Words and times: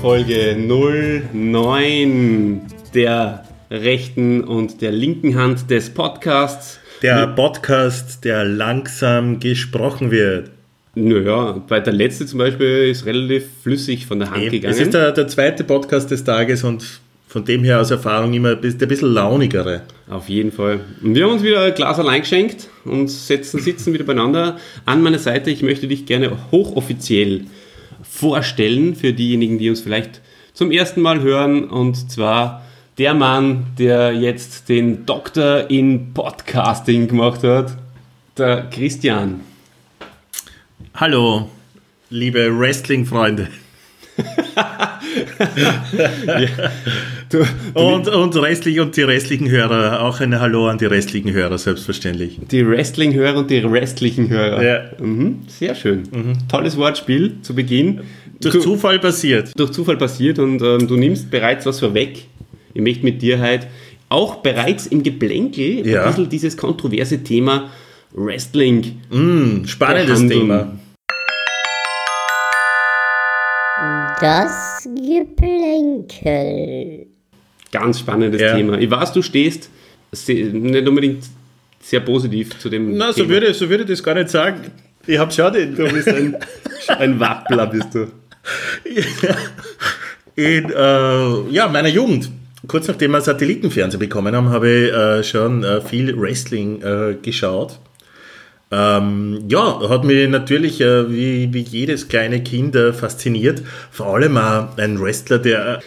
Folge 0.00 0.56
09 0.56 2.62
der 2.94 3.44
rechten 3.70 4.42
und 4.42 4.80
der 4.80 4.92
linken 4.92 5.34
Hand 5.34 5.70
des 5.70 5.90
Podcasts. 5.90 6.80
Der 7.02 7.26
Podcast, 7.26 8.24
der 8.24 8.46
langsam 8.46 9.40
gesprochen 9.40 10.10
wird. 10.10 10.52
Naja, 10.94 11.62
bei 11.68 11.80
der 11.80 11.92
letzte 11.92 12.24
zum 12.24 12.38
Beispiel 12.38 12.88
ist 12.88 13.04
relativ 13.04 13.44
flüssig 13.62 14.06
von 14.06 14.20
der 14.20 14.30
Hand 14.30 14.42
Eben, 14.42 14.52
gegangen. 14.52 14.74
Es 14.74 14.80
ist 14.80 14.94
der, 14.94 15.12
der 15.12 15.28
zweite 15.28 15.64
Podcast 15.64 16.10
des 16.10 16.24
Tages 16.24 16.64
und 16.64 16.82
von 17.28 17.44
dem 17.44 17.62
her 17.62 17.80
aus 17.80 17.90
Erfahrung 17.90 18.32
immer 18.32 18.56
der 18.56 18.86
bisschen 18.86 19.12
launigere. 19.12 19.82
Auf 20.08 20.30
jeden 20.30 20.50
Fall. 20.50 20.80
Und 21.02 21.14
wir 21.14 21.24
haben 21.24 21.32
uns 21.32 21.42
wieder 21.42 21.62
ein 21.62 21.74
Glas 21.74 21.98
allein 21.98 22.22
geschenkt 22.22 22.68
und 22.86 23.08
setzen, 23.08 23.60
sitzen 23.60 23.92
wieder 23.92 24.04
beieinander. 24.04 24.56
An 24.86 25.02
meiner 25.02 25.18
Seite, 25.18 25.50
ich 25.50 25.62
möchte 25.62 25.86
dich 25.86 26.06
gerne 26.06 26.32
hochoffiziell 26.50 27.42
vorstellen 28.20 28.94
für 28.94 29.14
diejenigen, 29.14 29.58
die 29.58 29.70
uns 29.70 29.80
vielleicht 29.80 30.20
zum 30.52 30.70
ersten 30.70 31.00
Mal 31.00 31.22
hören. 31.22 31.64
Und 31.64 32.10
zwar 32.10 32.62
der 32.98 33.14
Mann, 33.14 33.68
der 33.78 34.12
jetzt 34.12 34.68
den 34.68 35.06
Doktor 35.06 35.70
in 35.70 36.12
Podcasting 36.12 37.08
gemacht 37.08 37.42
hat, 37.42 37.78
der 38.36 38.68
Christian. 38.70 39.40
Hallo, 40.94 41.48
liebe 42.10 42.58
Wrestling-Freunde. 42.58 43.48
Du, 47.30 47.38
Und, 47.74 48.08
und, 48.08 48.36
restlich, 48.36 48.80
und 48.80 48.96
die 48.96 49.02
restlichen 49.02 49.48
Hörer, 49.48 50.02
auch 50.02 50.20
ein 50.20 50.38
Hallo 50.40 50.68
an 50.68 50.78
die 50.78 50.86
restlichen 50.86 51.32
Hörer, 51.32 51.58
selbstverständlich. 51.58 52.38
die 52.50 52.66
Wrestling-Hörer 52.68 53.38
und 53.38 53.50
die 53.50 53.58
restlichen 53.58 54.28
Hörer. 54.28 54.62
Ja. 54.62 54.80
Mhm, 55.00 55.40
sehr 55.46 55.74
schön. 55.74 56.02
Tolles 56.50 56.76
Wortspiel 56.76 57.36
zu 57.42 57.54
Beginn. 57.54 58.00
Durch 58.40 58.54
Du- 58.54 58.60
Zufall 58.60 58.98
passiert. 58.98 59.52
durch 59.58 59.70
Zufall 59.70 59.96
passiert 59.96 60.38
und 60.38 60.60
ähm, 60.62 60.88
du 60.88 60.96
nimmst 60.96 61.30
bereits 61.30 61.66
was 61.66 61.78
vorweg. 61.80 62.24
Ich 62.74 62.80
möchte 62.82 63.04
mit 63.04 63.20
dir 63.22 63.38
halt 63.38 63.66
auch 64.08 64.36
bereits 64.36 64.86
im 64.86 65.02
Geplänkel 65.02 65.86
Ja. 65.86 66.02
ein 66.02 66.08
bisschen 66.08 66.28
dieses 66.30 66.56
kontroverse 66.56 67.22
Thema 67.22 67.68
Wrestling 68.12 68.96
Mm, 69.10 69.64
spannendes 69.66 70.14
behandeln. 70.26 70.40
Thema. 70.40 70.78
Das 74.20 74.50
Geplänkel. 74.84 77.06
Ganz 77.72 78.00
spannendes 78.00 78.40
Ja. 78.40 78.56
Thema. 78.56 78.78
Ich 78.78 78.90
weiß, 78.90 79.12
du 79.12 79.22
stehst 79.22 79.70
nicht 80.26 80.88
unbedingt 80.88 81.24
sehr 81.80 82.00
positiv 82.00 82.58
zu 82.58 82.68
dem 82.68 82.96
Na, 82.96 83.12
so 83.12 83.22
Thema. 83.22 83.28
würde, 83.34 83.54
so 83.54 83.68
würde 83.68 83.84
ich 83.84 83.90
das 83.90 84.02
gar 84.02 84.14
nicht 84.14 84.28
sagen. 84.30 84.72
Ich 85.06 85.18
habe 85.18 85.30
schon 85.32 85.52
den. 85.52 85.74
Du 85.76 85.88
bist 85.88 86.08
ein, 86.08 86.36
ein 86.98 87.20
Wappler, 87.20 87.66
bist 87.66 87.94
du. 87.94 88.06
In 90.36 90.70
äh, 90.70 91.50
ja, 91.50 91.68
meiner 91.68 91.88
Jugend, 91.88 92.30
kurz 92.66 92.88
nachdem 92.88 93.10
wir 93.12 93.20
Satellitenfernsehen 93.20 93.98
bekommen 94.00 94.34
haben, 94.34 94.48
habe 94.50 94.68
ich 94.70 94.92
äh, 94.92 95.22
schon 95.24 95.62
äh, 95.64 95.80
viel 95.80 96.18
Wrestling 96.18 96.80
äh, 96.82 97.14
geschaut. 97.20 97.78
Ähm, 98.72 99.46
ja, 99.48 99.88
hat 99.88 100.04
mich 100.04 100.28
natürlich 100.28 100.80
äh, 100.80 101.10
wie, 101.10 101.52
wie 101.52 101.60
jedes 101.62 102.06
kleine 102.06 102.40
Kind 102.42 102.76
äh, 102.76 102.92
fasziniert. 102.92 103.62
Vor 103.90 104.14
allem 104.14 104.36
auch 104.36 104.76
ein 104.78 105.00
Wrestler, 105.00 105.38
der, 105.38 105.80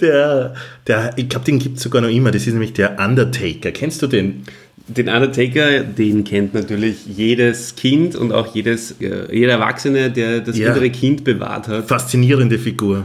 der, 0.00 0.54
der 0.86 1.12
ich 1.16 1.28
glaube, 1.28 1.44
den 1.44 1.58
gibt 1.58 1.76
es 1.76 1.82
sogar 1.82 2.00
noch 2.00 2.08
immer. 2.08 2.30
Das 2.30 2.46
ist 2.46 2.54
nämlich 2.54 2.72
der 2.72 2.98
Undertaker. 2.98 3.72
Kennst 3.72 4.00
du 4.00 4.06
den? 4.06 4.44
Den 4.88 5.08
Undertaker, 5.08 5.80
den 5.84 6.24
kennt 6.24 6.54
natürlich 6.54 7.06
jedes 7.06 7.76
Kind 7.76 8.16
und 8.16 8.32
auch 8.32 8.54
jedes, 8.54 8.92
äh, 9.02 9.26
jeder 9.30 9.52
Erwachsene, 9.52 10.10
der 10.10 10.40
das 10.40 10.56
Ja. 10.56 10.70
innere 10.72 10.88
Kind 10.90 11.22
bewahrt 11.22 11.68
hat. 11.68 11.86
Faszinierende 11.88 12.58
Figur. 12.58 13.04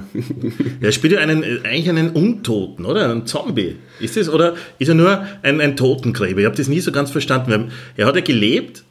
er 0.82 0.92
spielt 0.94 1.14
ja 1.14 1.20
einen, 1.20 1.44
äh, 1.44 1.58
eigentlich 1.66 1.90
einen 1.90 2.12
Untoten, 2.12 2.86
oder? 2.86 3.12
Einen 3.12 3.26
Zombie. 3.28 3.76
Ist 4.00 4.16
das? 4.16 4.30
Oder 4.30 4.56
ist 4.80 4.88
er 4.88 4.96
nur 4.96 5.26
ein, 5.44 5.60
ein 5.60 5.76
Totengräber? 5.76 6.40
Ich 6.40 6.46
habe 6.46 6.56
das 6.56 6.70
nie 6.70 6.80
so 6.80 6.94
ganz 6.94 7.12
verstanden. 7.12 7.72
Er 7.98 8.08
hat 8.08 8.16
ja 8.16 8.22
gelebt, 8.22 8.84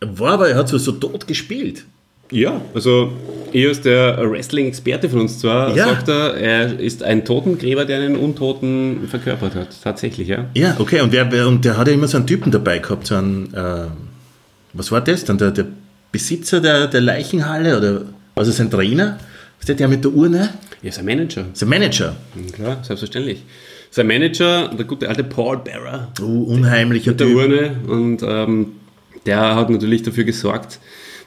war 0.00 0.32
aber, 0.34 0.48
er 0.48 0.56
hat 0.56 0.68
so, 0.68 0.78
so 0.78 0.92
tot 0.92 1.26
gespielt. 1.26 1.84
Ja, 2.32 2.60
also 2.74 3.12
ich 3.52 3.66
als 3.66 3.80
der 3.80 4.18
Wrestling-Experte 4.30 5.08
von 5.08 5.20
uns 5.22 5.40
zwar, 5.40 5.76
Ja. 5.76 5.86
sagt 5.88 6.08
er, 6.08 6.34
er 6.34 6.78
ist 6.78 7.02
ein 7.02 7.24
Totengräber, 7.24 7.84
der 7.84 8.00
einen 8.00 8.14
Untoten 8.16 9.08
verkörpert 9.08 9.56
hat. 9.56 9.68
Tatsächlich, 9.82 10.28
ja. 10.28 10.46
Ja, 10.54 10.76
okay. 10.78 11.00
Und, 11.00 11.10
wer, 11.12 11.30
wer, 11.32 11.48
und 11.48 11.64
der 11.64 11.76
hat 11.76 11.88
ja 11.88 11.94
immer 11.94 12.06
so 12.06 12.18
einen 12.18 12.28
Typen 12.28 12.52
dabei 12.52 12.78
gehabt, 12.78 13.08
so 13.08 13.16
einen, 13.16 13.52
äh, 13.52 13.86
was 14.72 14.92
war 14.92 15.00
das 15.00 15.24
dann? 15.24 15.38
Der, 15.38 15.50
der 15.50 15.66
Besitzer 16.12 16.60
der, 16.60 16.86
der 16.86 17.00
Leichenhalle 17.00 17.76
oder 17.76 18.02
also 18.36 18.52
sein 18.52 18.70
Trainer? 18.70 19.18
Was 19.60 19.68
ist 19.68 19.80
der 19.80 19.88
mit 19.88 20.04
der 20.04 20.12
Urne? 20.12 20.50
Er 20.82 20.88
ist 20.88 20.98
ein 21.00 21.04
Manager. 21.04 21.44
Sein 21.52 21.68
Manager. 21.68 22.14
Ja, 22.36 22.52
Klar, 22.52 22.78
selbstverständlich. 22.84 23.42
Sein 23.90 24.06
Manager, 24.06 24.68
der 24.68 24.84
gute 24.86 25.08
alte 25.08 25.24
Paul 25.24 25.58
Bearer, 25.58 26.12
Oh, 26.22 26.44
unheimlicher 26.44 27.12
der 27.12 27.26
Typ. 27.26 27.36
Urne 27.36 27.72
und 27.88 28.22
ähm, 28.22 28.66
der 29.26 29.54
hat 29.54 29.70
natürlich 29.70 30.02
dafür 30.02 30.24
gesorgt, 30.24 30.80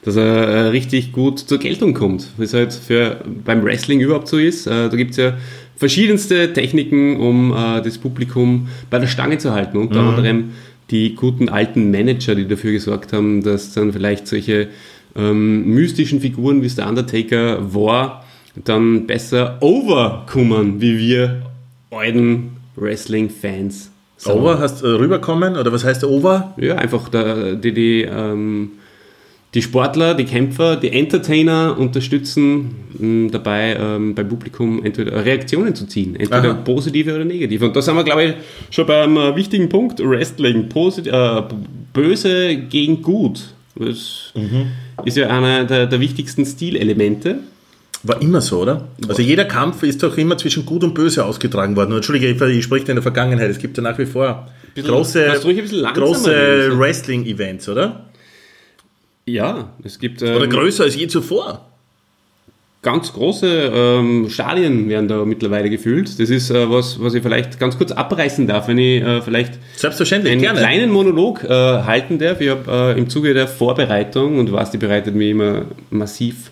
dass 0.04 0.16
er 0.16 0.24
äh, 0.24 0.60
richtig 0.68 1.12
gut 1.12 1.38
zur 1.38 1.58
Geltung 1.58 1.94
kommt. 1.94 2.28
Was 2.36 2.52
halt 2.52 2.72
für, 2.72 3.20
beim 3.44 3.64
Wrestling 3.64 4.00
überhaupt 4.00 4.28
so 4.28 4.38
ist. 4.38 4.66
Äh, 4.66 4.88
da 4.88 4.96
gibt 4.96 5.12
es 5.12 5.16
ja 5.16 5.34
verschiedenste 5.76 6.52
Techniken, 6.52 7.18
um 7.18 7.52
äh, 7.52 7.80
das 7.82 7.98
Publikum 7.98 8.68
bei 8.90 8.98
der 8.98 9.06
Stange 9.06 9.38
zu 9.38 9.52
halten. 9.52 9.78
Unter 9.78 10.00
anderem 10.00 10.50
die 10.90 11.14
guten 11.14 11.48
alten 11.48 11.90
Manager, 11.90 12.34
die 12.34 12.46
dafür 12.46 12.72
gesorgt 12.72 13.12
haben, 13.12 13.42
dass 13.42 13.72
dann 13.72 13.92
vielleicht 13.92 14.28
solche 14.28 14.68
ähm, 15.16 15.66
mystischen 15.66 16.20
Figuren 16.20 16.62
wie 16.62 16.66
es 16.66 16.76
der 16.76 16.88
Undertaker 16.88 17.74
war, 17.74 18.24
dann 18.54 19.06
besser 19.06 19.58
overkommen, 19.60 20.80
wie 20.80 20.98
wir 20.98 21.42
alten 21.90 22.56
Wrestling-Fans 22.76 23.90
sagen. 24.16 24.40
Over, 24.40 24.58
hast 24.58 24.82
du 24.82 24.86
äh, 24.86 24.90
rüberkommen? 24.90 25.56
Oder 25.56 25.72
was 25.72 25.84
heißt 25.84 26.04
Over? 26.04 26.54
Ja, 26.56 26.76
einfach 26.76 27.08
der, 27.08 27.54
die, 27.56 27.72
die, 27.72 28.02
ähm, 28.02 28.72
die 29.54 29.62
Sportler, 29.62 30.14
die 30.14 30.24
Kämpfer, 30.24 30.76
die 30.76 30.90
Entertainer 30.90 31.76
unterstützen 31.78 32.74
mh, 32.98 33.30
dabei 33.30 33.76
ähm, 33.80 34.14
beim 34.14 34.28
Publikum 34.28 34.84
entweder 34.84 35.24
Reaktionen 35.24 35.74
zu 35.74 35.86
ziehen, 35.86 36.16
entweder 36.16 36.50
Aha. 36.50 36.60
positive 36.64 37.14
oder 37.14 37.24
negative. 37.24 37.66
Und 37.66 37.76
da 37.76 37.82
sind 37.82 37.94
wir, 37.96 38.04
glaube 38.04 38.24
ich, 38.24 38.34
schon 38.70 38.86
beim 38.86 39.16
äh, 39.16 39.36
wichtigen 39.36 39.68
Punkt, 39.68 40.00
Wrestling, 40.00 40.68
Posit 40.68 41.06
äh, 41.06 41.42
böse 41.92 42.56
gegen 42.56 43.02
gut. 43.02 43.50
Das 43.76 44.32
Mhm. 44.36 44.66
ist 45.04 45.16
ja 45.16 45.28
einer 45.28 45.64
der, 45.64 45.86
der 45.86 46.00
wichtigsten 46.00 46.44
Stilelemente. 46.46 47.38
War 48.06 48.20
immer 48.20 48.40
so, 48.42 48.60
oder? 48.60 48.88
Also 49.08 49.22
jeder 49.22 49.46
Kampf 49.46 49.82
ist 49.82 50.02
doch 50.02 50.16
immer 50.18 50.36
zwischen 50.36 50.66
Gut 50.66 50.84
und 50.84 50.94
Böse 50.94 51.24
ausgetragen 51.24 51.74
worden. 51.74 51.90
Und 51.92 51.96
Entschuldige, 51.96 52.28
ich, 52.28 52.64
spreche 52.64 52.88
in 52.88 52.96
der 52.96 53.02
Vergangenheit. 53.02 53.50
Es 53.50 53.58
gibt 53.58 53.76
ja 53.78 53.82
nach 53.82 53.98
wie 53.98 54.04
vor 54.06 54.46
Bisschen- 54.74 54.90
große, 54.90 55.32
große? 55.94 56.78
Wrestling-Events, 56.78 57.68
oder? 57.70 58.04
Ja, 59.24 59.70
es 59.82 59.98
gibt 59.98 60.22
Oder 60.22 60.44
ähm, 60.44 60.50
größer 60.50 60.84
als 60.84 60.96
je 60.96 61.06
zuvor. 61.08 61.66
ganz 62.82 63.10
große 63.14 63.72
ähm, 63.74 64.28
Stadien 64.28 64.86
werden 64.90 65.08
da 65.08 65.24
mittlerweile 65.24 65.70
gefüllt. 65.70 66.20
Das 66.20 66.28
ist 66.28 66.50
äh, 66.50 66.68
was, 66.70 67.00
was 67.00 67.14
ich 67.14 67.22
vielleicht 67.22 67.58
ganz 67.58 67.78
kurz 67.78 67.90
abreißen 67.92 68.46
darf, 68.46 68.68
wenn 68.68 68.76
ich 68.76 69.02
äh, 69.02 69.22
vielleicht 69.22 69.54
Selbstverständlich, 69.76 70.32
einen 70.32 70.42
gerne. 70.42 70.58
kleinen 70.58 70.90
Monolog 70.90 71.42
äh, 71.44 71.48
halten 71.48 72.18
darf. 72.18 72.42
Ich 72.42 72.50
habe 72.50 72.70
äh, 72.94 72.98
im 72.98 73.08
Zuge 73.08 73.32
der 73.32 73.48
Vorbereitung, 73.48 74.38
und 74.38 74.46
du 74.50 74.52
weißt, 74.52 74.74
die 74.74 74.78
bereitet 74.78 75.14
mich 75.14 75.30
immer 75.30 75.62
massiv 75.88 76.50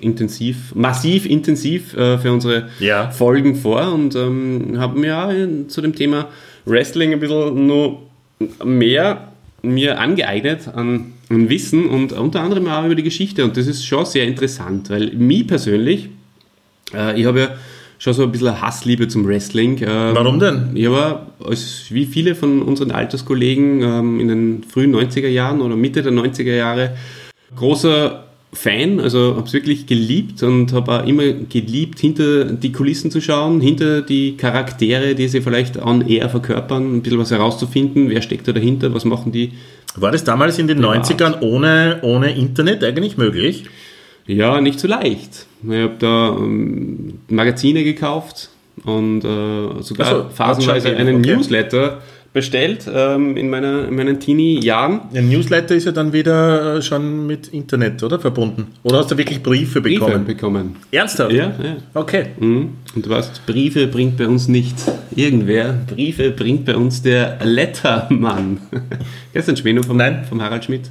intensiv, 0.00 0.74
massiv 0.74 1.26
intensiv 1.26 1.94
äh, 1.96 2.18
für 2.18 2.32
unsere 2.32 2.68
Ja. 2.80 3.10
Folgen 3.10 3.54
vor 3.56 3.92
und 3.92 4.14
ähm, 4.14 4.74
habe 4.78 4.98
mir 4.98 5.18
auch 5.24 5.30
in- 5.30 5.68
zu 5.68 5.80
dem 5.80 5.94
Thema 5.94 6.28
Wrestling 6.64 7.12
ein 7.12 7.20
bisschen 7.20 7.66
noch 7.66 8.02
mehr 8.64 9.28
mir 9.62 10.00
angeeignet 10.00 10.68
an, 10.74 11.12
an 11.28 11.48
Wissen 11.48 11.86
und 11.86 12.12
unter 12.12 12.40
anderem 12.40 12.66
auch 12.68 12.84
über 12.84 12.94
die 12.96 13.02
Geschichte 13.04 13.44
und 13.44 13.56
das 13.56 13.66
ist 13.66 13.84
schon 13.86 14.04
sehr 14.04 14.24
interessant, 14.26 14.90
weil 14.90 15.12
mich 15.12 15.46
persönlich, 15.46 16.08
äh, 16.94 17.18
ich 17.20 17.26
habe 17.26 17.40
ja 17.40 17.48
schon 17.98 18.14
so 18.14 18.24
ein 18.24 18.32
bisschen 18.32 18.60
Hassliebe 18.60 19.06
zum 19.06 19.24
Wrestling. 19.28 19.76
Ähm, 19.80 20.14
Warum 20.16 20.40
denn? 20.40 20.70
Ich 20.74 20.90
war, 20.90 21.28
als 21.44 21.84
wie 21.90 22.04
viele 22.06 22.34
von 22.34 22.60
unseren 22.62 22.90
Alterskollegen 22.90 23.80
ähm, 23.82 24.18
in 24.18 24.26
den 24.26 24.64
frühen 24.64 24.92
90er 24.92 25.28
Jahren 25.28 25.60
oder 25.60 25.76
Mitte 25.76 26.02
der 26.02 26.10
90er 26.12 26.52
Jahre 26.56 26.96
großer 27.54 28.24
Fan, 28.54 29.00
also 29.00 29.36
habe 29.36 29.46
es 29.46 29.52
wirklich 29.54 29.86
geliebt 29.86 30.42
und 30.42 30.74
habe 30.74 30.92
auch 30.92 31.06
immer 31.06 31.32
geliebt, 31.32 31.98
hinter 31.98 32.44
die 32.44 32.70
Kulissen 32.70 33.10
zu 33.10 33.22
schauen, 33.22 33.62
hinter 33.62 34.02
die 34.02 34.36
Charaktere, 34.36 35.14
die 35.14 35.26
sie 35.28 35.40
vielleicht 35.40 35.80
on 35.82 36.06
air 36.06 36.28
verkörpern, 36.28 36.96
ein 36.96 37.02
bisschen 37.02 37.18
was 37.18 37.30
herauszufinden, 37.30 38.10
wer 38.10 38.20
steckt 38.20 38.46
da 38.46 38.52
dahinter, 38.52 38.92
was 38.92 39.06
machen 39.06 39.32
die. 39.32 39.52
War 39.96 40.12
das 40.12 40.24
damals 40.24 40.58
in 40.58 40.66
den 40.68 40.84
90ern 40.84 41.40
ohne, 41.40 42.00
ohne 42.02 42.36
Internet 42.36 42.84
eigentlich 42.84 43.16
möglich? 43.16 43.64
Ja, 44.26 44.60
nicht 44.60 44.80
so 44.80 44.86
leicht. 44.86 45.46
Ich 45.62 45.70
habe 45.70 45.94
da 45.98 46.36
ähm, 46.36 47.20
Magazine 47.28 47.84
gekauft 47.84 48.50
und 48.84 49.24
äh, 49.24 49.82
sogar 49.82 50.06
so, 50.06 50.26
phasenweise 50.28 50.94
einen 50.96 51.20
okay. 51.20 51.36
Newsletter 51.36 52.02
bestellt 52.32 52.90
ähm, 52.92 53.36
in, 53.36 53.50
meiner, 53.50 53.88
in 53.88 53.94
meinen 53.94 54.18
Teenie-Jahren. 54.18 55.02
Ein 55.14 55.28
Newsletter 55.28 55.74
ist 55.74 55.84
ja 55.84 55.92
dann 55.92 56.12
wieder 56.12 56.76
äh, 56.76 56.82
schon 56.82 57.26
mit 57.26 57.48
Internet, 57.48 58.02
oder? 58.02 58.18
Verbunden. 58.18 58.68
Oder 58.82 58.98
hast 58.98 59.10
du 59.10 59.18
wirklich 59.18 59.42
Briefe 59.42 59.80
bekommen? 59.80 60.24
Briefe 60.24 60.34
bekommen. 60.34 60.76
Ernsthaft? 60.90 61.32
Ja, 61.32 61.52
ja. 61.62 61.76
Okay. 61.92 62.26
Mhm. 62.38 62.70
Und 62.94 63.06
du 63.06 63.10
weißt, 63.10 63.44
Briefe 63.46 63.86
bringt 63.86 64.16
bei 64.16 64.26
uns 64.26 64.48
nicht 64.48 64.76
irgendwer. 65.14 65.74
Briefe 65.86 66.30
bringt 66.30 66.64
bei 66.64 66.74
uns 66.74 67.02
der 67.02 67.38
Lettermann. 67.42 68.58
Schmäh 69.54 69.74
noch 69.74 69.84
vom, 69.84 69.98
Nein. 69.98 70.24
vom 70.26 70.40
Harald 70.40 70.64
Schmidt? 70.64 70.90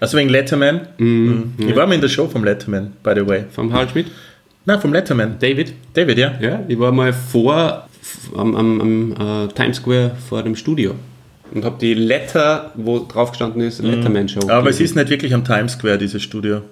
Also 0.00 0.16
wegen 0.16 0.30
Letterman. 0.30 0.80
Mhm. 0.96 1.52
Ich 1.58 1.76
war 1.76 1.86
mal 1.86 1.94
in 1.94 2.00
der 2.00 2.08
Show 2.08 2.26
vom 2.26 2.42
Letterman, 2.44 2.92
by 3.02 3.12
the 3.14 3.26
way. 3.26 3.44
Vom 3.50 3.70
Harald 3.72 3.90
Schmidt? 3.90 4.06
Nein, 4.64 4.80
vom 4.80 4.92
Letterman. 4.92 5.36
David? 5.38 5.74
David, 5.92 6.16
ja? 6.16 6.32
Ja, 6.40 6.64
ich 6.66 6.78
war 6.78 6.92
mal 6.92 7.12
vor 7.12 7.89
am, 8.36 8.56
am, 8.56 8.80
am 8.80 9.12
äh, 9.12 9.48
Times 9.52 9.76
Square 9.78 10.12
vor 10.28 10.42
dem 10.42 10.56
Studio 10.56 10.94
und 11.52 11.64
habe 11.64 11.76
die 11.80 11.94
Letter, 11.94 12.70
wo 12.74 13.00
drauf 13.00 13.30
gestanden 13.30 13.60
ist, 13.62 13.82
Letterman 13.82 14.28
Show. 14.28 14.40
Mhm. 14.44 14.50
Aber 14.50 14.70
es 14.70 14.76
gelesen. 14.78 14.84
ist 14.84 14.96
nicht 14.96 15.10
wirklich 15.10 15.34
am 15.34 15.44
Times 15.44 15.72
Square, 15.72 15.98
dieses 15.98 16.22
Studio. 16.22 16.62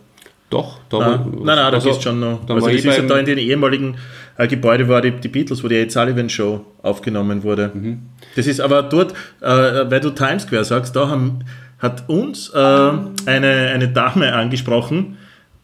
Doch, 0.51 0.79
da 0.89 0.97
Ah, 0.97 1.01
war, 1.01 1.19
nein, 1.27 1.45
nein, 1.45 1.57
da 1.57 1.69
also, 1.69 1.91
ist 1.91 2.03
schon 2.03 2.21
noch. 2.21 2.45
Dann 2.47 2.57
Also 2.57 2.67
war 2.67 2.73
das 2.73 2.81
ich 2.81 2.87
ist 2.87 2.97
ja 2.97 3.03
da 3.05 3.19
in 3.19 3.27
den 3.27 3.37
ehemaligen 3.39 3.97
äh, 4.39 4.47
Gebäude, 4.49 4.89
wo 4.89 4.99
die, 5.01 5.11
die 5.11 5.29
Beatles, 5.29 5.63
wo 5.63 5.69
die 5.69 5.75
Ed 5.77 5.93
Sullivan 5.93 6.31
Show 6.31 6.65
aufgenommen 6.83 7.43
wurde. 7.43 7.71
Mhm. 7.75 7.99
Das 8.35 8.47
ist 8.47 8.61
aber 8.61 8.83
dort, 8.83 9.13
äh, 9.43 9.47
weil 9.47 10.01
du 10.01 10.11
Times 10.11 10.45
Square 10.45 10.65
sagst, 10.65 10.97
da 10.97 11.09
haben, 11.09 11.41
hat 11.81 12.09
uns 12.09 12.49
äh, 12.51 12.59
eine, 12.59 13.03
eine 13.27 13.89
Dame 13.89 14.33
angesprochen 14.33 15.18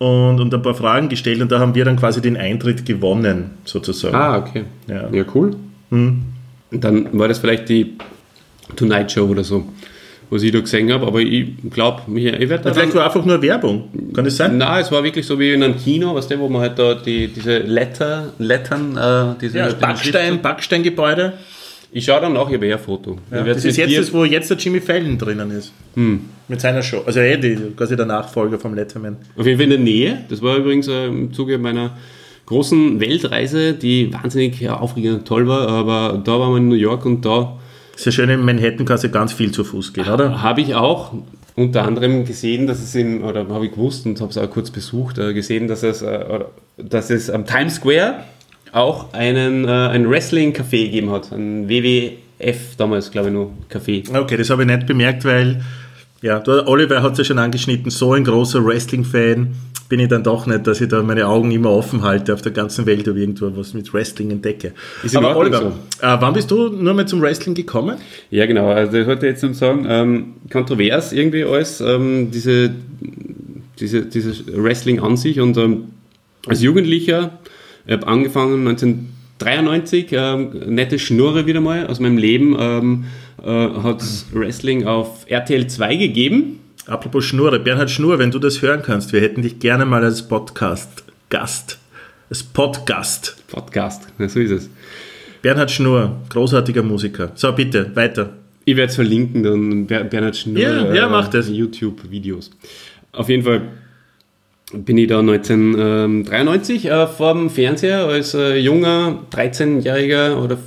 und, 0.05 0.41
und 0.41 0.53
ein 0.53 0.63
paar 0.63 0.75
Fragen 0.75 1.09
gestellt 1.09 1.41
und 1.41 1.51
da 1.51 1.59
haben 1.59 1.75
wir 1.75 1.85
dann 1.85 1.97
quasi 1.97 2.21
den 2.21 2.37
Eintritt 2.37 2.85
gewonnen, 2.85 3.51
sozusagen. 3.65 4.15
Ah, 4.15 4.39
okay. 4.39 4.65
Ja. 4.87 5.09
Ja, 5.11 5.25
cool. 5.35 5.57
Hm. 5.91 6.23
Und 6.71 6.85
dann 6.85 7.19
war 7.19 7.29
das 7.29 7.39
vielleicht 7.39 7.69
die 7.69 7.97
Tonight 8.77 9.13
Show 9.13 9.27
oder 9.27 9.45
so, 9.45 9.67
was 10.31 10.43
ich 10.43 10.53
da 10.53 10.61
gesehen 10.61 10.93
habe, 10.93 11.07
aber 11.07 11.21
ich 11.21 11.49
glaube, 11.71 12.03
ich, 12.19 12.27
ich 12.27 12.49
werde 12.49 12.65
da 12.65 12.75
Vielleicht 12.75 12.95
war 12.95 13.05
einfach 13.05 13.25
nur 13.25 13.41
Werbung. 13.41 13.89
Kann 14.15 14.25
das 14.25 14.37
sein? 14.37 14.59
Nein, 14.59 14.83
es 14.83 14.91
war 14.91 15.03
wirklich 15.05 15.27
so 15.27 15.39
wie 15.39 15.53
in 15.53 15.63
einem 15.63 15.77
Kino, 15.77 16.15
weißt 16.15 16.31
du, 16.31 16.39
wo 16.39 16.49
man 16.49 16.63
halt 16.63 16.79
da 16.79 16.95
die, 16.95 17.29
diese 17.29 17.59
Letter, 17.59 18.33
Lettern, 18.39 18.97
äh, 18.97 19.39
diese 19.41 19.59
Ja, 19.59 19.73
Backstein, 19.73 20.43
Backsteingebäude. 20.43 21.35
Ich 21.97 22.07
schaue 22.07 22.21
dann 22.21 22.33
nach, 22.33 22.49
ich 22.49 22.57
habe 22.57 22.67
eher 22.67 22.77
ein 22.77 22.83
Foto. 22.83 23.19
Ja, 23.31 23.45
das 23.45 23.65
ist 23.65 23.77
jetzt 23.77 23.97
das, 23.97 24.13
wo 24.13 24.25
jetzt 24.25 24.51
der 24.51 24.57
Jimmy 24.57 24.81
Fallon 24.81 25.17
drinnen 25.17 25.53
ist. 25.53 25.73
Mit 25.95 26.61
seiner 26.61 26.83
Show. 26.83 27.03
Also 27.07 27.21
eh 27.21 27.37
die, 27.37 27.57
quasi 27.77 27.95
der 27.95 28.05
Nachfolger 28.05 28.59
vom 28.59 28.75
Letterman. 28.75 29.17
Auf 29.37 29.47
jeden 29.47 29.59
Fall 29.59 29.65
in 29.65 29.71
der 29.71 29.79
Nähe. 29.79 30.25
Das 30.29 30.43
war 30.43 30.57
übrigens 30.57 30.89
äh, 30.89 31.07
im 31.07 31.33
Zuge 31.33 31.57
meiner 31.57 31.97
großen 32.47 32.99
Weltreise, 32.99 33.75
die 33.75 34.13
wahnsinnig 34.13 34.61
ja, 34.61 34.77
aufregend 34.77 35.21
und 35.21 35.25
toll 35.25 35.47
war. 35.47 35.69
Aber 35.69 36.21
da 36.23 36.33
waren 36.41 36.51
wir 36.51 36.59
in 36.59 36.69
New 36.69 36.75
York 36.75 37.07
und 37.07 37.25
da 37.25 37.61
Ist 37.95 38.07
ja 38.07 38.11
schön, 38.11 38.29
in 38.29 38.45
Manhattan 38.45 38.85
kannst 38.87 39.05
du 39.05 39.09
ganz 39.09 39.33
viel 39.33 39.53
zu 39.53 39.63
Fuß 39.63 39.93
gehen, 39.93 40.09
oder? 40.09 40.43
habe 40.43 40.63
ich 40.63 40.75
auch 40.75 41.13
unter 41.55 41.85
anderem 41.85 42.25
gesehen, 42.25 42.67
dass 42.67 42.83
es 42.83 42.97
im, 42.97 43.23
oder 43.23 43.47
habe 43.49 43.67
ich 43.67 43.71
gewusst 43.71 44.05
und 44.05 44.21
habe 44.21 44.31
es 44.31 44.37
auch 44.37 44.51
kurz 44.51 44.73
besucht, 44.73 45.19
äh, 45.19 45.33
gesehen, 45.33 45.69
dass 45.69 45.85
es, 45.85 46.03
äh, 46.03 46.41
dass 46.77 47.11
es 47.11 47.31
am 47.31 47.47
Times 47.47 47.77
Square 47.77 48.25
auch 48.75 49.13
einen, 49.13 49.65
äh, 49.65 49.69
ein 49.69 50.11
Wrestling-Café 50.11 50.87
gegeben 50.87 51.11
hat. 51.11 51.33
Ein 51.33 51.69
WWF 51.69 52.77
damals, 52.77 53.11
glaube 53.11 53.29
ich, 53.29 53.35
nur 53.35 53.53
Café. 53.71 54.05
Okay, 54.15 54.37
das 54.37 54.51
habe 54.51 54.63
ich 54.63 54.69
nicht 54.69 54.87
bemerkt, 54.87 55.25
weil, 55.25 55.63
ja, 56.23 56.41
der 56.41 56.67
Oliver 56.67 57.03
hat 57.03 57.13
es 57.13 57.19
ja 57.19 57.25
schon 57.25 57.39
angeschnitten, 57.39 57.91
so 57.91 58.13
ein 58.13 58.25
großer 58.25 58.65
Wrestling-Fan 58.65 59.55
bin 59.89 60.01
ich 60.01 60.09
dann 60.09 60.25
doch 60.25 60.47
nicht, 60.47 60.67
dass 60.67 60.81
ich 60.81 60.89
da 60.89 61.03
meine 61.03 61.27
Augen 61.27 61.51
immer 61.51 61.71
offen 61.71 62.03
halte 62.03 62.33
auf 62.33 62.43
der 62.43 62.53
ganzen 62.53 62.87
Welt, 62.87 63.07
ob 63.07 63.17
irgendwo 63.17 63.55
was 63.55 63.75
mit 63.75 63.93
Wrestling 63.93 64.31
entdecke. 64.31 64.73
Ist 65.03 65.17
Aber 65.17 65.37
Oliver, 65.37 65.73
äh, 66.01 66.17
wann 66.19 66.33
bist 66.33 66.51
du 66.51 66.69
nur 66.69 66.95
mal 66.95 67.07
zum 67.07 67.21
Wrestling 67.21 67.55
gekommen? 67.55 67.99
Ja, 68.31 68.47
genau. 68.47 68.71
Also 68.71 68.97
ich 68.97 69.07
wollte 69.07 69.27
jetzt 69.27 69.43
nur 69.43 69.55
sagen, 69.55 69.87
ähm, 69.89 70.35
kontrovers 70.51 71.13
irgendwie 71.13 71.45
alles, 71.45 71.81
ähm, 71.81 72.31
diese, 72.33 72.71
diese, 73.79 74.07
dieses 74.07 74.45
Wrestling 74.47 75.01
an 75.01 75.17
sich. 75.17 75.39
Und 75.39 75.57
ähm, 75.59 75.85
als 76.47 76.63
Jugendlicher, 76.63 77.39
ich 77.45 77.54
habe 77.93 78.07
angefangen 78.07 78.67
1993, 78.67 80.09
ähm, 80.13 80.75
nette 80.75 80.99
Schnurre 80.99 81.47
wieder 81.47 81.61
mal 81.61 81.87
aus 81.87 82.01
meinem 82.01 82.17
Leben, 82.19 82.57
ähm, 82.59 83.05
äh, 83.43 83.49
hat 83.51 84.03
Wrestling 84.33 84.87
auf 84.87 85.27
RTL 85.29 85.67
2 85.67 85.97
gegeben. 85.97 86.61
Apropos 86.87 87.25
Schnurre, 87.25 87.61
Bernhard 87.61 87.91
Schnur, 87.91 88.19
wenn 88.19 88.31
du 88.31 88.39
das 88.39 88.61
hören 88.63 88.83
kannst, 88.83 89.13
wir 89.13 89.21
hätten 89.21 89.43
dich 89.43 89.59
gerne 89.59 89.87
mal 89.87 90.05
als 90.05 90.27
Podcast-Gast. 90.29 91.79
Als 92.31 92.43
Podcast. 92.43 93.37
Podcast, 93.49 94.09
ja, 94.19 94.29
so 94.29 94.41
ist 94.41 94.51
es. 94.51 94.71
Bernhard 95.43 95.71
Schnur, 95.71 96.17
großartiger 96.31 96.83
Musiker. 96.83 97.33
So, 97.35 97.53
bitte, 97.53 97.91
weiter. 97.95 98.31
Ich 98.65 98.77
werde 98.77 98.89
es 98.91 98.95
verlinken, 98.95 99.43
dann 99.43 99.87
Ber- 99.87 100.05
Bernhard 100.05 100.37
Schnur. 100.37 100.59
Ja, 100.59 100.95
ja, 100.95 101.09
mach 101.09 101.29
das. 101.29 101.51
YouTube-Videos. 101.51 102.51
Auf 103.13 103.29
jeden 103.29 103.43
Fall 103.45 103.63
bin 104.75 104.99
ich 104.99 105.09
da 105.09 105.21
1993 105.21 106.87
äh, 106.87 107.07
vor 107.07 107.35
dem 107.35 107.51
Fernseher 107.51 108.07
als 108.07 108.35
äh, 108.35 108.57
junger 108.57 109.21
13-Jähriger 109.33 110.43
oder 110.43 110.59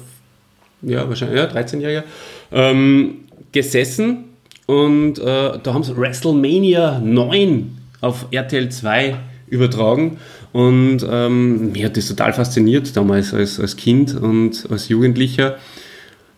ja, 0.81 1.07
wahrscheinlich, 1.07 1.37
ja, 1.37 1.47
13-Jähriger 1.47 2.03
ähm, 2.51 3.15
gesessen 3.51 4.25
und 4.65 5.19
äh, 5.19 5.59
da 5.61 5.73
haben 5.73 5.83
sie 5.83 5.95
WrestleMania 5.97 6.99
9 6.99 7.77
auf 8.01 8.25
RTL 8.31 8.69
2 8.69 9.15
übertragen 9.47 10.17
und 10.53 11.05
ähm, 11.09 11.71
mich 11.71 11.83
hat 11.83 11.97
das 11.97 12.07
total 12.07 12.33
fasziniert 12.33 12.95
damals 12.95 13.33
als, 13.33 13.59
als 13.59 13.75
Kind 13.75 14.15
und 14.15 14.67
als 14.69 14.89
Jugendlicher 14.89 15.57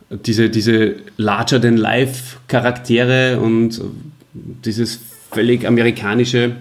diese, 0.10 0.50
diese 0.50 0.96
larger-than-life-Charaktere 1.18 3.40
und 3.40 3.80
dieses 4.34 5.00
völlig 5.32 5.68
amerikanische. 5.68 6.56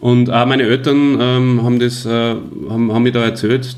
Und 0.00 0.30
auch 0.30 0.46
meine 0.46 0.62
Eltern 0.62 1.18
ähm, 1.20 1.62
haben, 1.62 1.78
das, 1.78 2.06
äh, 2.06 2.10
haben, 2.10 2.92
haben 2.92 3.02
mir 3.02 3.12
da 3.12 3.24
erzählt, 3.24 3.76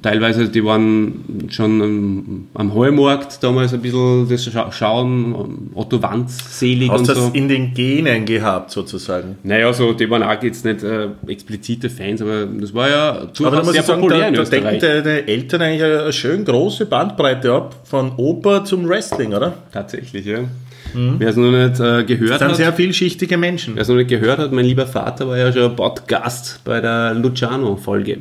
teilweise, 0.00 0.48
die 0.48 0.64
waren 0.64 1.48
schon 1.50 1.82
am, 1.82 2.48
am 2.54 2.74
Heumarkt 2.74 3.42
damals 3.42 3.74
ein 3.74 3.82
bisschen 3.82 4.26
das 4.28 4.44
Scha 4.44 4.72
Schauen, 4.72 5.70
Otto 5.74 6.02
Wanz 6.02 6.58
selig 6.58 6.90
Hast 6.90 7.00
und 7.00 7.08
das 7.10 7.18
so. 7.18 7.30
in 7.34 7.48
den 7.48 7.74
Genen 7.74 8.24
gehabt, 8.24 8.70
sozusagen? 8.70 9.36
Naja, 9.42 9.70
so, 9.72 9.92
die 9.92 10.08
waren 10.08 10.22
auch 10.22 10.42
jetzt 10.42 10.64
nicht 10.64 10.82
äh, 10.82 11.08
explizite 11.26 11.90
Fans, 11.90 12.22
aber 12.22 12.46
das 12.46 12.72
war 12.72 12.88
ja 12.88 13.26
durchaus 13.36 13.72
sehr 13.72 13.82
sagen, 13.82 14.00
populär 14.00 14.20
da, 14.22 14.28
in 14.28 14.34
da 14.34 14.42
Österreich. 14.42 14.80
deine 14.80 15.28
Eltern 15.28 15.62
eigentlich 15.62 15.82
eine 15.84 16.12
schön 16.12 16.44
große 16.44 16.86
Bandbreite 16.86 17.52
ab, 17.52 17.76
von 17.84 18.12
Oper 18.16 18.64
zum 18.64 18.88
Wrestling, 18.88 19.34
oder? 19.34 19.52
Tatsächlich, 19.72 20.24
ja. 20.24 20.40
Wer 20.94 21.28
es 21.28 21.36
noch 21.36 21.50
nicht 21.50 21.80
äh, 21.80 22.04
gehört 22.04 22.30
Das 22.30 22.38
sind 22.38 22.48
hat, 22.48 22.56
sehr 22.56 22.72
vielschichtige 22.72 23.36
Menschen. 23.36 23.74
Wer 23.74 23.82
es 23.82 23.88
noch 23.88 23.96
nicht 23.96 24.08
gehört 24.08 24.38
hat, 24.38 24.52
mein 24.52 24.64
lieber 24.64 24.86
Vater 24.86 25.28
war 25.28 25.36
ja 25.36 25.52
schon 25.52 25.74
Podcast 25.76 26.60
bei 26.64 26.80
der 26.80 27.14
Luciano-Folge. 27.14 28.18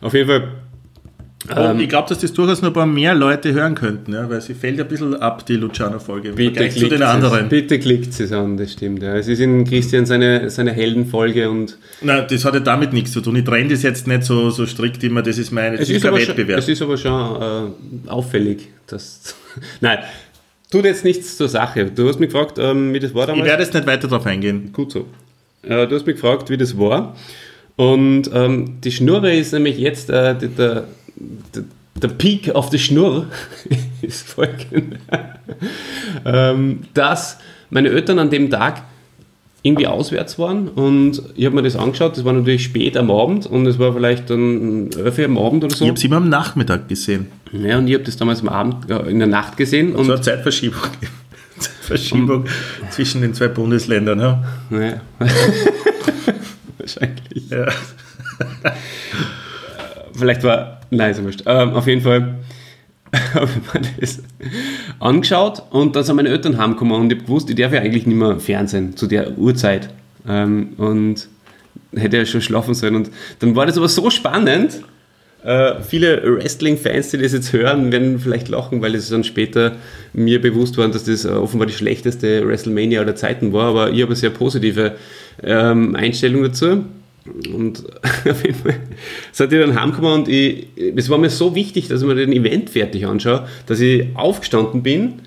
Auf 0.00 0.14
jeden 0.14 0.28
Fall. 0.28 0.42
Und 0.42 1.56
Oh, 1.56 1.74
ich 1.78 1.88
glaube, 1.88 2.08
dass 2.08 2.18
das 2.18 2.32
durchaus 2.32 2.60
noch 2.62 2.70
ein 2.70 2.74
paar 2.74 2.84
mehr 2.84 3.14
Leute 3.14 3.52
hören 3.54 3.74
könnten, 3.74 4.12
ja, 4.12 4.28
weil 4.28 4.40
sie 4.40 4.54
fällt 4.54 4.80
ein 4.80 4.88
bisschen 4.88 5.14
ab, 5.14 5.46
die 5.46 5.54
Luciano-Folge, 5.54 6.30
im 6.30 6.36
Vergleich 6.36 6.74
zu 6.76 6.88
den 6.88 7.00
es, 7.00 7.08
anderen. 7.08 7.48
bitte 7.48 7.78
klickt 7.78 8.18
es 8.18 8.32
an, 8.32 8.56
das 8.56 8.72
stimmt. 8.72 9.02
Ja. 9.02 9.14
Es 9.16 9.28
ist 9.28 9.38
in 9.38 9.64
Christian 9.64 10.04
seine, 10.04 10.50
seine 10.50 10.72
Heldenfolge 10.72 11.48
und 11.48 11.78
Nein, 12.02 12.26
das 12.28 12.44
hat 12.44 12.54
ja 12.54 12.60
damit 12.60 12.92
nichts 12.92 13.12
zu 13.12 13.20
tun. 13.20 13.36
Ich 13.36 13.44
trenne 13.44 13.68
das 13.70 13.82
jetzt 13.82 14.06
nicht 14.08 14.24
so, 14.24 14.50
so 14.50 14.66
strikt 14.66 15.02
immer, 15.04 15.22
das 15.22 15.38
ist 15.38 15.52
mein, 15.52 15.72
das 15.72 15.82
es 15.82 15.90
ist 15.90 15.96
ist, 15.96 16.02
kein 16.02 16.10
aber 16.10 16.20
schon, 16.20 16.28
Wettbewerb. 16.36 16.58
es 16.58 16.68
ist 16.68 16.82
aber 16.82 16.96
schon 16.98 17.42
äh, 18.06 18.08
auffällig. 18.10 18.68
Dass, 18.88 19.36
Nein, 19.80 19.98
tut 20.70 20.84
jetzt 20.84 21.04
nichts 21.04 21.36
zur 21.36 21.48
Sache. 21.48 21.86
Du 21.86 22.08
hast 22.08 22.20
mich 22.20 22.30
gefragt, 22.30 22.58
ähm, 22.58 22.92
wie 22.92 23.00
das 23.00 23.14
war 23.14 23.22
ich 23.22 23.28
damals. 23.28 23.46
werde 23.46 23.62
jetzt 23.62 23.74
nicht 23.74 23.86
weiter 23.86 24.08
darauf 24.08 24.26
eingehen. 24.26 24.70
Gut 24.72 24.92
so. 24.92 25.06
Äh, 25.62 25.86
du 25.86 25.94
hast 25.94 26.06
mich 26.06 26.16
gefragt, 26.16 26.50
wie 26.50 26.56
das 26.56 26.78
war. 26.78 27.16
Und 27.76 28.30
ähm, 28.34 28.80
die 28.82 28.90
Schnurre 28.90 29.34
ist 29.34 29.52
nämlich 29.52 29.78
jetzt 29.78 30.10
äh, 30.10 30.34
der, 30.36 30.84
der, 31.94 32.08
Peak 32.08 32.54
of 32.54 32.70
the 32.70 32.78
Schnurr 32.78 33.26
ist 34.02 34.26
folgend, 34.28 34.98
ähm, 36.24 36.80
dass 36.94 37.38
meine 37.70 37.90
Eltern 37.90 38.18
an 38.18 38.30
dem 38.30 38.50
Tag 38.50 38.82
irgendwie 39.62 39.86
auswärts 39.86 40.38
waren 40.38 40.68
und 40.68 41.22
ich 41.34 41.44
habe 41.44 41.56
mir 41.56 41.62
das 41.62 41.74
angeschaut, 41.74 42.16
das 42.16 42.24
war 42.24 42.32
natürlich 42.32 42.64
spät 42.64 42.96
am 42.96 43.10
Abend 43.10 43.46
und 43.46 43.66
es 43.66 43.78
war 43.78 43.92
vielleicht 43.92 44.30
dann 44.30 44.90
11 44.92 45.18
Uhr 45.18 45.24
am 45.24 45.38
Abend 45.38 45.64
oder 45.64 45.74
so. 45.74 45.84
Ich 45.84 45.90
habe 45.90 45.98
es 45.98 46.04
immer 46.04 46.16
am 46.18 46.28
Nachmittag 46.28 46.88
gesehen. 46.88 47.26
Ja, 47.52 47.78
und 47.78 47.88
ich 47.88 47.94
habe 47.94 48.04
das 48.04 48.16
damals 48.16 48.40
am 48.40 48.48
Abend, 48.48 48.88
äh, 48.88 49.10
in 49.10 49.18
der 49.18 49.28
Nacht 49.28 49.56
gesehen 49.56 49.96
und 49.96 50.06
So 50.06 50.12
eine 50.12 50.20
Zeitverschiebung. 50.20 50.80
Zeitverschiebung 51.58 52.44
zwischen 52.90 53.20
den 53.20 53.34
zwei 53.34 53.48
Bundesländern. 53.48 54.20
Ja. 54.20 54.44
Ja. 54.70 55.00
Wahrscheinlich. 56.78 57.50
Ja. 57.50 57.66
Vielleicht 60.12 60.44
war. 60.44 60.80
Nein, 60.90 61.10
ist 61.10 61.22
wurscht. 61.22 61.42
Ähm, 61.46 61.72
auf 61.72 61.86
jeden 61.86 62.02
Fall 62.02 62.36
angeschaut 65.00 65.62
und 65.70 65.96
dann 65.96 66.04
sind 66.04 66.16
meine 66.16 66.28
Eltern 66.28 66.58
heimgekommen 66.58 67.00
und 67.00 67.12
ich 67.12 67.18
habe 67.18 67.26
gewusst, 67.26 67.50
ich 67.50 67.56
darf 67.56 67.72
ja 67.72 67.80
eigentlich 67.80 68.06
nicht 68.06 68.16
mehr 68.16 68.38
Fernsehen 68.40 68.96
zu 68.96 69.06
der 69.06 69.36
Uhrzeit. 69.38 69.90
Ähm, 70.28 70.70
und 70.76 71.28
hätte 71.96 72.18
ja 72.18 72.26
schon 72.26 72.42
schlafen 72.42 72.74
sollen. 72.74 72.96
Und 72.96 73.10
dann 73.38 73.56
war 73.56 73.66
das 73.66 73.76
aber 73.76 73.88
so 73.88 74.10
spannend, 74.10 74.82
äh, 75.44 75.80
viele 75.82 76.22
Wrestling-Fans, 76.36 77.10
die 77.10 77.18
das 77.18 77.32
jetzt 77.32 77.52
hören, 77.52 77.92
werden 77.92 78.18
vielleicht 78.18 78.48
lachen, 78.48 78.82
weil 78.82 78.94
es 78.94 79.08
dann 79.08 79.24
später 79.24 79.76
mir 80.12 80.40
bewusst 80.40 80.76
war, 80.76 80.88
dass 80.88 81.04
das 81.04 81.24
offenbar 81.24 81.66
die 81.66 81.74
schlechteste 81.74 82.46
WrestleMania 82.46 83.00
aller 83.00 83.14
Zeiten 83.14 83.52
war, 83.52 83.68
aber 83.68 83.90
ich 83.90 84.02
habe 84.02 84.10
eine 84.10 84.16
sehr 84.16 84.30
positive 84.30 84.96
ähm, 85.42 85.94
Einstellung 85.94 86.42
dazu. 86.42 86.84
Und 87.54 87.84
auf 88.28 88.44
jeden 88.44 88.58
Fall 88.58 88.80
seid 89.32 89.52
ihr 89.52 89.60
dann 89.60 89.80
heimgekommen 89.80 90.20
und 90.20 90.28
ich, 90.28 90.68
es 90.76 91.08
war 91.10 91.18
mir 91.18 91.30
so 91.30 91.54
wichtig, 91.54 91.88
dass 91.88 92.02
ich 92.02 92.06
mir 92.06 92.14
den 92.14 92.32
Event 92.32 92.70
fertig 92.70 93.06
anschaue, 93.06 93.46
dass 93.66 93.80
ich 93.80 94.08
aufgestanden 94.14 94.82
bin 94.82 95.20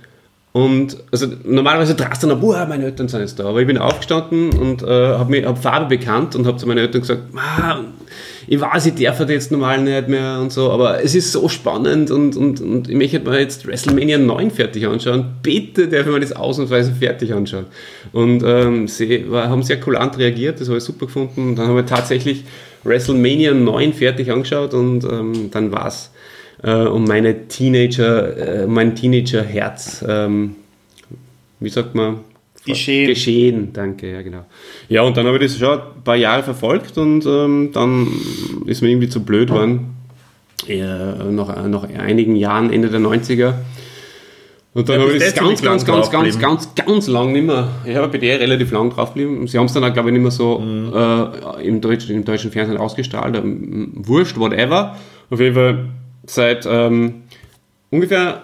und 0.54 0.98
also 1.12 1.28
normalerweise 1.44 1.96
drast 1.96 2.24
dann, 2.24 2.40
boah, 2.40 2.66
meine 2.66 2.86
Eltern 2.86 3.08
sind 3.08 3.22
jetzt 3.22 3.40
da. 3.40 3.46
Aber 3.46 3.62
ich 3.62 3.68
bin 3.68 3.78
aufgestanden 3.78 4.52
und 4.52 4.84
äh, 4.84 4.88
habe 4.88 5.46
hab 5.46 5.62
Farbe 5.62 5.98
bekannt 5.98 6.36
und 6.36 6.46
habe 6.46 6.58
zu 6.58 6.68
meinen 6.68 6.80
Eltern 6.80 7.02
gesagt, 7.02 7.24
ah, 7.36 7.80
ich 8.48 8.60
weiß, 8.60 8.88
ich 8.88 8.96
darf 8.96 9.20
jetzt 9.30 9.52
normal 9.52 9.82
nicht 9.82 10.08
mehr 10.08 10.40
und 10.42 10.52
so, 10.52 10.72
aber 10.72 11.04
es 11.04 11.16
ist 11.16 11.32
so 11.32 11.48
spannend 11.50 12.12
und, 12.12 12.36
und, 12.36 12.62
und 12.62 12.90
ich 12.90 12.96
möchte 12.96 13.20
mir 13.20 13.40
jetzt 13.40 13.68
WrestleMania 13.68 14.18
9 14.18 14.52
fertig 14.52 14.88
anschauen. 14.88 15.36
Bitte 15.44 15.88
darf 15.88 16.06
ich 16.06 16.12
mir 16.12 16.20
das 16.20 16.34
ausnahmsweise 16.34 16.92
fertig 16.92 17.34
anschauen. 17.34 17.66
Und 18.12 18.44
ähm, 18.46 18.88
sie 18.88 19.30
war, 19.30 19.50
haben 19.50 19.64
sehr 19.64 19.80
kulant 19.80 20.18
reagiert, 20.18 20.60
das 20.60 20.68
habe 20.68 20.78
ich 20.78 20.84
super 20.84 21.06
gefunden. 21.06 21.50
Und 21.50 21.56
dann 21.58 21.68
haben 21.68 21.76
wir 21.76 21.86
tatsächlich 21.86 22.44
WrestleMania 22.84 23.54
9 23.54 23.94
fertig 23.94 24.32
angeschaut 24.32 24.74
und 24.74 25.04
ähm, 25.04 25.52
dann 25.52 25.72
war 25.72 25.88
es 25.88 26.12
äh, 26.64 26.72
um 26.72 27.04
meine 27.06 27.48
Teenager, 27.48 28.64
äh, 28.64 28.68
mein 28.68 28.96
Teenager-Herz, 28.96 30.04
ähm, 30.08 30.56
wie 31.60 31.70
sagt 31.70 31.96
man? 31.96 32.20
Geschehen. 32.66 33.08
Geschehen, 33.08 33.74
danke, 33.74 34.12
ja 34.12 34.22
genau. 34.22 34.46
Ja, 34.88 35.02
und 35.02 35.18
dann 35.18 35.26
habe 35.26 35.38
ich 35.38 35.52
das 35.52 35.58
schon 35.58 35.80
ein 35.80 36.04
paar 36.04 36.16
Jahre 36.16 36.44
verfolgt 36.44 36.98
und 36.98 37.26
ähm, 37.26 37.72
dann 37.74 38.08
ist 38.68 38.82
mir 38.82 38.90
irgendwie 38.90 39.10
zu 39.10 39.24
blöd 39.24 39.50
geworden. 39.50 39.96
Ja, 40.68 41.16
nach, 41.32 41.68
nach 41.68 41.84
einigen 41.84 42.36
Jahren, 42.36 42.72
Ende 42.72 42.90
der 42.90 43.00
90er. 43.00 43.56
Und 44.74 44.88
dann 44.88 45.00
ja, 45.00 45.06
habe 45.06 45.18
ich 45.18 45.24
das 45.24 45.36
ganz, 45.36 45.62
ganz, 45.62 45.86
ganz, 45.86 46.10
ganz, 46.12 46.40
ganz, 46.40 46.76
ganz 46.76 47.08
lang 47.08 47.34
nicht 47.34 47.46
mehr. 47.46 47.68
Ich 47.86 47.96
habe 47.96 48.08
bei 48.08 48.20
der 48.20 48.40
relativ 48.40 48.72
lang 48.72 48.90
drauf 48.90 49.14
geblieben. 49.14 49.46
Sie 49.48 49.58
haben 49.58 49.66
es 49.66 49.74
dann 49.74 49.84
auch, 49.84 49.92
glaube 49.92 50.10
ich, 50.10 50.14
nicht 50.14 50.22
mehr 50.22 50.32
so 50.32 50.60
mhm. 50.60 50.94
äh, 50.96 51.68
im, 51.68 51.82
deutschen, 51.82 52.16
im 52.16 52.24
deutschen 52.24 52.52
Fernsehen 52.52 52.78
ausgestrahlt. 52.78 53.36
Ähm, 53.36 53.92
wurscht, 53.96 54.38
whatever. 54.38 54.96
Auf 55.30 55.40
jeden 55.40 55.56
Fall 55.56 55.86
seit 56.26 56.66
ähm, 56.70 57.24
ungefähr 57.90 58.44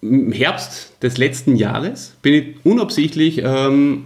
im 0.00 0.32
Herbst 0.32 0.92
des 1.02 1.18
letzten 1.18 1.56
Jahres 1.56 2.14
bin 2.22 2.34
ich 2.34 2.44
unabsichtlich 2.64 3.42
ähm, 3.44 4.04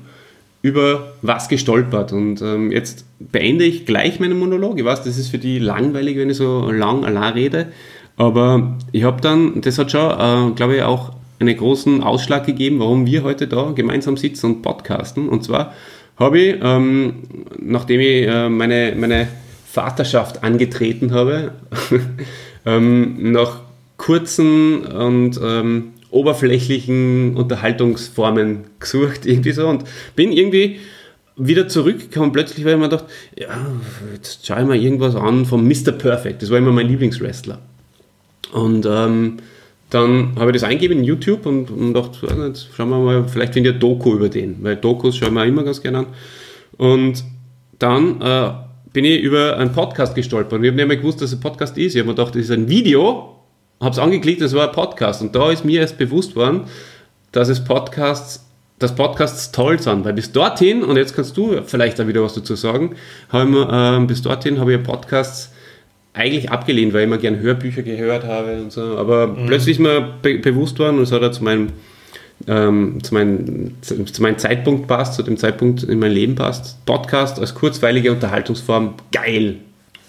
über 0.62 1.12
was 1.22 1.48
gestolpert. 1.48 2.12
Und 2.12 2.40
ähm, 2.40 2.72
jetzt 2.72 3.04
beende 3.18 3.64
ich 3.64 3.84
gleich 3.84 4.20
meinen 4.20 4.38
Monolog. 4.38 4.78
Ich 4.78 4.84
weiß, 4.84 5.02
das 5.02 5.18
ist 5.18 5.28
für 5.28 5.38
die 5.38 5.58
langweilig, 5.58 6.16
wenn 6.16 6.30
ich 6.30 6.36
so 6.36 6.70
lang 6.70 7.04
allein 7.04 7.34
rede. 7.34 7.66
Aber 8.16 8.78
ich 8.92 9.04
habe 9.04 9.20
dann, 9.20 9.60
das 9.60 9.78
hat 9.78 9.90
schon, 9.90 10.10
äh, 10.10 10.54
glaube 10.54 10.76
ich, 10.76 10.82
auch 10.82 11.12
einen 11.40 11.56
großen 11.56 12.02
Ausschlag 12.02 12.46
gegeben, 12.46 12.78
warum 12.78 13.04
wir 13.06 13.24
heute 13.24 13.48
da 13.48 13.72
gemeinsam 13.74 14.16
sitzen 14.16 14.46
und 14.46 14.62
podcasten. 14.62 15.28
Und 15.28 15.42
zwar 15.44 15.74
habe 16.16 16.38
ich, 16.38 16.56
ähm, 16.62 17.24
nachdem 17.58 18.00
ich 18.00 18.26
äh, 18.26 18.48
meine, 18.48 18.94
meine 18.96 19.28
Vaterschaft 19.66 20.44
angetreten 20.44 21.12
habe, 21.12 21.52
ähm, 22.66 23.32
nach 23.32 23.60
kurzen 24.02 24.84
und 24.84 25.38
ähm, 25.40 25.92
oberflächlichen 26.10 27.36
Unterhaltungsformen 27.36 28.64
gesucht, 28.80 29.26
irgendwie 29.26 29.52
so, 29.52 29.68
und 29.68 29.84
bin 30.16 30.32
irgendwie 30.32 30.80
wieder 31.36 31.68
zurückgekommen, 31.68 32.32
plötzlich, 32.32 32.64
weil 32.64 32.72
ich 32.72 32.78
mir 32.78 32.88
gedacht, 32.88 33.04
ja, 33.38 33.64
jetzt 34.12 34.44
schaue 34.44 34.62
ich 34.62 34.66
mal 34.66 34.76
irgendwas 34.76 35.14
an 35.14 35.46
von 35.46 35.66
Mr. 35.66 35.92
Perfect, 35.92 36.42
das 36.42 36.50
war 36.50 36.58
immer 36.58 36.72
mein 36.72 36.88
Lieblingswrestler. 36.88 37.60
Und 38.52 38.86
ähm, 38.86 39.36
dann 39.88 40.32
habe 40.36 40.50
ich 40.50 40.60
das 40.60 40.64
eingegeben 40.64 40.98
in 40.98 41.04
YouTube 41.04 41.46
und, 41.46 41.70
und 41.70 41.94
dachte, 41.94 42.26
jetzt 42.46 42.70
schauen 42.76 42.90
wir 42.90 42.98
mal, 42.98 43.28
vielleicht 43.28 43.54
finde 43.54 43.70
ich 43.70 43.76
ein 43.76 43.80
Doku 43.80 44.14
über 44.14 44.28
den, 44.28 44.56
weil 44.62 44.76
Dokus 44.76 45.16
schauen 45.16 45.34
wir 45.34 45.44
immer 45.44 45.62
ganz 45.62 45.80
gerne 45.80 45.98
an. 45.98 46.06
Und 46.76 47.22
dann 47.78 48.20
äh, 48.20 48.50
bin 48.92 49.04
ich 49.04 49.22
über 49.22 49.56
einen 49.58 49.72
Podcast 49.72 50.16
gestolpert 50.16 50.54
und 50.54 50.64
ich 50.64 50.70
habe 50.70 50.76
nicht 50.76 50.88
mehr 50.88 50.96
gewusst, 50.96 51.20
dass 51.20 51.30
es 51.30 51.38
ein 51.38 51.40
Podcast 51.40 51.78
ist. 51.78 51.94
Ich 51.94 52.00
habe 52.00 52.08
mir 52.08 52.16
gedacht, 52.16 52.34
das 52.34 52.42
ist 52.42 52.50
ein 52.50 52.68
Video, 52.68 53.31
habe 53.82 53.92
es 53.92 53.98
angeklickt, 53.98 54.40
das 54.40 54.54
war 54.54 54.68
ein 54.68 54.72
Podcast. 54.72 55.20
Und 55.20 55.34
da 55.34 55.50
ist 55.50 55.64
mir 55.64 55.80
erst 55.80 55.98
bewusst 55.98 56.36
worden, 56.36 56.62
dass 57.32 57.48
es 57.48 57.62
Podcasts, 57.62 58.46
dass 58.78 58.94
Podcasts 58.94 59.52
toll 59.52 59.80
sind. 59.80 60.04
Weil 60.04 60.14
bis 60.14 60.32
dorthin, 60.32 60.82
und 60.82 60.96
jetzt 60.96 61.14
kannst 61.14 61.36
du 61.36 61.60
vielleicht 61.66 61.98
da 61.98 62.06
wieder 62.08 62.22
was 62.22 62.34
dazu 62.34 62.54
sagen, 62.54 62.94
haben, 63.30 63.54
äh, 63.54 64.06
bis 64.06 64.22
dorthin 64.22 64.58
habe 64.60 64.72
ich 64.72 64.82
Podcasts 64.82 65.52
eigentlich 66.14 66.50
abgelehnt, 66.50 66.92
weil 66.92 67.00
ich 67.00 67.06
immer 67.06 67.18
gern 67.18 67.40
Hörbücher 67.40 67.82
gehört 67.82 68.24
habe 68.24 68.54
und 68.62 68.72
so. 68.72 68.96
Aber 68.98 69.26
mhm. 69.26 69.46
plötzlich 69.46 69.76
ist 69.76 69.80
mir 69.80 70.14
be 70.22 70.38
bewusst 70.38 70.78
worden, 70.78 70.98
und 70.98 71.04
es 71.04 71.12
hat 71.12 71.22
er 71.22 71.32
zu 71.32 71.42
meinem 71.42 71.68
ähm, 72.48 72.98
zu, 73.02 73.14
meinem, 73.14 73.76
zu, 73.82 74.04
zu 74.04 74.22
meinem 74.22 74.38
Zeitpunkt 74.38 74.88
passt, 74.88 75.14
zu 75.14 75.22
dem 75.22 75.36
Zeitpunkt 75.36 75.82
in 75.84 75.98
mein 75.98 76.12
Leben 76.12 76.34
passt. 76.34 76.84
Podcast 76.86 77.38
als 77.38 77.54
kurzweilige 77.54 78.10
Unterhaltungsform, 78.10 78.94
geil. 79.12 79.56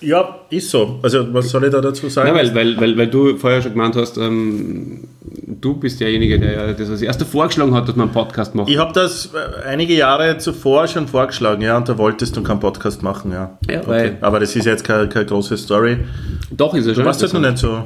Ja, 0.04 0.40
ist 0.50 0.70
so. 0.70 1.00
Also, 1.02 1.34
was 1.34 1.50
soll 1.50 1.64
ich 1.64 1.72
da 1.72 1.80
dazu 1.80 2.10
sagen? 2.10 2.30
Ja, 2.30 2.36
weil, 2.36 2.54
weil, 2.54 2.80
weil, 2.80 2.98
weil 2.98 3.08
du 3.08 3.38
vorher 3.38 3.62
schon 3.62 3.72
gemeint 3.72 3.96
hast, 3.96 4.18
ähm, 4.18 5.08
du 5.22 5.76
bist 5.76 6.00
derjenige, 6.00 6.40
der 6.40 6.74
das 6.74 6.90
als 6.90 7.02
erster 7.02 7.26
vorgeschlagen 7.26 7.74
hat, 7.74 7.88
dass 7.88 7.96
man 7.96 8.08
einen 8.08 8.14
Podcast 8.14 8.54
macht. 8.54 8.70
Ich 8.70 8.78
habe 8.78 8.92
das 8.94 9.32
äh, 9.34 9.68
einige 9.68 9.94
Jahre 9.94 10.38
zuvor 10.38 10.88
schon 10.88 11.08
vorgeschlagen, 11.08 11.62
ja, 11.62 11.78
und 11.78 11.88
da 11.88 11.98
wolltest 11.98 12.36
du 12.36 12.44
keinen 12.44 12.60
Podcast 12.60 13.02
machen, 13.02 13.32
ja. 13.32 13.58
ja 13.70 13.82
okay. 13.82 14.14
Aber 14.22 14.40
das 14.40 14.56
ist 14.56 14.66
jetzt 14.66 14.84
keine, 14.84 15.08
keine 15.08 15.26
große 15.26 15.58
Story. 15.58 16.00
Doch, 16.52 16.74
ist 16.74 16.86
es 16.86 16.96
schon. 16.96 17.04
Du 17.04 17.08
warst 17.08 17.22
halt 17.22 17.34
noch 17.34 17.42
nicht 17.42 17.58
so 17.58 17.84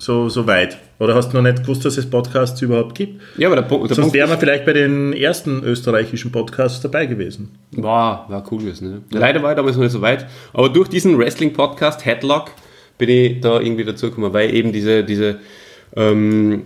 so, 0.00 0.30
so 0.30 0.46
weit? 0.46 0.78
Oder 0.98 1.14
hast 1.14 1.30
du 1.30 1.36
noch 1.36 1.42
nicht 1.42 1.62
gewusst, 1.62 1.84
dass 1.84 1.98
es 1.98 2.08
Podcasts 2.08 2.60
überhaupt 2.62 2.94
gibt? 2.94 3.20
Ja, 3.36 3.48
aber 3.48 3.56
der, 3.56 3.62
Punkt, 3.62 3.90
der 3.90 3.96
Sonst 3.96 4.14
wären 4.14 4.30
wir 4.30 4.38
vielleicht 4.38 4.64
bei 4.64 4.72
den 4.72 5.12
ersten 5.12 5.62
österreichischen 5.62 6.32
Podcasts 6.32 6.80
dabei 6.80 7.04
gewesen. 7.04 7.50
War, 7.72 8.26
war 8.28 8.42
cool 8.50 8.60
gewesen. 8.60 8.90
Ne? 8.90 9.02
Ja. 9.12 9.20
Leider 9.20 9.42
war 9.42 9.52
ich 9.52 9.56
damals 9.56 9.76
noch 9.76 9.82
nicht 9.82 9.92
so 9.92 10.00
weit. 10.00 10.26
Aber 10.54 10.70
durch 10.70 10.88
diesen 10.88 11.18
Wrestling-Podcast, 11.18 12.06
Headlock, 12.06 12.52
bin 12.96 13.10
ich 13.10 13.40
da 13.40 13.60
irgendwie 13.60 13.84
dazugekommen, 13.84 14.32
weil 14.32 14.54
eben 14.54 14.72
diese, 14.72 15.04
diese, 15.04 15.38
ähm, 15.94 16.62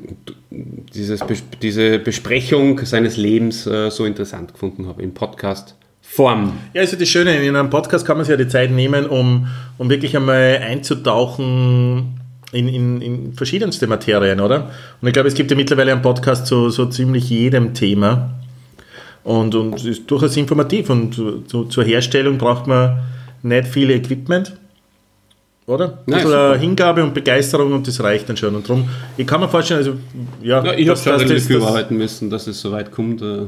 dieses, 0.50 1.20
diese 1.60 1.98
Besprechung 1.98 2.84
seines 2.84 3.16
Lebens 3.16 3.66
äh, 3.66 3.90
so 3.90 4.04
interessant 4.04 4.52
gefunden 4.52 4.86
habe 4.86 5.02
im 5.02 5.12
Podcast. 5.12 5.74
Form. 6.02 6.52
Ja, 6.72 6.82
also 6.82 6.96
das 6.96 7.08
Schöne, 7.08 7.42
in 7.42 7.56
einem 7.56 7.70
Podcast 7.70 8.06
kann 8.06 8.16
man 8.16 8.24
sich 8.24 8.30
ja 8.30 8.36
die 8.36 8.46
Zeit 8.46 8.70
nehmen, 8.70 9.06
um, 9.06 9.48
um 9.78 9.90
wirklich 9.90 10.16
einmal 10.16 10.58
einzutauchen 10.58 12.20
in, 12.54 12.68
in, 12.68 13.00
in 13.02 13.32
verschiedenste 13.34 13.86
Materien, 13.86 14.40
oder? 14.40 14.70
Und 15.00 15.08
ich 15.08 15.12
glaube, 15.12 15.28
es 15.28 15.34
gibt 15.34 15.50
ja 15.50 15.56
mittlerweile 15.56 15.92
einen 15.92 16.02
Podcast 16.02 16.46
zu 16.46 16.70
so 16.70 16.86
ziemlich 16.86 17.28
jedem 17.28 17.74
Thema. 17.74 18.30
Und, 19.24 19.54
und 19.54 19.74
es 19.74 19.84
ist 19.84 20.10
durchaus 20.10 20.36
informativ. 20.36 20.88
Und 20.90 21.14
zu, 21.48 21.64
zur 21.64 21.84
Herstellung 21.84 22.38
braucht 22.38 22.66
man 22.66 22.98
nicht 23.42 23.68
viel 23.68 23.90
Equipment. 23.90 24.56
Oder? 25.66 25.98
Ein 26.06 26.14
bisschen 26.14 26.60
Hingabe 26.60 27.02
und 27.02 27.14
Begeisterung 27.14 27.72
und 27.72 27.88
das 27.88 28.02
reicht 28.02 28.28
dann 28.28 28.36
schon. 28.36 28.54
Und 28.54 28.68
darum, 28.68 28.88
ich 29.16 29.26
kann 29.26 29.40
mir 29.40 29.48
vorstellen, 29.48 29.78
also, 29.78 29.94
ja. 30.42 30.62
ja 30.62 30.74
ich 30.74 30.88
habe 30.88 30.98
schon 30.98 31.14
relativ 31.14 31.46
viel 31.46 31.62
arbeiten 31.62 31.96
müssen, 31.96 32.28
dass 32.28 32.46
es 32.46 32.60
so 32.60 32.70
weit 32.70 32.92
kommt. 32.92 33.22
Äh. 33.22 33.46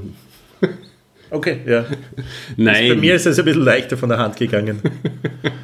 Okay, 1.30 1.58
ja. 1.66 1.84
Nein. 2.56 2.88
bei 2.88 2.94
mir 2.96 3.14
ist 3.14 3.26
es 3.26 3.38
ein 3.38 3.44
bisschen 3.44 3.62
leichter 3.62 3.98
von 3.98 4.08
der 4.08 4.18
Hand 4.18 4.36
gegangen. 4.36 4.80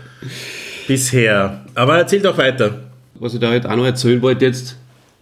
Bisher. 0.86 1.64
Aber 1.74 1.96
erzähl 1.96 2.20
doch 2.20 2.36
weiter 2.36 2.91
was 3.22 3.34
ich 3.34 3.40
da 3.40 3.50
halt 3.50 3.66
auch 3.66 3.76
noch 3.76 3.84
erzählen 3.84 4.20
wollte 4.20 4.44
jetzt, 4.44 4.76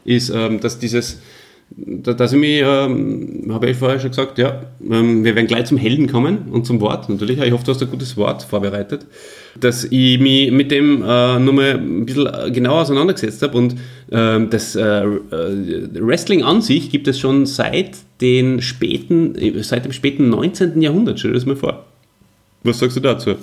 ist, 0.04 0.30
ähm, 0.30 0.58
dass 0.60 0.78
dieses, 0.78 1.20
dass 1.76 2.32
ich 2.32 2.38
mich, 2.38 2.62
ähm, 2.64 3.46
habe 3.50 3.70
ich 3.70 3.76
vorher 3.76 4.00
schon 4.00 4.10
gesagt, 4.10 4.38
ja, 4.38 4.62
ähm, 4.90 5.22
wir 5.22 5.36
werden 5.36 5.46
gleich 5.46 5.66
zum 5.66 5.76
Helden 5.76 6.10
kommen 6.10 6.48
und 6.50 6.66
zum 6.66 6.80
Wort 6.80 7.10
natürlich. 7.10 7.38
Ich 7.38 7.52
hoffe, 7.52 7.64
du 7.64 7.72
hast 7.72 7.82
ein 7.82 7.90
gutes 7.90 8.16
Wort 8.16 8.42
vorbereitet, 8.42 9.06
dass 9.60 9.84
ich 9.84 10.18
mich 10.18 10.50
mit 10.50 10.70
dem 10.70 11.02
äh, 11.02 11.38
nochmal 11.38 11.74
ein 11.74 12.06
bisschen 12.06 12.52
genauer 12.52 12.80
auseinandergesetzt 12.80 13.42
habe 13.42 13.58
und 13.58 13.76
ähm, 14.10 14.48
das 14.48 14.74
äh, 14.74 15.04
äh, 15.04 15.08
Wrestling 16.00 16.42
an 16.42 16.62
sich 16.62 16.90
gibt 16.90 17.06
es 17.06 17.20
schon 17.20 17.44
seit 17.44 17.98
den 18.22 18.62
späten, 18.62 19.34
seit 19.62 19.84
dem 19.84 19.92
späten 19.92 20.30
19. 20.30 20.80
Jahrhundert. 20.80 21.18
Stell 21.18 21.32
dir 21.32 21.36
das 21.36 21.46
mal 21.46 21.56
vor. 21.56 21.84
Was 22.62 22.78
sagst 22.78 22.96
du 22.96 23.00
dazu? 23.00 23.36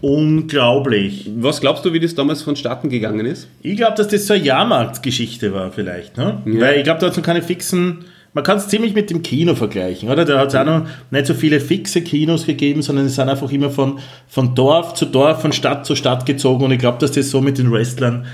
Unglaublich. 0.00 1.30
Was 1.36 1.60
glaubst 1.60 1.84
du, 1.84 1.92
wie 1.92 2.00
das 2.00 2.14
damals 2.14 2.42
vonstatten 2.42 2.88
gegangen 2.88 3.26
ist? 3.26 3.48
Ich 3.62 3.76
glaube, 3.76 3.96
dass 3.96 4.08
das 4.08 4.26
so 4.26 4.34
eine 4.34 4.44
Jahrmarktgeschichte 4.44 5.52
war 5.52 5.72
vielleicht. 5.72 6.16
Ne? 6.16 6.42
Ja. 6.46 6.60
Weil 6.60 6.76
ich 6.78 6.84
glaube, 6.84 7.00
da 7.00 7.06
hat 7.06 7.12
es 7.12 7.16
noch 7.16 7.24
keine 7.24 7.42
fixen... 7.42 8.04
Man 8.34 8.44
kann 8.44 8.58
es 8.58 8.68
ziemlich 8.68 8.94
mit 8.94 9.08
dem 9.10 9.22
Kino 9.22 9.54
vergleichen, 9.54 10.10
oder? 10.10 10.24
Da 10.24 10.38
hat 10.38 10.48
es 10.48 10.54
auch 10.54 10.64
noch 10.64 10.86
nicht 11.10 11.26
so 11.26 11.32
viele 11.32 11.60
fixe 11.60 12.02
Kinos 12.02 12.44
gegeben, 12.44 12.82
sondern 12.82 13.06
es 13.06 13.14
sind 13.14 13.28
einfach 13.28 13.50
immer 13.50 13.70
von, 13.70 13.98
von 14.28 14.54
Dorf 14.54 14.94
zu 14.94 15.06
Dorf, 15.06 15.40
von 15.40 15.50
Stadt 15.50 15.86
zu 15.86 15.96
Stadt 15.96 16.26
gezogen. 16.26 16.62
Und 16.62 16.70
ich 16.70 16.78
glaube, 16.78 16.98
dass 16.98 17.10
das 17.10 17.30
so 17.30 17.40
mit 17.40 17.56
den 17.56 17.72
Wrestlern 17.72 18.26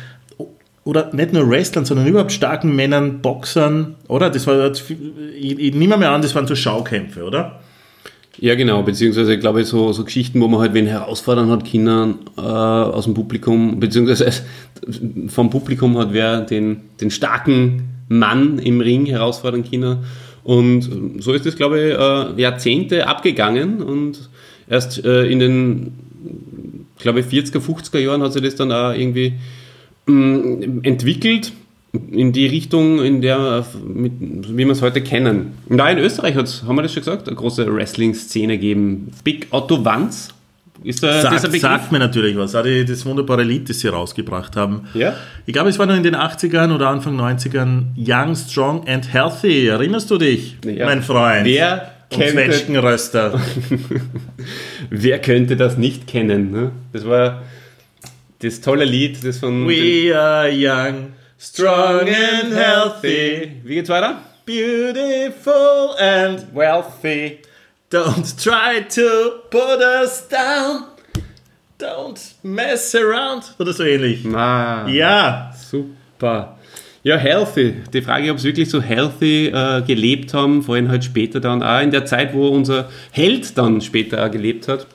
oder 0.82 1.14
nicht 1.14 1.32
nur 1.32 1.48
Wrestlern, 1.48 1.84
sondern 1.84 2.06
überhaupt 2.06 2.32
starken 2.32 2.74
Männern, 2.74 3.22
Boxern, 3.22 3.94
oder? 4.08 4.30
Das 4.30 4.46
war, 4.46 4.70
ich, 4.70 5.58
ich 5.58 5.74
nehme 5.74 5.96
mal 5.96 6.08
an, 6.08 6.22
das 6.22 6.34
waren 6.34 6.46
so 6.46 6.56
Schaukämpfe, 6.56 7.24
oder? 7.24 7.60
Ja, 8.38 8.54
genau, 8.56 8.82
beziehungsweise, 8.82 9.38
glaube 9.38 9.60
ich, 9.60 9.68
so, 9.68 9.92
so 9.92 10.04
Geschichten, 10.04 10.40
wo 10.40 10.48
man 10.48 10.60
halt 10.60 10.74
wen 10.74 10.86
herausfordern 10.86 11.50
hat, 11.50 11.64
Kinder 11.64 12.14
äh, 12.36 12.40
aus 12.40 13.04
dem 13.04 13.14
Publikum, 13.14 13.78
beziehungsweise 13.78 14.42
vom 15.28 15.50
Publikum 15.50 15.96
hat 15.98 16.12
wer 16.12 16.40
den, 16.40 16.80
den 17.00 17.10
starken 17.10 17.84
Mann 18.08 18.58
im 18.58 18.80
Ring 18.80 19.06
herausfordern 19.06 19.68
können. 19.68 19.98
Und 20.42 21.22
so 21.22 21.32
ist 21.32 21.46
es, 21.46 21.56
glaube 21.56 21.80
ich, 21.80 21.94
äh, 22.38 22.42
Jahrzehnte 22.42 23.06
abgegangen 23.06 23.82
und 23.82 24.28
erst 24.68 25.04
äh, 25.04 25.24
in 25.24 25.38
den, 25.38 25.92
glaube 26.98 27.20
ich, 27.20 27.26
40er, 27.26 27.60
50er 27.60 27.98
Jahren 27.98 28.22
hat 28.22 28.32
sich 28.32 28.42
das 28.42 28.56
dann 28.56 28.72
auch 28.72 28.92
irgendwie 28.92 29.34
mh, 30.06 30.82
entwickelt 30.82 31.52
in 32.10 32.32
die 32.32 32.46
Richtung, 32.46 33.02
in 33.02 33.22
der, 33.22 33.64
mit, 33.86 34.12
wie 34.20 34.64
wir 34.64 34.70
es 34.70 34.82
heute 34.82 35.02
kennen. 35.02 35.52
Und 35.68 35.78
da 35.78 35.88
in 35.88 35.98
Österreich 35.98 36.34
hat 36.34 36.64
haben 36.66 36.76
wir 36.76 36.82
das 36.82 36.92
schon 36.92 37.02
gesagt, 37.02 37.28
eine 37.28 37.36
große 37.36 37.72
Wrestling-Szene 37.72 38.58
gegeben. 38.58 39.12
Big 39.22 39.46
Otto 39.50 39.84
Wanz. 39.84 40.30
Ist 40.82 41.02
da 41.02 41.22
Sag, 41.22 41.40
Sagt 41.40 41.92
mir 41.92 41.98
natürlich 41.98 42.36
was. 42.36 42.54
Auch 42.54 42.62
die, 42.62 42.84
das 42.84 43.06
wunderbare 43.06 43.42
Lied, 43.42 43.70
das 43.70 43.80
sie 43.80 43.88
rausgebracht 43.88 44.56
haben. 44.56 44.82
Ja. 44.92 45.14
Ich 45.46 45.54
glaube, 45.54 45.70
es 45.70 45.78
war 45.78 45.86
noch 45.86 45.96
in 45.96 46.02
den 46.02 46.16
80ern 46.16 46.74
oder 46.74 46.88
Anfang 46.88 47.18
90ern. 47.18 47.84
Young, 47.96 48.34
Strong 48.34 48.86
and 48.86 49.10
Healthy. 49.12 49.68
Erinnerst 49.68 50.10
du 50.10 50.18
dich, 50.18 50.58
ja. 50.64 50.84
mein 50.84 51.02
Freund? 51.02 51.46
Wer 51.46 51.90
kennt 52.10 52.34
Wer 54.90 55.18
könnte 55.20 55.56
das 55.56 55.78
nicht 55.78 56.06
kennen? 56.06 56.50
Ne? 56.50 56.72
Das 56.92 57.06
war 57.06 57.42
das 58.40 58.60
tolle 58.60 58.84
Lied, 58.84 59.24
das 59.24 59.38
von. 59.38 59.66
We 59.66 60.14
are 60.14 60.50
young. 60.52 61.14
Strong 61.38 62.08
and 62.08 62.52
healthy. 62.52 63.60
Wie 63.64 63.74
geht's 63.74 63.88
weiter? 63.88 64.18
Beautiful 64.46 65.94
and 65.98 66.46
wealthy. 66.54 67.40
Don't 67.90 68.36
try 68.42 68.80
to 68.80 69.42
put 69.50 69.80
us 69.80 70.28
down. 70.28 70.86
Don't 71.78 72.18
mess 72.42 72.94
around. 72.94 73.54
Oder 73.58 73.72
so 73.72 73.84
ähnlich. 73.84 74.24
Na, 74.24 74.88
ja. 74.88 75.52
Super. 75.70 76.56
Ja, 77.02 77.16
healthy. 77.16 77.74
Die 77.92 78.00
Frage, 78.00 78.30
ob 78.30 78.40
sie 78.40 78.48
wirklich 78.48 78.70
so 78.70 78.80
healthy 78.80 79.48
äh, 79.48 79.82
gelebt 79.82 80.32
haben, 80.32 80.62
vorhin 80.62 80.88
halt 80.88 81.04
später 81.04 81.38
dann 81.40 81.62
auch 81.62 81.80
in 81.82 81.90
der 81.90 82.06
Zeit, 82.06 82.32
wo 82.32 82.48
unser 82.48 82.88
Held 83.10 83.58
dann 83.58 83.80
später 83.82 84.24
auch 84.24 84.30
gelebt 84.30 84.68
hat. 84.68 84.86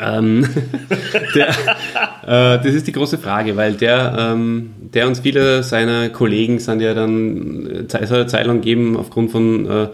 Ähm, 0.00 0.46
der, 1.34 1.48
äh, 1.48 2.62
das 2.62 2.74
ist 2.74 2.86
die 2.86 2.92
große 2.92 3.18
Frage, 3.18 3.56
weil 3.56 3.74
der, 3.74 4.16
ähm, 4.18 4.70
der 4.80 5.06
uns 5.06 5.20
viele 5.20 5.62
seiner 5.62 6.08
Kollegen 6.08 6.58
sind 6.58 6.80
ja 6.80 6.94
dann 6.94 7.86
äh, 7.90 7.96
eine 7.96 8.26
Zeit 8.26 8.46
lang 8.46 8.56
gegeben 8.60 8.96
aufgrund 8.96 9.30
von 9.30 9.70
äh, 9.70 9.88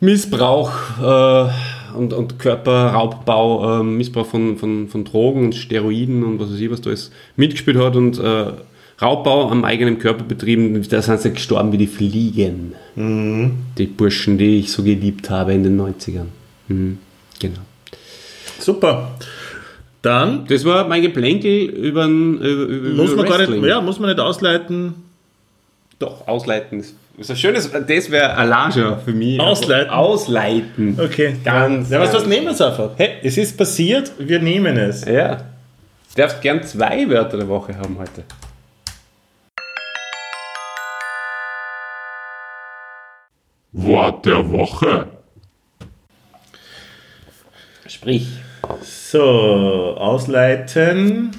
Missbrauch 0.00 0.72
äh, 1.02 1.96
und, 1.96 2.12
und 2.12 2.38
Körperraubbau, 2.38 3.80
äh, 3.80 3.82
Missbrauch 3.82 4.26
von, 4.26 4.56
von, 4.56 4.88
von 4.88 5.04
Drogen 5.04 5.46
und 5.46 5.54
Steroiden 5.54 6.24
und 6.24 6.40
was 6.40 6.50
weiß 6.50 6.60
ich, 6.60 6.70
was 6.70 6.80
da 6.80 6.90
alles 6.90 7.10
mitgespielt 7.36 7.78
hat 7.78 7.96
und 7.96 8.18
äh, 8.18 8.52
Raubbau 9.00 9.50
am 9.50 9.64
eigenen 9.64 9.98
Körper 9.98 10.24
betrieben, 10.24 10.80
da 10.88 11.02
sind 11.02 11.20
sie 11.20 11.32
gestorben 11.32 11.72
wie 11.72 11.78
die 11.78 11.86
Fliegen. 11.88 12.74
Mhm. 12.94 13.52
Die 13.76 13.86
Burschen, 13.86 14.38
die 14.38 14.60
ich 14.60 14.70
so 14.70 14.82
geliebt 14.82 15.30
habe 15.30 15.52
in 15.52 15.64
den 15.64 15.80
90ern. 15.80 16.26
Mhm. 16.68 16.98
Genau. 17.40 17.60
Super. 18.58 19.10
Dann. 20.02 20.46
Das 20.46 20.64
war 20.64 20.86
mein 20.86 21.02
Geplänkel 21.02 21.50
über, 21.50 22.04
über, 22.04 23.02
muss 23.02 23.16
man 23.16 23.26
gar 23.26 23.38
nicht, 23.38 23.64
Ja, 23.64 23.80
muss 23.80 23.98
man 23.98 24.10
nicht 24.10 24.20
ausleiten. 24.20 24.94
Doch, 25.98 26.28
ausleiten 26.28 26.80
ist, 26.80 26.94
ist 27.16 27.30
ein 27.30 27.36
schönes. 27.36 27.70
Das 27.70 28.10
wäre 28.10 28.34
Alaja 28.34 28.96
für 28.96 29.12
mich. 29.12 29.40
Ausleiten. 29.40 29.90
Ausleiten. 29.90 30.98
Okay. 31.00 31.36
Ganz. 31.42 31.90
Ja, 31.90 32.00
was, 32.00 32.12
was 32.12 32.26
nehmen 32.26 32.46
wir 32.46 32.52
es 32.52 32.60
einfach? 32.60 32.90
Hey, 32.96 33.14
es 33.22 33.38
ist 33.38 33.56
passiert, 33.56 34.12
wir 34.18 34.40
nehmen 34.40 34.76
es. 34.76 35.04
Ja. 35.04 35.36
Du 35.36 35.42
darfst 36.16 36.42
gern 36.42 36.62
zwei 36.62 37.08
Wörter 37.08 37.38
der 37.38 37.48
Woche 37.48 37.76
haben 37.76 37.96
heute. 37.98 38.24
Wort 43.72 44.26
der 44.26 44.50
Woche. 44.50 45.06
Sprich. 47.86 48.28
So, 48.82 49.96
ausleiten. 49.98 51.30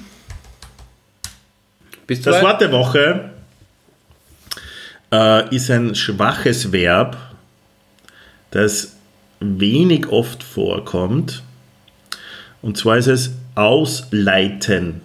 Bist 2.06 2.26
du 2.26 2.30
das 2.30 2.42
Wort 2.42 2.60
der 2.60 2.72
Woche 2.72 3.30
äh, 5.12 5.54
ist 5.54 5.70
ein 5.70 5.94
schwaches 5.94 6.72
Verb, 6.72 7.16
das 8.50 8.96
wenig 9.40 10.08
oft 10.08 10.42
vorkommt. 10.42 11.42
Und 12.62 12.76
zwar 12.76 12.98
ist 12.98 13.06
es 13.06 13.34
ausleiten. 13.54 15.02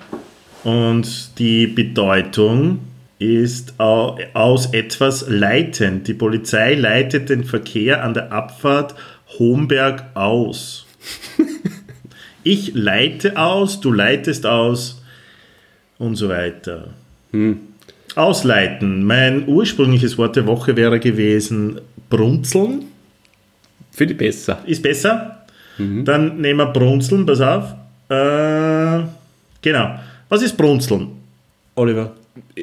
Und 0.63 1.39
die 1.39 1.67
Bedeutung 1.67 2.79
ist 3.19 3.79
aus 3.79 4.73
etwas 4.73 5.25
leiten. 5.27 6.03
Die 6.03 6.13
Polizei 6.13 6.73
leitet 6.73 7.29
den 7.29 7.43
Verkehr 7.43 8.03
an 8.03 8.13
der 8.13 8.31
Abfahrt 8.31 8.95
Homberg 9.37 10.05
aus. 10.15 10.85
ich 12.43 12.73
leite 12.73 13.37
aus, 13.37 13.79
du 13.79 13.91
leitest 13.91 14.45
aus 14.45 15.03
und 15.97 16.15
so 16.15 16.29
weiter. 16.29 16.89
Hm. 17.31 17.59
Ausleiten. 18.15 19.03
Mein 19.03 19.47
ursprüngliches 19.47 20.17
Wort 20.17 20.35
der 20.35 20.45
Woche 20.45 20.75
wäre 20.75 20.99
gewesen 20.99 21.79
brunzeln. 22.09 22.85
Finde 23.91 24.13
ich 24.13 24.17
besser. 24.17 24.61
Ist 24.65 24.81
besser? 24.81 25.45
Mhm. 25.77 26.05
Dann 26.05 26.41
nehmen 26.41 26.59
wir 26.59 26.67
brunzeln, 26.67 27.25
pass 27.25 27.41
auf. 27.41 27.73
Äh, 28.09 29.05
genau. 29.61 29.99
Was 30.29 30.41
ist 30.41 30.57
brunzeln, 30.57 31.07
Oliver? 31.75 32.13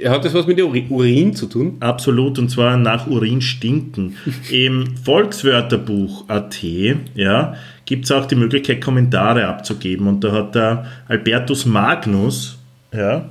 Hat 0.06 0.24
das 0.24 0.32
was 0.32 0.46
mit 0.46 0.60
Urin 0.62 1.34
zu 1.34 1.46
tun? 1.46 1.76
Absolut, 1.80 2.38
und 2.38 2.50
zwar 2.50 2.78
nach 2.78 3.06
Urin 3.06 3.42
stinken. 3.42 4.16
Im 4.50 4.96
Volkswörterbuch.at 4.96 6.62
ja, 7.14 7.54
gibt 7.84 8.06
es 8.06 8.12
auch 8.12 8.24
die 8.24 8.36
Möglichkeit, 8.36 8.80
Kommentare 8.80 9.46
abzugeben. 9.46 10.06
Und 10.06 10.24
da 10.24 10.32
hat 10.32 10.54
der 10.54 10.86
Albertus 11.06 11.66
Magnus, 11.66 12.58
ja, 12.94 13.28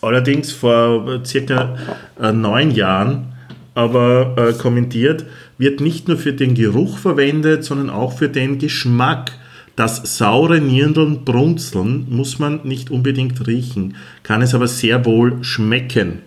allerdings 0.00 0.52
vor 0.52 1.20
circa 1.24 1.76
äh, 2.20 2.32
neun 2.32 2.70
Jahren, 2.70 3.32
aber 3.74 4.36
äh, 4.36 4.52
kommentiert, 4.52 5.24
wird 5.58 5.80
nicht 5.80 6.06
nur 6.06 6.16
für 6.16 6.32
den 6.32 6.54
Geruch 6.54 6.98
verwendet, 6.98 7.64
sondern 7.64 7.90
auch 7.90 8.12
für 8.12 8.28
den 8.28 8.58
Geschmack. 8.58 9.32
Das 9.76 10.18
saure 10.18 10.60
Nirndeln 10.60 11.24
brunzeln 11.24 12.06
muss 12.10 12.38
man 12.38 12.60
nicht 12.64 12.90
unbedingt 12.90 13.46
riechen, 13.46 13.96
kann 14.22 14.42
es 14.42 14.54
aber 14.54 14.68
sehr 14.68 15.04
wohl 15.06 15.42
schmecken. 15.42 16.18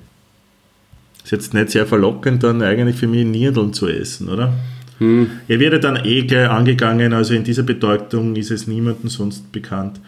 Ist 1.24 1.32
jetzt 1.32 1.54
nicht 1.54 1.72
sehr 1.72 1.86
verlockend, 1.86 2.44
dann 2.44 2.62
eigentlich 2.62 2.96
für 2.96 3.08
mich 3.08 3.26
Nirndeln 3.26 3.74
zu 3.74 3.88
essen, 3.88 4.30
oder? 4.30 4.54
Hm. 5.00 5.30
Er 5.48 5.60
wird 5.60 5.84
dann 5.84 6.06
eh 6.06 6.24
gleich 6.24 6.50
angegangen, 6.50 7.14
also 7.14 7.34
in 7.34 7.44
dieser 7.44 7.64
Bedeutung 7.64 8.36
ist 8.36 8.52
es 8.52 8.68
niemandem 8.68 9.10
sonst 9.10 9.52
bekannt. 9.52 10.00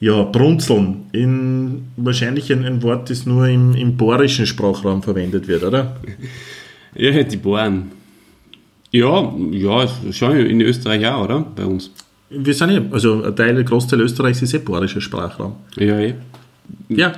Ja, 0.00 0.22
brunzeln, 0.22 1.06
in, 1.12 1.88
wahrscheinlich 1.96 2.52
ein, 2.52 2.64
ein 2.64 2.82
Wort, 2.82 3.10
das 3.10 3.26
nur 3.26 3.48
im, 3.48 3.74
im 3.74 3.96
bohrischen 3.96 4.46
Sprachraum 4.46 5.02
verwendet 5.02 5.48
wird, 5.48 5.64
oder? 5.64 5.96
Ja, 6.94 7.22
die 7.22 7.36
Bohren. 7.36 7.92
Ja, 8.90 9.32
ja, 9.52 9.86
schon 10.10 10.36
in 10.38 10.62
Österreich 10.62 11.06
auch, 11.06 11.24
oder? 11.24 11.40
Bei 11.54 11.64
uns. 11.64 11.92
Wir 12.30 12.54
sind 12.54 12.70
ja, 12.70 12.82
also 12.90 13.22
ein 13.24 13.34
Teil, 13.34 13.56
ein 13.56 13.64
Großteil 13.64 14.00
Österreichs 14.00 14.42
ist 14.42 14.54
eh 14.54 14.58
bohrischer 14.58 15.00
Sprachraum. 15.00 15.56
Ja, 15.76 15.98
eh. 15.98 16.14
Ja, 16.88 17.12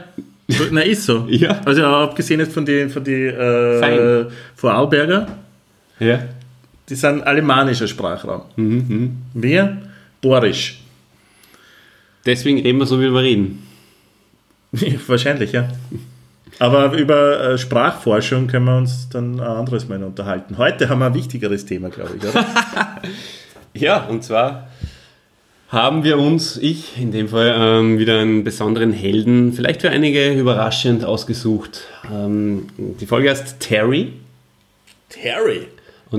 na 0.70 0.82
ist 0.82 1.04
so. 1.04 1.26
ja. 1.30 1.60
Also 1.64 1.84
abgesehen 1.84 2.40
jetzt 2.40 2.52
von 2.54 2.64
den 2.64 2.90
von 2.90 3.02
die, 3.02 3.26
äh, 3.26 4.26
Vorarlberger. 4.54 5.26
Ja. 5.98 6.20
Die 6.88 6.94
sind 6.94 7.22
alemannischer 7.22 7.86
Sprachraum. 7.86 8.42
Mhm, 8.56 8.84
mhm. 8.88 9.16
Wir 9.34 9.78
bohrisch. 10.20 10.80
Deswegen 12.26 12.60
reden 12.60 12.78
wir 12.78 12.86
so, 12.86 13.00
wie 13.00 13.12
wir 13.12 13.22
reden. 13.22 13.66
Wahrscheinlich, 15.06 15.52
ja. 15.52 15.68
Aber 16.58 16.92
über 16.92 17.40
äh, 17.40 17.58
Sprachforschung 17.58 18.46
können 18.46 18.66
wir 18.66 18.76
uns 18.76 19.08
dann 19.08 19.40
ein 19.40 19.46
anderes 19.46 19.88
Mal 19.88 20.02
unterhalten. 20.02 20.58
Heute 20.58 20.88
haben 20.88 20.98
wir 20.98 21.06
ein 21.06 21.14
wichtigeres 21.14 21.64
Thema, 21.64 21.88
glaube 21.88 22.16
ich, 22.16 23.80
ja, 23.82 24.04
und 24.04 24.22
zwar 24.22 24.68
haben 25.70 26.02
wir 26.02 26.18
uns, 26.18 26.56
ich 26.56 27.00
in 27.00 27.12
dem 27.12 27.28
Fall, 27.28 27.54
ähm, 27.56 27.98
wieder 27.98 28.18
einen 28.18 28.42
besonderen 28.42 28.92
Helden, 28.92 29.52
vielleicht 29.52 29.83
für 29.83 29.90
einige 29.90 30.33
überraschend 30.33 31.04
ausgesucht. 31.04 31.83
Ähm, 32.12 32.66
die 32.76 33.06
Folge 33.06 33.30
heißt 33.30 33.61
Terry. 33.61 34.12
Terry? 35.09 35.68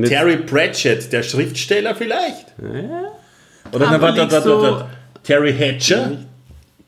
Terry 0.06 0.38
Pratchett, 0.38 1.12
der 1.12 1.22
Schriftsteller 1.24 1.96
vielleicht? 1.96 2.48
Ja, 2.62 3.12
Oder 3.74 3.92
na, 3.92 4.02
warte, 4.02 4.32
warte, 4.32 4.62
warte, 4.62 4.86
Terry 5.24 5.54
Hatcher? 5.54 6.18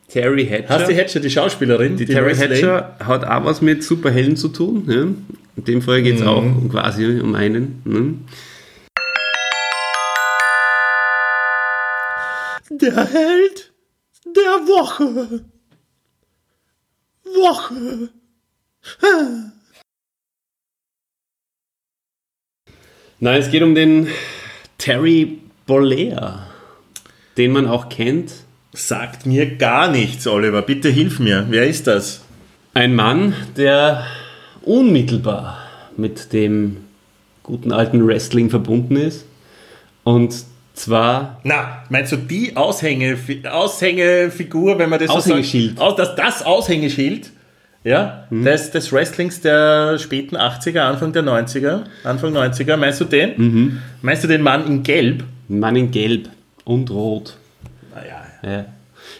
Terry 0.08 0.46
Hatcher. 0.46 0.68
Hast 0.68 0.88
du 0.88 0.94
Hatcher, 0.94 1.20
die 1.20 1.30
Schauspielerin? 1.30 1.98
Die, 1.98 2.06
die 2.06 2.14
Terry 2.14 2.34
Hatcher 2.34 2.96
hat 3.04 3.26
auch 3.26 3.44
was 3.44 3.60
mit 3.60 3.84
Superhelden 3.84 4.36
zu 4.36 4.48
tun. 4.48 4.84
Ja? 4.88 5.02
In 5.56 5.64
dem 5.64 5.82
Fall 5.82 6.02
geht 6.02 6.16
es 6.16 6.20
mhm. 6.22 6.28
auch 6.28 6.44
quasi 6.70 7.20
um 7.20 7.34
einen. 7.34 7.82
Ne? 7.84 8.14
Der 12.80 13.06
Held 13.06 13.72
der 14.26 14.66
Woche. 14.66 15.44
Woche. 17.22 18.08
Nein, 23.20 23.40
es 23.40 23.52
geht 23.52 23.62
um 23.62 23.76
den 23.76 24.08
Terry 24.78 25.38
Bollea, 25.66 26.48
den 27.36 27.52
man 27.52 27.68
auch 27.68 27.88
kennt. 27.88 28.32
Sagt 28.72 29.24
mir 29.24 29.54
gar 29.54 29.88
nichts, 29.88 30.26
Oliver. 30.26 30.62
Bitte 30.62 30.88
hilf 30.88 31.20
mir. 31.20 31.46
Wer 31.50 31.68
ist 31.68 31.86
das? 31.86 32.24
Ein 32.74 32.96
Mann, 32.96 33.36
der 33.56 34.04
unmittelbar 34.62 35.60
mit 35.96 36.32
dem 36.32 36.78
guten 37.44 37.70
alten 37.70 38.04
Wrestling 38.04 38.50
verbunden 38.50 38.96
ist. 38.96 39.26
Und 40.02 40.44
zwar. 40.74 41.40
Na, 41.44 41.84
meinst 41.88 42.12
du 42.12 42.16
die 42.16 42.56
Aushänge, 42.56 43.16
Aushängefigur, 43.50 44.78
wenn 44.78 44.90
man 44.90 45.00
das 45.00 45.08
Aushängeschild. 45.08 45.78
so 45.78 45.84
sagt? 45.84 45.98
Das, 45.98 46.14
das 46.16 46.42
Aushängeschild 46.44 47.30
ja, 47.84 48.26
mhm. 48.30 48.44
des, 48.44 48.70
des 48.70 48.92
Wrestlings 48.92 49.40
der 49.40 49.98
späten 49.98 50.36
80er, 50.36 50.80
Anfang 50.80 51.12
der 51.12 51.22
90er, 51.22 51.84
Anfang 52.02 52.34
90er. 52.34 52.76
Meinst 52.76 53.00
du 53.00 53.04
den? 53.04 53.32
Mhm. 53.36 53.82
Meinst 54.02 54.24
du 54.24 54.28
den 54.28 54.42
Mann 54.42 54.66
in 54.66 54.82
Gelb? 54.82 55.24
Mann 55.48 55.76
in 55.76 55.90
Gelb 55.90 56.30
und 56.64 56.90
Rot. 56.90 57.36
Naja. 57.94 58.22
Ja. 58.42 58.64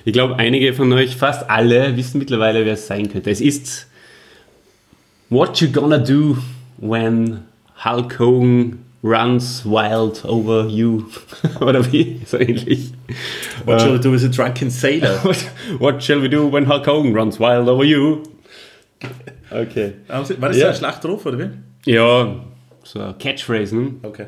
Ich 0.07 0.13
glaube, 0.13 0.37
einige 0.37 0.73
von 0.73 0.93
euch, 0.93 1.17
fast 1.17 1.49
alle, 1.49 1.97
wissen 1.97 2.19
mittlerweile, 2.19 2.65
wer 2.65 2.75
es 2.75 2.87
sein 2.87 3.11
könnte. 3.11 3.31
Es 3.31 3.41
ist 3.41 3.87
What 5.29 5.61
You 5.61 5.71
Gonna 5.71 5.99
Do 5.99 6.39
When 6.79 7.41
Hulk 7.85 8.19
Hogan 8.19 8.84
Runs 9.05 9.67
Wild 9.67 10.25
Over 10.25 10.67
You. 10.67 11.05
Oder 11.61 11.93
wie? 11.93 12.23
So 12.25 12.39
ähnlich. 12.39 12.91
What 13.67 13.83
shall 13.83 13.93
we 13.93 13.99
do 14.01 14.11
with 14.11 14.25
a 14.25 14.29
drunken 14.29 14.71
sailor? 14.71 15.19
what, 15.79 16.03
shall 16.03 16.23
we 16.23 16.29
do 16.29 16.47
when 16.51 16.65
Hulk 16.65 16.87
Hogan 16.87 17.13
runs 17.13 17.39
wild 17.39 17.69
over 17.69 17.85
you? 17.85 18.23
Okay. 19.51 19.93
War 20.09 20.49
das 20.49 20.57
ja. 20.57 20.65
so 20.65 20.67
ein 20.69 20.75
Schlachtruf, 20.75 21.27
oder 21.27 21.39
wie? 21.39 21.51
Ja, 21.85 22.35
so 22.83 23.01
ein 23.01 23.19
Catchphrase, 23.19 23.77
ne? 23.77 23.95
Okay. 24.03 24.27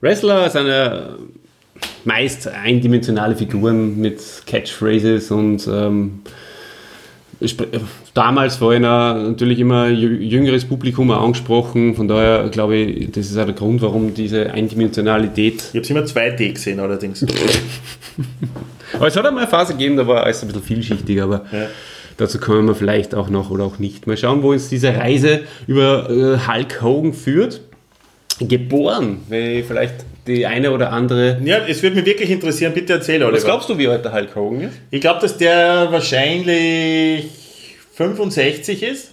Wrestler 0.00 0.48
sind 0.48 0.68
ja 0.68 1.16
meist 2.04 2.46
eindimensionale 2.46 3.34
Figuren 3.34 3.98
mit 3.98 4.20
Catchphrases 4.46 5.32
und 5.32 5.66
ähm, 5.66 6.20
damals 8.14 8.60
war 8.60 8.72
ich 8.72 8.80
natürlich 8.80 9.58
immer 9.58 9.88
jüngeres 9.88 10.64
Publikum 10.64 11.10
angesprochen, 11.10 11.94
von 11.94 12.08
daher 12.08 12.48
glaube 12.48 12.76
ich, 12.76 13.10
das 13.12 13.26
ist 13.26 13.38
auch 13.38 13.44
der 13.44 13.54
Grund, 13.54 13.82
warum 13.82 14.14
diese 14.14 14.50
Eindimensionalität. 14.52 15.64
Ich 15.72 15.74
habe 15.74 15.80
es 15.80 15.90
immer 15.90 16.00
2D 16.00 16.52
gesehen 16.52 16.80
allerdings. 16.80 17.24
aber 18.92 19.06
es 19.06 19.16
hat 19.16 19.26
einmal 19.26 19.44
eine 19.44 19.50
Phase 19.50 19.72
gegeben, 19.72 19.96
da 19.96 20.06
war 20.06 20.24
alles 20.24 20.42
ein 20.42 20.48
bisschen 20.48 20.62
vielschichtiger, 20.62 21.24
aber 21.24 21.44
ja. 21.52 21.66
dazu 22.16 22.38
kommen 22.38 22.66
wir 22.66 22.74
vielleicht 22.74 23.14
auch 23.14 23.28
noch 23.28 23.50
oder 23.50 23.64
auch 23.64 23.78
nicht. 23.78 24.06
Mal 24.06 24.16
schauen, 24.16 24.42
wo 24.42 24.52
uns 24.52 24.68
diese 24.68 24.94
Reise 24.94 25.40
über 25.66 26.10
äh, 26.10 26.38
Hulk 26.46 26.82
Hogan 26.82 27.12
führt. 27.12 27.60
Geboren, 28.40 29.18
ich 29.30 29.64
vielleicht 29.64 30.04
die 30.26 30.46
eine 30.46 30.70
oder 30.70 30.92
andere. 30.92 31.40
Ja, 31.44 31.58
es 31.66 31.82
würde 31.82 31.96
mich 31.96 32.06
wirklich 32.06 32.30
interessieren. 32.30 32.72
Bitte 32.72 32.94
erzähl, 32.94 33.22
Oliver. 33.22 33.36
Was 33.36 33.44
glaubst 33.44 33.68
du, 33.68 33.76
wie 33.78 33.88
alt 33.88 34.04
der 34.04 34.12
Hulk 34.12 34.34
Hogan 34.34 34.62
ist? 34.62 34.74
Ich 34.90 35.00
glaube, 35.00 35.20
dass 35.20 35.36
der 35.36 35.88
wahrscheinlich 35.90 37.26
65 37.94 38.82
ist. 38.82 39.12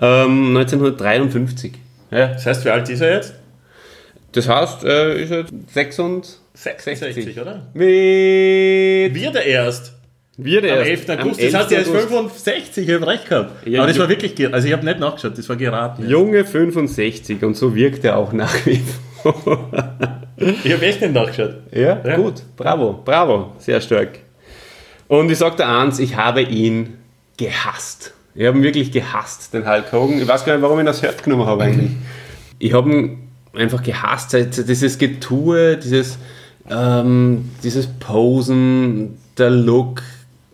ähm, 0.00 0.56
1953. 0.56 1.72
Ja. 2.10 2.28
Das 2.28 2.46
heißt, 2.46 2.64
wie 2.64 2.70
alt 2.70 2.88
ist 2.88 3.00
er 3.00 3.16
jetzt? 3.16 3.34
Das 4.32 4.48
heißt, 4.48 4.84
er 4.84 5.14
ist 5.14 5.30
jetzt 5.30 5.52
66. 5.72 6.38
66, 6.54 7.40
oder? 7.40 7.66
Mit 7.74 9.14
Wird 9.14 9.34
er 9.34 9.44
erst. 9.44 9.94
Wird 10.36 10.64
er 10.64 10.80
Am 10.80 10.86
11. 10.86 11.08
August. 11.08 11.42
Das 11.42 11.54
heißt, 11.54 11.72
er 11.72 11.80
ist 11.80 11.90
65, 11.90 12.88
ich 12.88 12.94
habe 12.94 13.06
recht 13.06 13.28
gehabt. 13.28 13.66
Ja, 13.66 13.80
Aber 13.80 13.88
das 13.88 13.98
war 13.98 14.08
wirklich, 14.08 14.52
also 14.52 14.66
ich 14.66 14.72
habe 14.72 14.84
nicht 14.84 14.98
nachgeschaut, 14.98 15.36
das 15.36 15.48
war 15.48 15.56
geraten. 15.56 16.08
Junge 16.08 16.44
65 16.44 17.42
und 17.42 17.56
so 17.56 17.74
wirkt 17.74 18.04
er 18.04 18.16
auch 18.16 18.32
nach 18.32 18.54
wie 18.64 18.80
vor. 19.22 19.70
ich 20.36 20.72
habe 20.72 20.86
echt 20.86 21.00
nicht 21.02 21.12
nachgeschaut. 21.12 21.56
Ja, 21.72 22.00
ja, 22.04 22.16
gut, 22.16 22.42
bravo, 22.56 23.02
bravo, 23.04 23.52
sehr 23.58 23.80
stark. 23.80 24.20
Und 25.08 25.30
ich 25.30 25.38
sage 25.38 25.56
dir 25.56 25.66
eins, 25.66 25.98
ich 25.98 26.16
habe 26.16 26.42
ihn 26.42 26.98
gehasst. 27.36 28.14
Ich 28.34 28.46
habe 28.46 28.56
ihn 28.58 28.62
wirklich 28.62 28.92
gehasst, 28.92 29.52
den 29.52 29.68
Hulk 29.68 29.92
Hogan. 29.92 30.20
Ich 30.22 30.28
weiß 30.28 30.44
gar 30.44 30.54
nicht, 30.54 30.62
warum 30.62 30.78
ich 30.78 30.86
das 30.86 31.02
Hört 31.02 31.22
genommen 31.22 31.46
habe 31.46 31.64
eigentlich. 31.64 31.90
Ich 32.58 32.72
habe 32.72 32.90
ihn 32.90 33.29
einfach 33.54 33.82
gehasst, 33.82 34.32
dieses 34.34 34.98
Getue, 34.98 35.76
dieses 35.76 36.18
ähm, 36.70 37.50
dieses 37.62 37.86
Posen, 37.86 39.18
der 39.36 39.50
Look, 39.50 40.02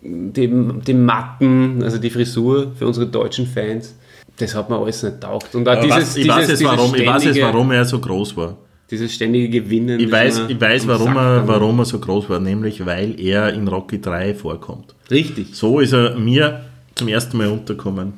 die, 0.01 0.49
die 0.85 0.93
Matten, 0.93 1.83
also 1.83 1.97
die 1.97 2.09
Frisur 2.09 2.71
für 2.77 2.87
unsere 2.87 3.07
deutschen 3.07 3.45
Fans, 3.45 3.95
das 4.37 4.55
hat 4.55 4.69
mir 4.69 4.77
alles 4.77 5.03
nicht 5.03 5.21
taugt. 5.21 5.53
Und 5.55 5.67
auch 5.67 5.81
dieses, 5.81 5.97
was, 5.97 6.17
ich, 6.17 6.23
dieses, 6.23 6.63
weiß 6.63 6.63
warum, 6.63 6.95
ich 6.95 7.05
weiß 7.05 7.23
jetzt, 7.25 7.41
warum 7.41 7.71
er 7.71 7.85
so 7.85 7.99
groß 7.99 8.37
war. 8.37 8.57
Dieses 8.89 9.13
ständige 9.13 9.49
Gewinnen. 9.49 9.99
Ich 9.99 10.09
weiß, 10.09 10.43
ich 10.47 10.61
weiß 10.61 10.87
warum, 10.87 11.17
er, 11.17 11.45
warum 11.45 11.79
er 11.79 11.85
so 11.85 11.99
groß 11.99 12.29
war, 12.29 12.39
nämlich 12.39 12.85
weil 12.85 13.19
er 13.19 13.53
in 13.53 13.67
Rocky 13.67 13.99
3 13.99 14.33
vorkommt. 14.33 14.95
Richtig. 15.11 15.47
So 15.53 15.81
ist 15.81 15.93
er 15.93 16.17
mir 16.17 16.63
zum 16.95 17.09
ersten 17.09 17.37
Mal 17.37 17.47
unterkommen. 17.47 18.13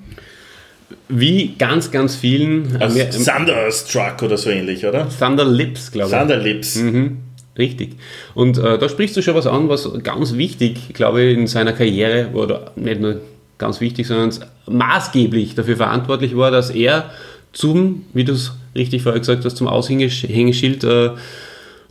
Wie 1.07 1.55
ganz, 1.57 1.91
ganz 1.91 2.15
vielen. 2.15 2.77
Also 2.79 2.99
Thunderstruck 2.99 4.23
oder 4.23 4.37
so 4.37 4.49
ähnlich, 4.49 4.85
oder? 4.85 5.07
Thunder 5.09 5.45
Lips, 5.45 5.91
glaube 5.91 6.11
ich. 6.11 6.17
Thunder 6.17 6.37
Lips. 6.37 6.75
Mhm. 6.75 7.17
Richtig. 7.57 7.97
Und 8.35 8.57
äh, 8.57 8.77
da 8.77 8.87
sprichst 8.87 9.17
du 9.17 9.21
schon 9.21 9.35
was 9.35 9.45
an, 9.45 9.69
was 9.69 9.89
ganz 10.03 10.35
wichtig, 10.35 10.93
glaube 10.93 11.21
ich, 11.23 11.37
in 11.37 11.47
seiner 11.47 11.73
Karriere, 11.73 12.29
oder 12.33 12.71
nicht 12.75 13.01
nur 13.01 13.21
ganz 13.57 13.81
wichtig, 13.81 14.07
sondern 14.07 14.33
maßgeblich 14.67 15.55
dafür 15.55 15.75
verantwortlich 15.75 16.37
war, 16.37 16.51
dass 16.51 16.69
er 16.69 17.11
zum, 17.51 18.05
wie 18.13 18.23
du 18.23 18.33
es 18.33 18.53
richtig 18.75 19.03
vorher 19.03 19.19
gesagt 19.19 19.43
hast, 19.45 19.57
zum 19.57 19.67
Aushängeschild 19.67 20.83
äh, 20.83 21.09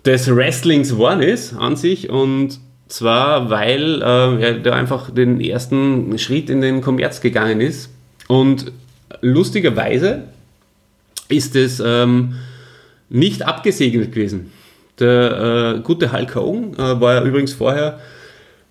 des 0.05 0.35
Wrestlings 0.35 0.91
geworden 0.91 1.21
ist 1.23 1.55
an 1.55 1.77
sich 1.77 2.09
und 2.09 2.59
zwar, 2.89 3.51
weil 3.51 4.01
äh, 4.01 4.43
er 4.43 4.55
da 4.61 4.73
einfach 4.73 5.11
den 5.11 5.41
ersten 5.41 6.19
Schritt 6.19 6.49
in 6.49 6.61
den 6.63 6.81
Kommerz 6.81 7.21
gegangen 7.21 7.61
ist 7.61 7.91
und 8.29 8.73
lustigerweise 9.21 10.25
ist 11.29 11.57
es 11.57 11.81
ähm, 11.85 12.35
nicht 13.09 13.43
abgesegnet 13.43 14.13
gewesen. 14.13 14.53
Der 14.99 15.77
äh, 15.77 15.81
gute 15.81 16.13
Hulk 16.13 16.35
Hogan 16.35 16.75
äh, 16.75 17.01
war 17.01 17.15
ja 17.15 17.25
übrigens 17.25 17.53
vorher 17.53 18.01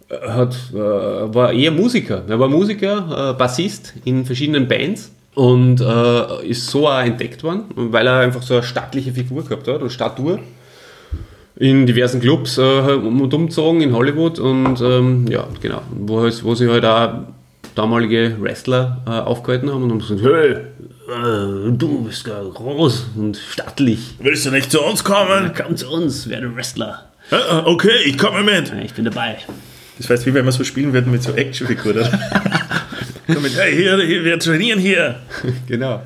äh, 0.10 0.28
hat, 0.28 0.56
äh, 0.74 0.78
war 0.78 1.54
eher 1.54 1.72
Musiker. 1.72 2.24
Er 2.28 2.40
war 2.40 2.50
Musiker, 2.50 3.32
äh, 3.32 3.38
Bassist 3.38 3.94
in 4.04 4.26
verschiedenen 4.26 4.68
Bands 4.68 5.12
und 5.36 5.82
äh, 5.82 6.48
ist 6.48 6.68
so 6.68 6.88
auch 6.88 7.00
entdeckt 7.00 7.44
worden, 7.44 7.66
weil 7.76 8.08
er 8.08 8.20
einfach 8.20 8.42
so 8.42 8.56
eine 8.56 8.64
stattliche 8.64 9.14
Figur 9.14 9.44
gehabt 9.44 9.68
hat, 9.68 9.80
eine 9.80 9.90
Statur 9.90 10.40
in 11.56 11.86
diversen 11.86 12.20
Clubs 12.20 12.58
äh, 12.58 12.62
und 12.62 13.34
umgezogen 13.34 13.82
in 13.82 13.94
Hollywood 13.94 14.40
und 14.40 14.82
ähm, 14.82 15.28
ja, 15.28 15.48
genau, 15.62 15.82
wo, 15.92 16.24
wo 16.24 16.56
sie 16.56 16.70
halt 16.70 16.86
auch 16.86 17.10
damalige 17.78 18.36
Wrestler 18.40 19.02
äh, 19.06 19.12
aufgehalten 19.12 19.72
haben 19.72 19.84
und 19.84 19.92
haben 19.92 20.00
gesagt, 20.00 20.22
hey, 20.24 20.52
äh, 20.52 21.72
du 21.72 22.06
bist 22.06 22.26
gar 22.26 22.44
groß 22.44 23.06
und 23.16 23.38
stattlich. 23.38 24.16
Willst 24.20 24.46
du 24.46 24.52
nicht 24.52 24.72
zu 24.72 24.82
uns 24.82 25.04
kommen? 25.04 25.46
Ja, 25.46 25.64
komm 25.64 25.78
zu 25.78 25.90
uns, 25.90 26.28
werde 26.28 26.54
Wrestler. 26.56 27.12
Ja, 27.30 27.66
okay, 27.66 27.98
ich 28.06 28.18
komme 28.18 28.42
mit. 28.42 28.70
Ja, 28.70 28.80
ich 28.80 28.94
bin 28.94 29.06
dabei. 29.06 29.38
Das 29.98 30.10
heißt, 30.10 30.26
wie 30.26 30.34
wenn 30.34 30.46
wir 30.46 30.52
so 30.52 30.64
spielen 30.64 30.94
würden 30.94 31.12
mit 31.12 31.22
so 31.22 31.34
Actionfiguren, 31.34 32.00
oder? 32.00 32.08
komm 33.32 33.44
mit, 33.44 33.56
hey, 33.56 33.76
hier, 33.76 34.02
hier, 34.02 34.24
wir 34.24 34.40
trainieren 34.40 34.80
hier. 34.80 35.20
genau. 35.68 36.02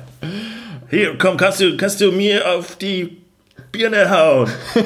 Hier, 0.90 1.16
komm, 1.16 1.38
kannst 1.38 1.60
du, 1.60 1.76
kannst 1.76 2.00
du 2.02 2.12
mir 2.12 2.46
auf 2.50 2.76
die 2.76 3.16
Birne 3.70 4.10
hauen? 4.10 4.50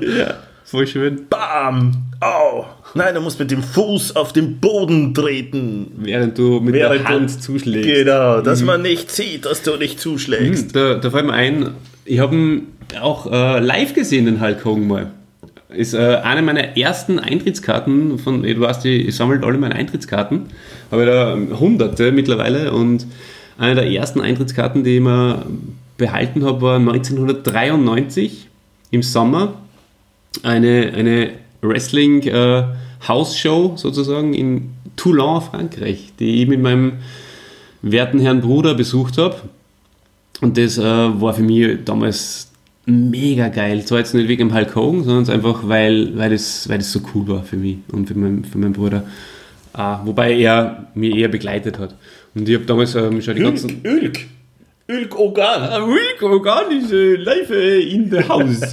ja, 0.00 0.34
voll 0.64 0.86
schön. 0.86 1.28
Bam! 1.28 1.92
Au! 2.20 2.75
Nein, 2.96 3.14
du 3.14 3.20
musst 3.20 3.38
mit 3.38 3.50
dem 3.50 3.62
Fuß 3.62 4.16
auf 4.16 4.32
den 4.32 4.58
Boden 4.58 5.14
treten. 5.14 5.92
Während 5.96 6.38
du 6.38 6.60
mit 6.60 6.74
Während 6.74 7.00
der 7.00 7.08
Hand 7.08 7.42
zuschlägst. 7.42 7.88
Genau, 7.88 8.40
dass 8.40 8.60
mhm. 8.60 8.66
man 8.66 8.82
nicht 8.82 9.10
sieht, 9.10 9.44
dass 9.44 9.62
du 9.62 9.76
nicht 9.76 10.00
zuschlägst. 10.00 10.68
Mhm, 10.68 10.72
da, 10.72 10.94
da 10.94 11.10
fällt 11.10 11.26
mir 11.26 11.32
ein, 11.32 11.70
ich 12.04 12.18
habe 12.18 12.34
ihn 12.34 12.66
auch 13.00 13.30
äh, 13.30 13.60
live 13.60 13.94
gesehen, 13.94 14.26
den 14.26 14.40
Hulk 14.40 14.64
Hogan 14.64 14.86
mal. 14.86 15.10
Ist 15.68 15.94
äh, 15.94 16.20
eine 16.22 16.42
meiner 16.42 16.76
ersten 16.76 17.18
Eintrittskarten 17.18 18.18
von, 18.18 18.42
du 18.42 18.60
weißt, 18.60 18.84
ich, 18.86 19.08
ich 19.08 19.16
sammle 19.16 19.44
alle 19.44 19.58
meine 19.58 19.74
Eintrittskarten. 19.74 20.46
Habe 20.90 21.06
da 21.06 21.36
hunderte 21.58 22.12
mittlerweile 22.12 22.72
und 22.72 23.06
eine 23.58 23.74
der 23.74 23.90
ersten 23.90 24.20
Eintrittskarten, 24.20 24.84
die 24.84 24.96
ich 24.96 25.02
mir 25.02 25.44
behalten 25.96 26.44
habe, 26.44 26.60
war 26.62 26.76
1993 26.76 28.48
im 28.90 29.02
Sommer. 29.02 29.54
Eine, 30.42 30.92
eine 30.94 31.30
Wrestling- 31.62 32.22
äh, 32.22 32.64
Hausshow 33.08 33.76
sozusagen 33.76 34.34
in 34.34 34.70
Toulon, 34.96 35.40
Frankreich, 35.42 36.12
die 36.18 36.42
ich 36.42 36.48
mit 36.48 36.60
meinem 36.60 36.94
werten 37.82 38.18
Herrn 38.20 38.40
Bruder 38.40 38.74
besucht 38.74 39.18
habe. 39.18 39.36
Und 40.40 40.58
das 40.58 40.78
äh, 40.78 40.82
war 40.82 41.34
für 41.34 41.42
mich 41.42 41.84
damals 41.84 42.50
mega 42.86 43.48
geil. 43.48 43.84
Zwar 43.84 43.98
jetzt 43.98 44.14
nicht 44.14 44.28
wegen 44.28 44.48
dem 44.48 44.54
Hulk 44.54 44.74
Hogan, 44.74 45.04
sondern 45.04 45.34
einfach, 45.34 45.68
weil, 45.68 46.16
weil, 46.16 46.30
das, 46.30 46.68
weil 46.68 46.78
das 46.78 46.92
so 46.92 47.00
cool 47.14 47.28
war 47.28 47.42
für 47.42 47.56
mich 47.56 47.78
und 47.92 48.06
für, 48.06 48.16
mein, 48.16 48.44
für 48.44 48.58
meinen 48.58 48.72
Bruder. 48.72 49.04
Ah, 49.72 50.00
wobei 50.04 50.38
er 50.38 50.86
mich 50.94 51.14
eher 51.14 51.28
begleitet 51.28 51.78
hat. 51.78 51.94
Und 52.34 52.48
ich 52.48 52.54
habe 52.54 52.64
damals 52.64 52.94
ähm, 52.94 53.20
schon 53.20 53.36
die 53.36 53.42
ganzen... 53.42 53.80
Ülk. 53.84 54.20
Ülk 54.88 55.18
Ogan. 55.18 55.62
Ah, 55.62 55.80
Ülk 55.80 56.22
Ogan 56.22 56.70
ist 56.70 56.92
äh, 56.92 57.16
live 57.16 57.50
äh, 57.50 57.80
in 57.80 58.10
the 58.10 58.22
house. 58.28 58.70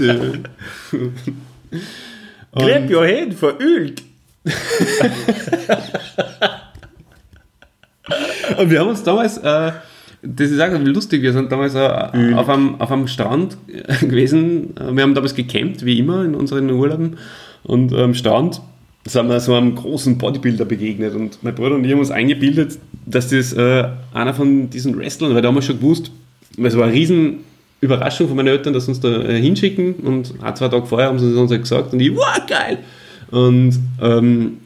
Clap 2.55 2.89
your 2.89 3.07
hand 3.07 3.33
for 3.33 3.59
Ülk. 3.59 4.01
Und 8.57 8.69
wir 8.69 8.79
haben 8.79 8.89
uns 8.89 9.03
damals, 9.03 9.37
äh, 9.37 9.71
das 10.21 10.51
ist 10.51 10.59
auch 10.59 10.77
lustig, 10.79 11.21
wir 11.21 11.31
sind 11.33 11.51
damals 11.51 11.75
äh, 11.75 12.33
auf, 12.35 12.49
einem, 12.49 12.75
auf 12.79 12.91
einem 12.91 13.07
Strand 13.07 13.57
gewesen. 14.01 14.73
Wir 14.91 15.03
haben 15.03 15.15
damals 15.15 15.35
gecampt, 15.35 15.85
wie 15.85 15.99
immer 15.99 16.25
in 16.25 16.35
unseren 16.35 16.69
Urlauben. 16.69 17.17
Und 17.63 17.93
am 17.93 18.13
Strand 18.13 18.61
sind 19.05 19.27
wir 19.27 19.39
so 19.39 19.53
einem 19.53 19.75
großen 19.75 20.17
Bodybuilder 20.17 20.65
begegnet. 20.65 21.15
Und 21.15 21.43
mein 21.43 21.55
Bruder 21.55 21.75
und 21.75 21.85
ich 21.85 21.91
haben 21.91 21.99
uns 21.99 22.11
eingebildet, 22.11 22.77
dass 23.05 23.29
das 23.29 23.53
äh, 23.53 23.85
einer 24.13 24.33
von 24.33 24.69
diesen 24.69 24.97
Wrestlern, 24.97 25.35
weil 25.35 25.41
da 25.41 25.49
haben 25.49 25.55
wir 25.55 25.61
schon 25.61 25.79
gewusst, 25.79 26.11
weil 26.57 26.67
es 26.67 26.77
war 26.77 26.85
eine 26.85 26.93
riesen 26.93 27.39
Überraschung 27.81 28.27
von 28.27 28.37
meinen 28.37 28.47
Eltern, 28.47 28.73
dass 28.73 28.85
sie 28.85 28.91
uns 28.91 29.01
da 29.01 29.09
äh, 29.09 29.41
hinschicken. 29.41 29.95
Und 29.95 30.35
ein, 30.41 30.55
zwei 30.55 30.69
Tage 30.69 30.85
vorher 30.85 31.09
haben 31.09 31.19
sie 31.19 31.37
uns 31.37 31.51
halt 31.51 31.61
gesagt. 31.61 31.93
Und 31.93 31.99
ich, 31.99 32.15
wow, 32.15 32.39
geil! 32.47 32.79
Und 33.33 33.79
ähm, 33.99 34.57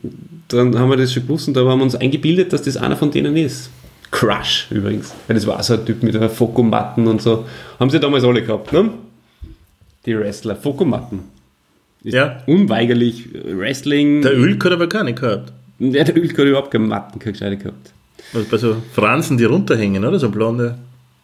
dann 0.50 0.78
haben 0.78 0.90
wir 0.90 0.98
das 0.98 1.14
schon 1.14 1.24
gewusst 1.24 1.48
und 1.48 1.54
da 1.56 1.62
haben 1.62 1.80
wir 1.80 1.84
uns 1.84 1.96
eingebildet, 1.96 2.52
dass 2.52 2.64
das 2.64 2.76
einer 2.76 2.98
von 2.98 3.12
denen 3.12 3.38
ist. 3.38 3.70
Crush 4.12 4.68
übrigens. 4.72 5.14
Weil 5.28 5.36
das 5.36 5.48
war 5.48 5.62
so 5.64 5.76
ein 5.76 5.86
Typ 5.86 6.04
mit 6.04 6.16
einer 6.18 6.30
Fokumatten 6.30 7.08
und 7.08 7.22
so. 7.22 7.46
Haben 7.80 7.90
sie 7.90 8.00
damals 8.00 8.26
alle 8.26 8.42
gehabt, 8.44 8.74
ne? 8.74 8.90
Die 10.06 10.18
Wrestler. 10.18 10.56
Fokumatten. 10.58 11.20
Ist 12.04 12.14
Ja. 12.14 12.44
Unweigerlich 12.46 13.30
Wrestling. 13.46 14.22
Der 14.22 14.38
Ülk 14.38 14.64
hat 14.66 14.74
aber 14.74 14.88
keine 14.90 15.14
gehabt. 15.14 15.54
Ja, 15.80 16.04
der 16.04 16.18
Ölk 16.18 16.38
hat 16.38 16.46
überhaupt 16.46 16.72
keine 16.72 16.88
Matten, 16.88 17.20
keine 17.20 17.34
gescheite 17.34 17.56
gehabt. 17.58 17.94
Also 18.34 18.48
bei 18.52 18.58
so 18.58 18.76
Fransen, 18.94 19.38
die 19.38 19.46
runterhängen, 19.46 20.04
oder? 20.04 20.20
So 20.20 20.30
blonde. 20.30 20.78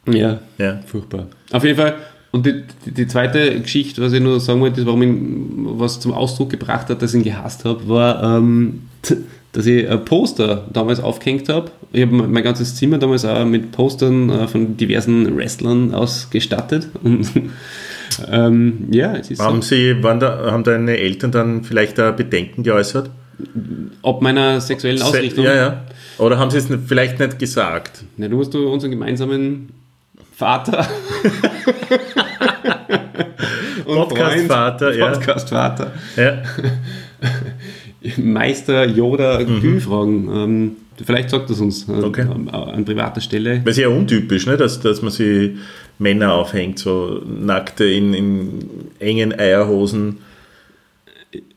Ja, 0.05 0.39
Ja. 0.57 0.79
furchtbar. 0.85 1.27
Auf 1.51 1.63
jeden 1.65 1.75
Fall. 1.77 1.95
Und 2.33 2.47
die, 2.47 2.63
die, 2.87 3.05
zweite 3.05 3.61
Geschichte, 3.61 4.01
was 4.01 4.11
ich 4.11 4.19
nur 4.19 4.39
sagen 4.39 4.59
wollte, 4.59 4.81
ist, 4.81 4.87
warum 4.87 5.03
ihn 5.03 5.65
was 5.77 5.99
zum 5.99 6.13
Ausdruck 6.13 6.49
gebracht 6.49 6.89
hat, 6.89 7.03
dass 7.03 7.13
ich 7.13 7.19
ihn 7.19 7.23
gehasst 7.23 7.63
habe, 7.63 7.87
war, 7.87 8.23
ähm, 8.23 8.87
dass 9.51 9.67
ich 9.67 9.87
ein 9.87 10.03
Poster 10.03 10.67
damals 10.73 10.99
aufgehängt 10.99 11.47
habe. 11.47 11.69
Ich 11.91 12.01
habe 12.01 12.11
mein 12.11 12.43
ganzes 12.43 12.75
Zimmer 12.75 12.97
damals 12.97 13.23
auch 13.23 13.45
mit 13.45 13.71
Postern 13.71 14.31
äh, 14.31 14.47
von 14.47 14.75
diversen 14.77 15.37
Wrestlern 15.37 15.93
ausgestattet. 15.93 16.89
Und 17.03 17.29
ähm, 18.31 18.87
ja, 18.89 19.15
es 19.15 19.29
ist 19.29 19.39
Haben, 19.39 19.61
so. 19.61 19.75
sie, 19.75 19.95
da, 20.01 20.51
haben 20.51 20.63
deine 20.63 20.97
Eltern 20.97 21.31
dann 21.31 21.63
vielleicht 21.63 21.99
da 21.99 22.09
Bedenken 22.09 22.63
geäußert? 22.63 23.11
Ob 24.01 24.23
meiner 24.23 24.59
sexuellen 24.59 25.03
Ausrichtung. 25.03 25.45
Ja, 25.45 25.55
ja. 25.55 25.83
Oder 26.17 26.39
haben 26.39 26.49
sie 26.49 26.57
es 26.57 26.67
vielleicht 26.87 27.19
nicht 27.19 27.37
gesagt? 27.37 28.03
Na, 28.17 28.27
du 28.27 28.37
musst 28.37 28.55
du 28.55 28.67
unseren 28.67 28.89
gemeinsamen 28.89 29.69
Vater 30.43 30.85
Podcast-Vater, 33.85 34.93
ja. 34.95 35.07
Podcast-Vater, 35.11 35.91
Ja. 36.17 36.41
Meister 38.17 38.85
Yoda 38.85 39.41
Gül 39.43 39.79
fragen. 39.79 40.29
Ähm, 40.35 40.71
vielleicht 41.05 41.29
sagt 41.29 41.49
das 41.49 41.61
uns 41.61 41.87
äh, 41.87 41.93
Okay. 41.93 42.23
an, 42.23 42.49
an 42.49 42.83
privater 42.83 43.21
Stelle. 43.21 43.61
Weil 43.63 43.71
es 43.71 43.77
ja 43.77 43.87
untypisch, 43.87 44.45
ne? 44.45 44.57
dass, 44.57 44.81
dass 44.81 45.01
man 45.01 45.11
sie 45.11 45.57
Männer 45.99 46.33
aufhängt, 46.33 46.79
so 46.79 47.21
nackte 47.25 47.85
in, 47.85 48.13
in 48.13 48.59
engen 48.99 49.39
Eierhosen. 49.39 50.17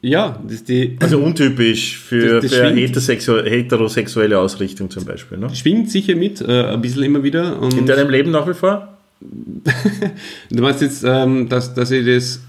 Ja, 0.09 0.39
das 0.45 0.53
ist 0.57 0.69
die 0.69 0.97
Also 1.01 1.19
untypisch 1.19 1.99
für, 1.99 2.41
Das- 2.41 2.45
das 2.45 2.55
für 2.55 2.67
schwingt. 2.67 2.79
heterosexu 2.79 3.43
heterosexuelle 3.45 4.39
Ausrichtung 4.39 4.89
zum 4.89 5.05
Beispiel. 5.05 5.39
Ne? 5.39 5.53
schwingt 5.55 5.91
sicher 5.91 6.15
mit, 6.15 6.41
äh, 6.41 6.65
ein 6.75 6.81
bisschen 6.81 7.03
immer 7.03 7.23
wieder. 7.25 7.59
In 7.77 7.87
deinem 7.87 8.11
Leben 8.11 8.31
nach 8.31 8.47
wie 8.47 8.55
vor? 8.55 8.89
du 10.51 10.63
meinst 10.63 10.83
jetzt, 10.83 11.03
ähm, 11.05 11.49
dass, 11.49 11.75
dass 11.75 11.91
ich 11.91 12.07
das 12.07 12.41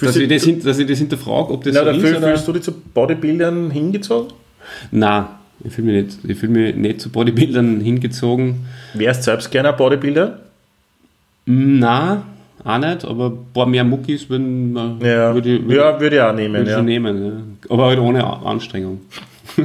dass 0.00 0.16
ich 0.16 0.22
du- 0.28 0.34
das, 0.34 0.42
hin- 0.44 0.62
dass 0.64 0.78
ich 0.78 0.86
das 0.86 0.98
hinterfrage, 0.98 1.52
ob 1.52 1.62
das 1.64 1.74
Na, 1.74 1.80
so 1.80 1.86
dafür 1.92 2.10
ist 2.10 2.16
oder? 2.18 2.28
fühlst 2.28 2.48
du 2.48 2.52
dich 2.54 2.62
zu 2.62 2.72
Bodybuildern 2.72 3.70
hingezogen? 3.70 4.32
Nein, 4.90 5.26
ich 5.64 5.72
fühle 5.72 5.92
mich 5.92 6.04
nicht. 6.06 6.18
Ich 6.28 6.38
fühle 6.38 6.52
mich 6.52 6.74
nicht 6.74 7.00
zu 7.00 7.08
Bodybuildern 7.10 7.80
hingezogen. 7.80 8.66
Wärst 8.94 9.22
selbst 9.22 9.50
gerne 9.52 9.68
ein 9.70 9.76
Bodybuilder? 9.76 10.40
Na, 11.46 12.24
auch 12.66 12.78
nicht, 12.78 13.04
aber 13.04 13.26
ein 13.30 13.38
paar 13.54 13.66
mehr 13.66 13.84
Muckis 13.84 14.28
würden 14.28 14.72
wir- 14.72 14.96
Ja, 15.08 15.34
würde 15.34 15.56
ich, 15.56 15.62
würde 15.64 15.76
ja 15.76 16.00
würde 16.00 16.16
ich 16.16 16.22
auch 16.22 16.34
nehmen. 16.34 16.54
würde 16.54 16.70
Ja. 16.70 16.82
nehmen. 16.82 17.24
Ja. 17.26 17.72
Aber 17.72 17.86
halt 17.86 17.98
ohne 17.98 18.24
Anstrengung. 18.24 19.00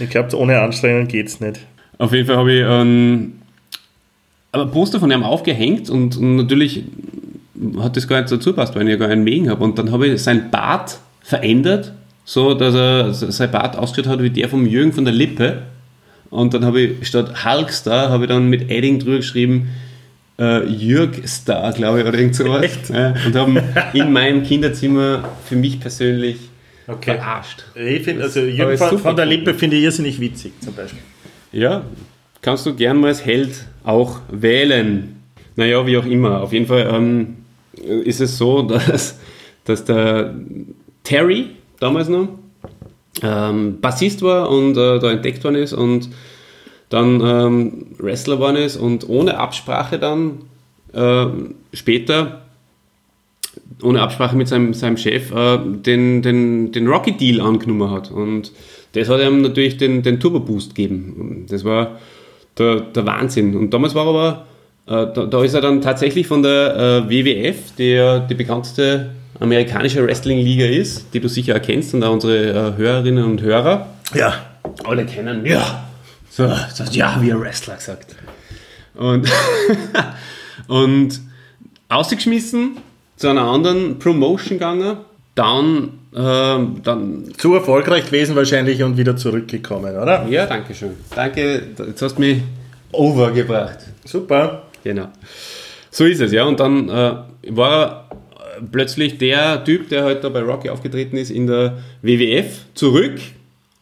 Ich 0.00 0.08
glaube, 0.10 0.36
ohne 0.36 0.58
Anstrengung 0.60 1.06
geht 1.06 1.28
es 1.28 1.40
nicht. 1.40 1.60
Auf 1.98 2.12
jeden 2.12 2.26
Fall 2.26 2.36
habe 2.36 2.52
ich 2.52 2.64
ein, 2.64 3.40
ein 4.52 4.70
Poster 4.70 4.98
von 4.98 5.10
ihm 5.10 5.22
aufgehängt 5.22 5.90
und, 5.90 6.16
und 6.16 6.36
natürlich 6.36 6.84
hat 7.78 7.96
das 7.96 8.08
gar 8.08 8.20
nicht 8.20 8.32
dazu 8.32 8.52
passt, 8.52 8.74
weil 8.74 8.82
ich 8.84 8.88
ja 8.90 8.96
gar 8.96 9.08
einen 9.08 9.22
Mägen 9.24 9.48
habe. 9.50 9.62
Und 9.62 9.78
dann 9.78 9.92
habe 9.92 10.08
ich 10.08 10.22
sein 10.22 10.50
Bart 10.50 10.98
verändert, 11.20 11.92
so 12.24 12.54
dass 12.54 12.74
er 12.74 13.12
sein 13.14 13.50
Bart 13.50 13.76
ausgeschaut 13.76 14.10
hat 14.10 14.22
wie 14.22 14.30
der 14.30 14.48
vom 14.48 14.66
Jürgen 14.66 14.92
von 14.92 15.04
der 15.04 15.14
Lippe. 15.14 15.62
Und 16.30 16.54
dann 16.54 16.64
habe 16.64 16.80
ich 16.80 17.06
statt 17.06 17.44
Hulkstar 17.44 18.08
habe 18.08 18.24
ich 18.24 18.28
dann 18.28 18.48
mit 18.48 18.70
Edding 18.70 18.98
drüber 18.98 19.16
geschrieben, 19.18 19.68
äh, 20.42 20.66
Jürg 20.66 21.26
Star, 21.26 21.72
glaube 21.72 22.00
ich, 22.00 22.06
oder 22.06 22.18
irgend 22.18 22.34
sowas. 22.34 22.62
Echt? 22.64 22.90
Ja, 22.90 23.14
und 23.24 23.34
haben 23.34 23.58
in 23.92 24.12
meinem 24.12 24.42
Kinderzimmer 24.42 25.28
für 25.44 25.56
mich 25.56 25.78
persönlich 25.78 26.36
verarscht. 27.00 27.64
Ich 27.74 28.02
finde, 28.02 28.24
also 28.24 28.40
Jürgen 28.40 28.76
von, 28.76 28.98
von 28.98 29.16
der. 29.16 29.26
Lippe 29.26 29.54
finde 29.54 29.76
ich 29.76 29.84
irrsinnig 29.84 30.20
witzig 30.20 30.52
zum 30.60 30.74
Beispiel. 30.74 31.00
Ja, 31.52 31.84
kannst 32.40 32.66
du 32.66 32.74
gern 32.74 32.98
mal 32.98 33.08
als 33.08 33.24
Held 33.24 33.66
auch 33.84 34.20
wählen. 34.30 35.16
Naja, 35.54 35.86
wie 35.86 35.96
auch 35.96 36.06
immer. 36.06 36.40
Auf 36.40 36.52
jeden 36.52 36.66
Fall 36.66 36.90
ähm, 36.92 37.36
ist 38.04 38.20
es 38.20 38.36
so, 38.36 38.62
dass, 38.88 39.18
dass 39.64 39.84
der 39.84 40.34
Terry 41.04 41.50
damals 41.78 42.08
noch 42.08 42.28
ähm, 43.22 43.80
Bassist 43.80 44.22
war 44.22 44.50
und 44.50 44.76
äh, 44.76 44.98
da 44.98 45.12
entdeckt 45.12 45.44
worden 45.44 45.56
ist 45.56 45.72
und 45.72 46.08
dann 46.92 47.20
ähm, 47.20 47.86
Wrestler 47.98 48.36
geworden 48.36 48.56
ist 48.56 48.76
und 48.76 49.08
ohne 49.08 49.38
Absprache 49.38 49.98
dann 49.98 50.42
ähm, 50.94 51.54
später, 51.72 52.42
ohne 53.82 54.00
Absprache 54.02 54.36
mit 54.36 54.48
seinem, 54.48 54.74
seinem 54.74 54.96
Chef, 54.96 55.32
äh, 55.32 55.58
den, 55.64 56.22
den, 56.22 56.72
den 56.72 56.86
Rocky-Deal 56.86 57.40
angenommen 57.40 57.90
hat. 57.90 58.10
Und 58.10 58.52
das 58.92 59.08
hat 59.08 59.20
ihm 59.22 59.40
natürlich 59.42 59.78
den, 59.78 60.02
den 60.02 60.20
Turbo-Boost 60.20 60.74
gegeben. 60.74 61.46
Das 61.48 61.64
war 61.64 61.98
der, 62.58 62.80
der 62.80 63.06
Wahnsinn. 63.06 63.56
Und 63.56 63.70
damals 63.72 63.94
war 63.94 64.06
aber, 64.06 64.46
äh, 64.86 65.12
da, 65.14 65.24
da 65.26 65.42
ist 65.42 65.54
er 65.54 65.62
dann 65.62 65.80
tatsächlich 65.80 66.26
von 66.26 66.42
der 66.42 67.04
äh, 67.08 67.10
WWF, 67.10 67.56
die 67.78 67.92
ja 67.92 68.18
die 68.18 68.34
bekannteste 68.34 69.10
amerikanische 69.40 70.06
Wrestling-Liga 70.06 70.66
ist, 70.66 71.06
die 71.14 71.20
du 71.20 71.28
sicher 71.28 71.54
erkennst 71.54 71.94
und 71.94 72.04
auch 72.04 72.12
unsere 72.12 72.50
äh, 72.50 72.76
Hörerinnen 72.76 73.24
und 73.24 73.40
Hörer 73.40 73.86
Ja. 74.14 74.34
alle 74.84 75.06
kennen. 75.06 75.44
Ja. 75.46 75.88
So, 76.34 76.48
sagt 76.48 76.94
ja, 76.94 77.18
wie 77.20 77.30
ein 77.30 77.38
Wrestler 77.42 77.74
gesagt. 77.74 78.16
Und, 78.94 79.28
und 80.66 81.20
ausgeschmissen 81.90 82.78
zu 83.16 83.28
einer 83.28 83.42
anderen 83.42 83.98
Promotion 83.98 84.58
gegangen, 84.58 84.96
dann, 85.34 85.90
ähm, 86.16 86.80
dann 86.82 87.34
Zu 87.36 87.54
erfolgreich 87.54 88.06
gewesen 88.06 88.34
wahrscheinlich 88.34 88.82
und 88.82 88.96
wieder 88.96 89.14
zurückgekommen, 89.14 89.94
oder? 89.94 90.26
ja, 90.30 90.46
danke 90.46 90.74
schön. 90.74 90.92
Danke, 91.14 91.64
jetzt 91.76 92.00
hast 92.00 92.16
du 92.16 92.22
mich 92.22 92.38
overgebracht. 92.92 93.80
Super. 94.06 94.62
Genau. 94.82 95.08
So 95.90 96.06
ist 96.06 96.22
es, 96.22 96.32
ja. 96.32 96.44
Und 96.44 96.60
dann 96.60 96.88
äh, 96.88 97.14
war 97.50 98.08
plötzlich 98.70 99.18
der 99.18 99.62
Typ, 99.64 99.90
der 99.90 100.04
heute 100.04 100.30
bei 100.30 100.40
Rocky 100.40 100.70
aufgetreten 100.70 101.18
ist, 101.18 101.30
in 101.30 101.46
der 101.46 101.76
WWF 102.00 102.64
zurück 102.72 103.20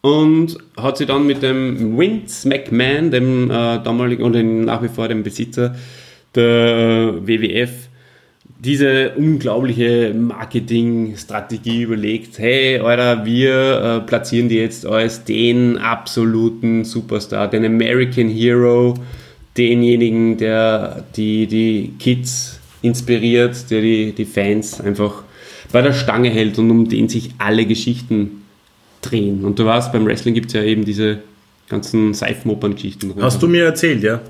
und 0.02 0.56
hat 0.76 0.96
sich 0.96 1.06
dann 1.06 1.26
mit 1.26 1.42
dem 1.42 1.98
Vince 1.98 2.48
McMahon, 2.48 3.10
dem 3.10 3.50
äh, 3.50 3.82
damaligen 3.82 4.22
und 4.22 4.64
nach 4.64 4.82
wie 4.82 4.88
vor 4.88 5.08
dem 5.08 5.22
Besitzer 5.22 5.74
der 6.34 6.44
äh, 6.44 7.26
WWF, 7.26 7.88
diese 8.62 9.12
unglaubliche 9.16 10.12
Marketingstrategie 10.14 11.82
überlegt, 11.82 12.38
hey, 12.38 12.78
Alter, 12.78 13.24
wir 13.24 14.02
äh, 14.02 14.06
platzieren 14.06 14.48
die 14.48 14.56
jetzt 14.56 14.84
als 14.86 15.24
den 15.24 15.78
absoluten 15.78 16.84
Superstar, 16.84 17.48
den 17.48 17.64
American 17.64 18.28
Hero, 18.28 18.94
denjenigen, 19.56 20.36
der 20.36 21.04
die, 21.16 21.46
die 21.46 21.94
Kids 21.98 22.60
inspiriert, 22.82 23.70
der 23.70 23.80
die, 23.80 24.12
die 24.12 24.26
Fans 24.26 24.80
einfach 24.80 25.22
bei 25.72 25.80
der 25.82 25.92
Stange 25.92 26.30
hält 26.30 26.58
und 26.58 26.70
um 26.70 26.88
den 26.88 27.08
sich 27.08 27.30
alle 27.38 27.64
Geschichten 27.64 28.39
drehen. 29.00 29.44
Und 29.44 29.58
du 29.58 29.64
weißt, 29.64 29.92
beim 29.92 30.06
Wrestling 30.06 30.34
gibt 30.34 30.48
es 30.48 30.52
ja 30.54 30.62
eben 30.62 30.84
diese 30.84 31.20
ganzen 31.68 32.14
Seifenopern-Geschichten. 32.14 33.14
Hast 33.20 33.42
du 33.42 33.48
mir 33.48 33.64
erzählt, 33.64 34.02
ja? 34.02 34.20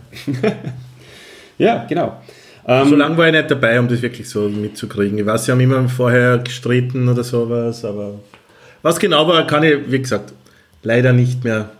ja, 1.58 1.84
genau. 1.88 2.20
Ähm, 2.66 2.88
so 2.88 2.96
lange 2.96 3.16
war 3.16 3.26
ich 3.26 3.32
nicht 3.32 3.50
dabei, 3.50 3.80
um 3.80 3.88
das 3.88 4.02
wirklich 4.02 4.28
so 4.28 4.48
mitzukriegen. 4.48 5.18
Ich 5.18 5.26
weiß, 5.26 5.46
sie 5.46 5.52
haben 5.52 5.60
immer 5.60 5.88
vorher 5.88 6.38
gestritten 6.38 7.08
oder 7.08 7.24
sowas, 7.24 7.84
aber 7.84 8.20
was 8.82 8.98
genau 8.98 9.26
war, 9.26 9.46
kann 9.46 9.62
ich, 9.62 9.78
wie 9.90 10.00
gesagt, 10.00 10.32
leider 10.82 11.12
nicht 11.12 11.42
mehr 11.42 11.70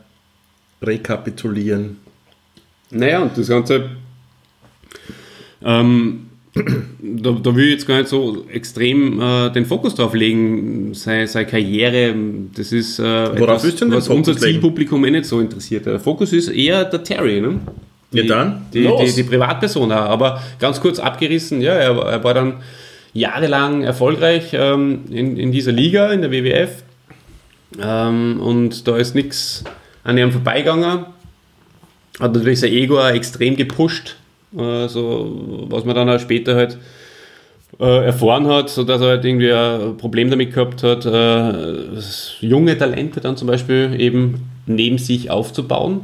rekapitulieren. 0.83 1.99
Naja, 2.91 3.21
und 3.21 3.37
das 3.37 3.49
Ganze, 3.49 3.91
ähm, 5.63 6.30
da, 6.55 7.31
da, 7.31 7.55
will 7.55 7.67
ich 7.67 7.73
jetzt 7.73 7.87
gar 7.87 7.99
nicht 7.99 8.09
so 8.09 8.45
extrem 8.53 9.21
äh, 9.21 9.51
den 9.51 9.67
Fokus 9.67 9.95
drauf 9.95 10.15
legen, 10.15 10.93
seine, 10.95 11.29
seine 11.29 11.47
Karriere, 11.47 12.15
das 12.57 12.73
ist 12.73 12.99
äh, 12.99 13.25
etwas, 13.27 13.81
was 13.83 14.09
unser 14.09 14.37
Zielpublikum 14.37 15.05
eh 15.05 15.13
nicht 15.13 15.27
so 15.27 15.41
interessiert. 15.41 15.87
Der 15.87 16.01
Fokus 16.01 16.33
ist 16.33 16.49
eher 16.49 16.85
der 16.85 17.05
Terry, 17.05 17.41
ne? 17.41 17.61
Die, 18.13 18.19
ja, 18.19 18.25
dann. 18.25 18.67
Die, 18.75 18.83
die, 18.83 19.13
die, 19.15 19.23
Privatperson, 19.23 19.93
aber 19.93 20.43
ganz 20.59 20.81
kurz 20.81 20.99
abgerissen, 20.99 21.61
ja, 21.61 21.75
er, 21.75 21.97
er 21.97 22.25
war 22.25 22.35
dann 22.35 22.55
jahrelang 23.13 23.83
erfolgreich 23.83 24.51
ähm, 24.53 25.03
in, 25.11 25.37
in 25.37 25.53
dieser 25.53 25.73
Liga, 25.73 26.11
in 26.13 26.23
der 26.23 26.33
WWF. 26.33 26.83
Ähm, 27.81 28.41
und 28.41 28.89
da 28.89 28.97
ist 28.97 29.15
nichts 29.15 29.65
an 30.03 30.19
ihm 30.19 30.33
vorbeigegangen. 30.33 31.07
Hat 32.19 32.35
natürlich 32.35 32.61
sein 32.61 32.73
Ego 32.73 33.01
extrem 33.01 33.57
gepusht, 33.57 34.17
äh, 34.57 34.89
so, 34.89 35.67
was 35.69 35.85
man 35.85 35.95
dann 35.95 36.09
auch 36.09 36.21
später 36.21 36.57
halt 36.57 36.79
äh, 37.79 38.07
erfahren 38.07 38.47
hat, 38.47 38.69
sodass 38.69 39.01
er 39.01 39.09
halt 39.09 39.25
irgendwie 39.25 39.53
ein 39.53 39.97
Problem 39.97 40.31
damit 40.31 40.53
gehabt 40.53 40.83
hat, 40.83 41.07
äh, 41.07 41.99
junge 42.41 42.77
Talente 42.77 43.21
dann 43.21 43.37
zum 43.37 43.49
Beispiel 43.49 43.95
eben 43.99 44.51
neben 44.67 44.99
sich 44.99 45.31
aufzubauen. 45.31 46.03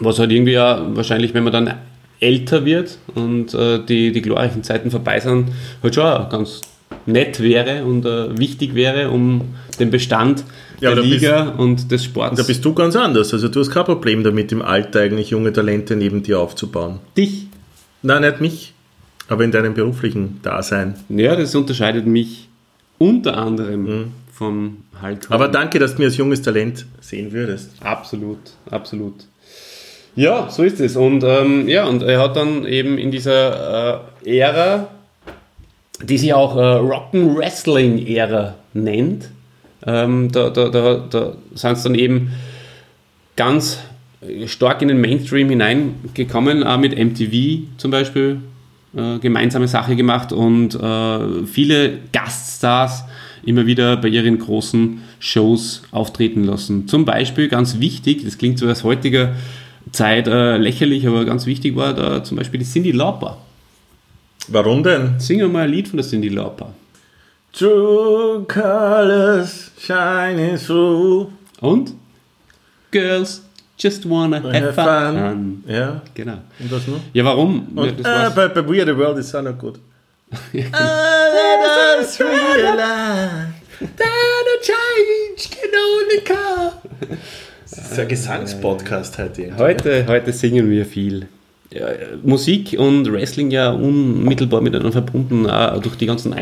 Was 0.00 0.18
halt 0.18 0.30
irgendwie 0.30 0.52
ja 0.52 0.86
wahrscheinlich, 0.94 1.34
wenn 1.34 1.44
man 1.44 1.52
dann 1.52 1.74
älter 2.20 2.64
wird 2.64 2.98
und 3.14 3.54
äh, 3.54 3.84
die, 3.84 4.12
die 4.12 4.22
glorreichen 4.22 4.62
Zeiten 4.62 4.90
vorbei 4.90 5.20
sind, 5.20 5.50
halt 5.82 5.94
schon 5.94 6.28
ganz 6.28 6.60
nett 7.06 7.40
wäre 7.40 7.84
und 7.84 8.04
wichtig 8.38 8.74
wäre, 8.74 9.10
um 9.10 9.54
den 9.78 9.90
Bestand 9.90 10.44
ja, 10.80 10.94
der 10.94 11.04
Liga 11.04 11.44
bist, 11.44 11.58
und 11.58 11.90
des 11.90 12.04
Sports. 12.04 12.36
Da 12.36 12.42
bist 12.42 12.64
du 12.64 12.74
ganz 12.74 12.96
anders. 12.96 13.32
Also 13.32 13.48
du 13.48 13.60
hast 13.60 13.70
kein 13.70 13.84
Problem 13.84 14.22
damit, 14.22 14.52
im 14.52 14.62
Alter 14.62 15.00
eigentlich 15.00 15.30
junge 15.30 15.52
Talente 15.52 15.96
neben 15.96 16.22
dir 16.22 16.40
aufzubauen. 16.40 17.00
Dich? 17.16 17.48
Nein, 18.02 18.22
nicht 18.22 18.40
mich, 18.40 18.74
aber 19.28 19.44
in 19.44 19.52
deinem 19.52 19.74
beruflichen 19.74 20.40
Dasein. 20.42 20.94
Ja, 21.08 21.34
das 21.34 21.54
unterscheidet 21.54 22.06
mich 22.06 22.48
unter 22.98 23.36
anderem 23.36 23.82
mhm. 23.82 24.12
vom 24.32 24.76
Hulk 25.02 25.26
Aber 25.30 25.48
danke, 25.48 25.78
dass 25.78 25.94
du 25.94 26.02
mir 26.02 26.06
als 26.06 26.16
junges 26.16 26.42
Talent 26.42 26.86
sehen 27.00 27.32
würdest. 27.32 27.72
Absolut, 27.80 28.38
absolut. 28.70 29.14
Ja, 30.14 30.48
so 30.50 30.62
ist 30.62 30.80
es. 30.80 30.96
Und 30.96 31.22
ähm, 31.24 31.68
ja, 31.68 31.84
und 31.84 32.02
er 32.02 32.20
hat 32.20 32.36
dann 32.36 32.64
eben 32.64 32.96
in 32.96 33.10
dieser 33.10 34.02
äh, 34.24 34.38
Ära, 34.38 34.88
die 36.02 36.16
sich 36.16 36.32
auch 36.32 36.56
äh, 36.56 36.60
Rock'n'Wrestling-Ära 36.60 38.54
nennt, 38.72 39.30
ähm, 39.86 40.30
da, 40.32 40.50
da, 40.50 40.68
da, 40.68 41.04
da 41.08 41.32
sind 41.54 41.72
es 41.72 41.82
dann 41.82 41.94
eben 41.94 42.32
ganz 43.36 43.78
stark 44.46 44.82
in 44.82 44.88
den 44.88 45.00
Mainstream 45.00 45.48
hineingekommen, 45.48 46.64
auch 46.64 46.78
mit 46.78 46.96
MTV 46.98 47.68
zum 47.76 47.90
Beispiel 47.90 48.40
äh, 48.96 49.18
gemeinsame 49.18 49.68
Sache 49.68 49.96
gemacht 49.96 50.32
und 50.32 50.74
äh, 50.74 51.46
viele 51.46 51.98
Gaststars 52.12 53.04
immer 53.44 53.66
wieder 53.66 53.96
bei 53.96 54.08
ihren 54.08 54.38
großen 54.38 55.02
Shows 55.18 55.82
auftreten 55.92 56.44
lassen. 56.44 56.88
Zum 56.88 57.04
Beispiel 57.04 57.48
ganz 57.48 57.78
wichtig, 57.78 58.24
das 58.24 58.38
klingt 58.38 58.58
so 58.58 58.66
als 58.66 58.84
heutiger 58.84 59.34
Zeit 59.92 60.26
äh, 60.26 60.56
lächerlich, 60.56 61.06
aber 61.06 61.24
ganz 61.24 61.46
wichtig 61.46 61.76
war 61.76 61.94
da 61.94 62.24
zum 62.24 62.36
Beispiel 62.36 62.58
die 62.58 62.66
Cindy 62.66 62.90
Lauper. 62.90 63.38
Warum 64.48 64.82
denn? 64.82 65.18
Sing 65.18 65.40
mal 65.52 65.64
ein 65.64 65.70
Lied 65.70 65.88
von 65.88 65.98
der 65.98 66.06
Cindy 66.06 66.28
Lauper. 66.28 66.72
True 67.52 68.44
colors 68.48 69.65
shining 69.78 70.56
through. 70.56 71.32
Und? 71.60 71.94
Girls 72.90 73.42
just 73.78 74.08
wanna 74.08 74.40
have, 74.40 74.74
fun. 74.74 75.14
fun. 75.14 75.64
Ja. 75.66 76.02
Genau. 76.14 76.38
Und 76.58 76.72
was 76.72 76.86
noch? 76.86 77.00
Ja, 77.12 77.24
warum? 77.24 77.68
Und, 77.74 78.00
ja, 78.00 78.28
äh, 78.28 78.30
bei, 78.30 78.48
bei 78.48 78.68
We 78.68 78.82
Are 78.82 78.86
the 78.86 78.96
World 78.96 79.18
ist 79.18 79.34
auch 79.34 79.42
noch 79.42 79.58
gut. 79.58 79.78
ja, 80.52 80.64
genau. 80.64 80.78
Let 80.78 82.00
us 82.00 82.20
realize 82.20 83.54
that 83.96 84.00
a 84.02 84.58
change 84.62 85.50
can 85.50 85.70
only 85.74 86.20
come. 86.24 87.18
Das 87.70 87.92
ist 87.92 87.98
ein 87.98 88.08
Gesangspodcast 88.08 89.18
heute. 89.18 89.56
Heute, 89.58 90.06
heute 90.06 90.32
singen 90.32 90.70
wir 90.70 90.86
viel. 90.86 91.28
Ja, 91.70 91.88
Musik 92.22 92.76
und 92.78 93.12
Wrestling 93.12 93.50
ja 93.50 93.70
unmittelbar 93.70 94.62
miteinander 94.62 94.92
verbunden, 94.92 95.48
auch 95.48 95.80
durch 95.82 95.96
die 95.96 96.06
ganzen 96.06 96.32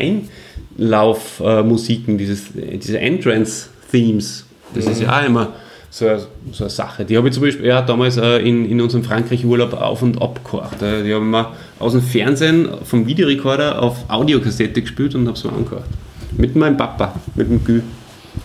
Einlaufmusiken, 0.77 2.17
dieses, 2.17 2.47
diese 2.53 2.99
Entrance-Themes. 2.99 4.45
Das 4.73 4.85
mhm. 4.85 4.91
ist 4.91 5.01
ja 5.01 5.19
auch 5.19 5.25
immer 5.25 5.53
so 5.89 6.07
eine, 6.07 6.19
so 6.51 6.63
eine 6.65 6.69
Sache. 6.69 7.05
Die 7.05 7.15
habe 7.17 7.27
ich 7.29 7.33
zum 7.33 7.43
Beispiel 7.43 7.67
ja, 7.67 7.81
damals 7.81 8.17
in, 8.17 8.69
in 8.69 8.81
unserem 8.81 9.03
Frankreich-Urlaub 9.03 9.73
auf 9.73 10.01
und 10.01 10.21
ab 10.21 10.41
gehört. 10.43 10.81
Die 10.81 11.13
haben 11.13 11.29
wir 11.31 11.53
aus 11.79 11.93
dem 11.93 12.01
Fernsehen 12.01 12.67
vom 12.83 13.07
Videorekorder 13.07 13.81
auf 13.81 14.09
Audiokassette 14.09 14.81
gespielt 14.81 15.15
und 15.15 15.27
habe 15.27 15.37
so 15.37 15.49
angehört. 15.49 15.85
Mit 16.37 16.55
meinem 16.55 16.75
Papa, 16.75 17.15
mit 17.35 17.49
dem 17.49 17.63
Gü. 17.63 17.81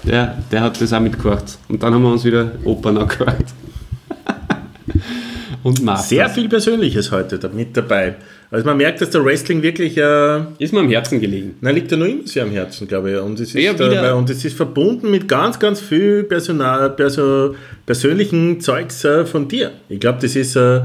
Der, 0.05 0.39
der 0.53 0.61
hat 0.61 0.81
das 0.81 0.93
auch 0.93 1.01
mitgehört. 1.01 1.59
Und 1.69 1.83
dann 1.83 1.93
haben 1.93 2.03
wir 2.03 2.13
uns 2.13 2.25
wieder 2.25 2.53
Opern 2.65 2.99
angehört. 2.99 3.47
Und 5.63 5.83
Masters. 5.83 6.09
Sehr 6.09 6.29
viel 6.31 6.49
Persönliches 6.49 7.11
heute 7.11 7.39
da 7.39 7.49
mit 7.49 7.77
dabei. 7.77 8.17
Also 8.51 8.67
man 8.67 8.77
merkt, 8.77 9.01
dass 9.01 9.11
der 9.11 9.25
Wrestling 9.25 9.63
wirklich... 9.63 9.97
Äh, 9.97 10.41
ist 10.59 10.73
mir 10.73 10.81
am 10.81 10.89
Herzen 10.89 11.21
gelegen. 11.21 11.57
Nein, 11.61 11.75
liegt 11.75 11.91
ja 11.91 11.97
nur 11.97 12.09
immer 12.09 12.27
sehr 12.27 12.45
am 12.45 12.51
Herzen, 12.51 12.89
glaube 12.89 13.13
ich. 13.13 13.19
Und 13.19 13.39
es 13.39 13.55
ist, 13.55 13.81
äh, 13.81 14.13
und 14.13 14.31
es 14.31 14.45
ist 14.45 14.57
verbunden 14.57 15.11
mit 15.11 15.29
ganz, 15.29 15.59
ganz 15.59 15.81
viel 15.81 16.25
Personal, 16.25 16.91
perso, 16.91 17.55
persönlichen 17.87 18.61
Zeugs 18.61 19.05
äh, 19.05 19.25
von 19.27 19.49
dir. 19.49 19.73
Ich 19.89 20.01
glaube, 20.01 20.19
das 20.21 20.37
ist 20.37 20.57
äh, 20.57 20.81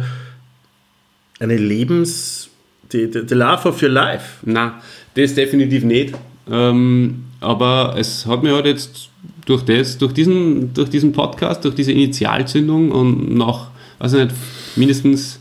eine 1.40 1.58
Lebens... 1.58 2.50
The, 2.92 3.10
the, 3.12 3.34
love 3.34 3.68
of 3.68 3.82
your 3.82 3.90
life. 3.90 4.46
Nein, 4.46 4.74
das 5.16 5.34
definitiv 5.34 5.84
nicht. 5.84 6.14
Ähm, 6.50 7.26
aber 7.42 7.96
es 7.98 8.28
hat 8.28 8.44
mir 8.44 8.54
halt 8.54 8.68
jetzt 8.68 9.10
durch 9.46 9.64
das, 9.64 9.98
durch 9.98 10.14
diesen, 10.14 10.74
durch 10.74 10.90
diesen 10.90 11.12
Podcast, 11.12 11.66
durch 11.66 11.76
diese 11.76 11.92
Initialzündung 11.92 12.92
und 12.92 13.36
nach, 13.36 13.72
also 14.00 14.18
nicht, 14.18 14.36
mindestens 14.76 15.40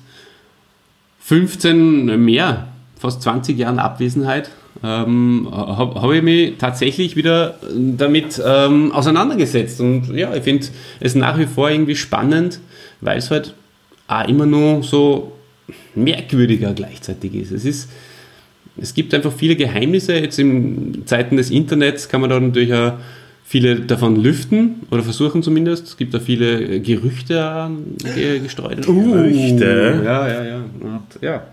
15 1.20 2.22
mehr, 2.22 2.68
fast 2.98 3.22
20 3.22 3.58
Jahren 3.58 3.78
Abwesenheit, 3.78 4.50
ähm, 4.82 5.48
habe 5.50 6.00
hab 6.00 6.10
ich 6.10 6.22
mich 6.22 6.54
tatsächlich 6.58 7.16
wieder 7.16 7.58
damit 7.74 8.42
ähm, 8.44 8.92
auseinandergesetzt. 8.92 9.80
Und 9.80 10.14
ja, 10.14 10.34
ich 10.34 10.42
finde 10.42 10.66
es 11.00 11.14
nach 11.14 11.38
wie 11.38 11.46
vor 11.46 11.70
irgendwie 11.70 11.96
spannend, 11.96 12.60
weil 13.00 13.18
es 13.18 13.30
halt 13.30 13.54
auch 14.08 14.28
immer 14.28 14.46
nur 14.46 14.82
so 14.82 15.32
merkwürdiger 15.94 16.72
gleichzeitig 16.74 17.34
ist. 17.34 17.52
Es 17.52 17.64
ist 17.64 17.88
es 18.76 18.94
gibt 18.94 19.14
einfach 19.14 19.32
viele 19.32 19.56
Geheimnisse. 19.56 20.14
Jetzt 20.14 20.38
in 20.38 21.02
Zeiten 21.06 21.36
des 21.36 21.50
Internets 21.50 22.08
kann 22.08 22.20
man 22.20 22.30
da 22.30 22.40
natürlich 22.40 22.74
auch 22.74 22.94
viele 23.44 23.80
davon 23.80 24.16
lüften 24.16 24.80
oder 24.90 25.02
versuchen 25.02 25.42
zumindest. 25.42 25.86
Es 25.86 25.96
gibt 25.96 26.14
da 26.14 26.20
viele 26.20 26.80
Gerüchte 26.80 27.70
gestreut. 28.42 28.88
Uh, 28.88 29.12
Gerüchte? 29.12 30.02
Ja, 30.04 30.28
ja, 30.28 30.44
ja. 30.44 30.56
Und, 30.80 31.22
ja. 31.22 31.44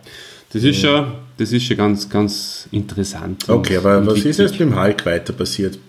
Das 0.54 0.64
ist, 0.64 0.82
schon, 0.82 1.06
das 1.38 1.54
ist 1.54 1.64
schon 1.64 1.78
ganz, 1.78 2.10
ganz 2.10 2.68
interessant. 2.72 3.48
Okay, 3.48 3.78
aber 3.78 4.06
was 4.06 4.16
wichtig. 4.16 4.32
ist 4.32 4.40
jetzt 4.40 4.52
mit 4.52 4.60
dem 4.62 4.80
Hulk 4.80 5.06
weiter 5.06 5.32
passiert? 5.32 5.80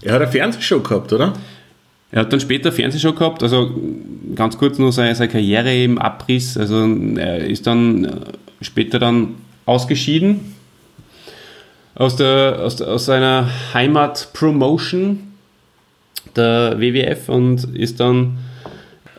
Er 0.00 0.14
hat 0.14 0.22
eine 0.22 0.30
Fernsehshow 0.30 0.80
gehabt, 0.80 1.12
oder? 1.12 1.34
Er 2.10 2.20
hat 2.20 2.32
dann 2.32 2.40
später 2.40 2.70
eine 2.70 2.76
Fernsehshow 2.76 3.12
gehabt, 3.12 3.42
also 3.42 3.70
ganz 4.34 4.58
kurz 4.58 4.78
nur 4.78 4.92
seine, 4.92 5.14
seine 5.14 5.30
Karriere 5.30 5.82
im 5.82 5.98
Abriss. 5.98 6.56
Also 6.56 6.84
er 7.16 7.46
ist 7.46 7.66
dann 7.66 8.24
später 8.60 8.98
dann 8.98 9.36
ausgeschieden 9.66 10.52
aus, 11.94 12.16
der, 12.16 12.58
aus, 12.60 12.80
aus 12.80 13.06
seiner 13.06 13.48
Heimat-Promotion, 13.74 15.31
der 16.36 16.78
WWF, 16.78 17.28
und 17.28 17.64
ist 17.76 18.00
dann 18.00 18.38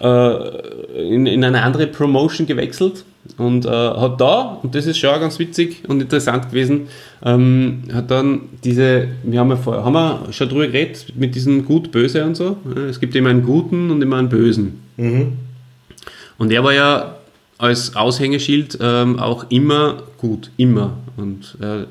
äh, 0.01 1.13
in, 1.13 1.25
in 1.25 1.43
eine 1.43 1.63
andere 1.63 1.87
Promotion 1.87 2.47
gewechselt 2.47 3.05
und 3.37 3.65
äh, 3.65 3.69
hat 3.69 4.19
da, 4.19 4.59
und 4.61 4.75
das 4.75 4.85
ist 4.85 4.97
schon 4.97 5.19
ganz 5.19 5.39
witzig 5.39 5.83
und 5.87 6.01
interessant 6.01 6.49
gewesen, 6.49 6.87
ähm, 7.23 7.83
hat 7.93 8.11
dann 8.11 8.41
diese, 8.63 9.07
wir 9.23 9.39
haben 9.39 9.49
ja 9.49 9.55
vorher, 9.55 9.85
haben 9.85 9.93
wir 9.93 10.33
schon 10.33 10.49
drüber 10.49 10.67
geredet, 10.67 11.13
mit 11.15 11.35
diesem 11.35 11.65
Gut-Böse 11.65 12.25
und 12.25 12.35
so. 12.35 12.57
Es 12.89 12.99
gibt 12.99 13.15
immer 13.15 13.29
einen 13.29 13.43
Guten 13.43 13.91
und 13.91 14.01
immer 14.01 14.17
einen 14.17 14.29
Bösen. 14.29 14.81
Mhm. 14.97 15.33
Und 16.37 16.51
er 16.51 16.63
war 16.63 16.73
ja 16.73 17.15
als 17.57 17.95
Aushängeschild 17.95 18.77
ähm, 18.81 19.19
auch 19.19 19.45
immer 19.49 20.03
gut, 20.17 20.51
immer. 20.57 20.97
Und 21.15 21.57
äh, 21.61 21.85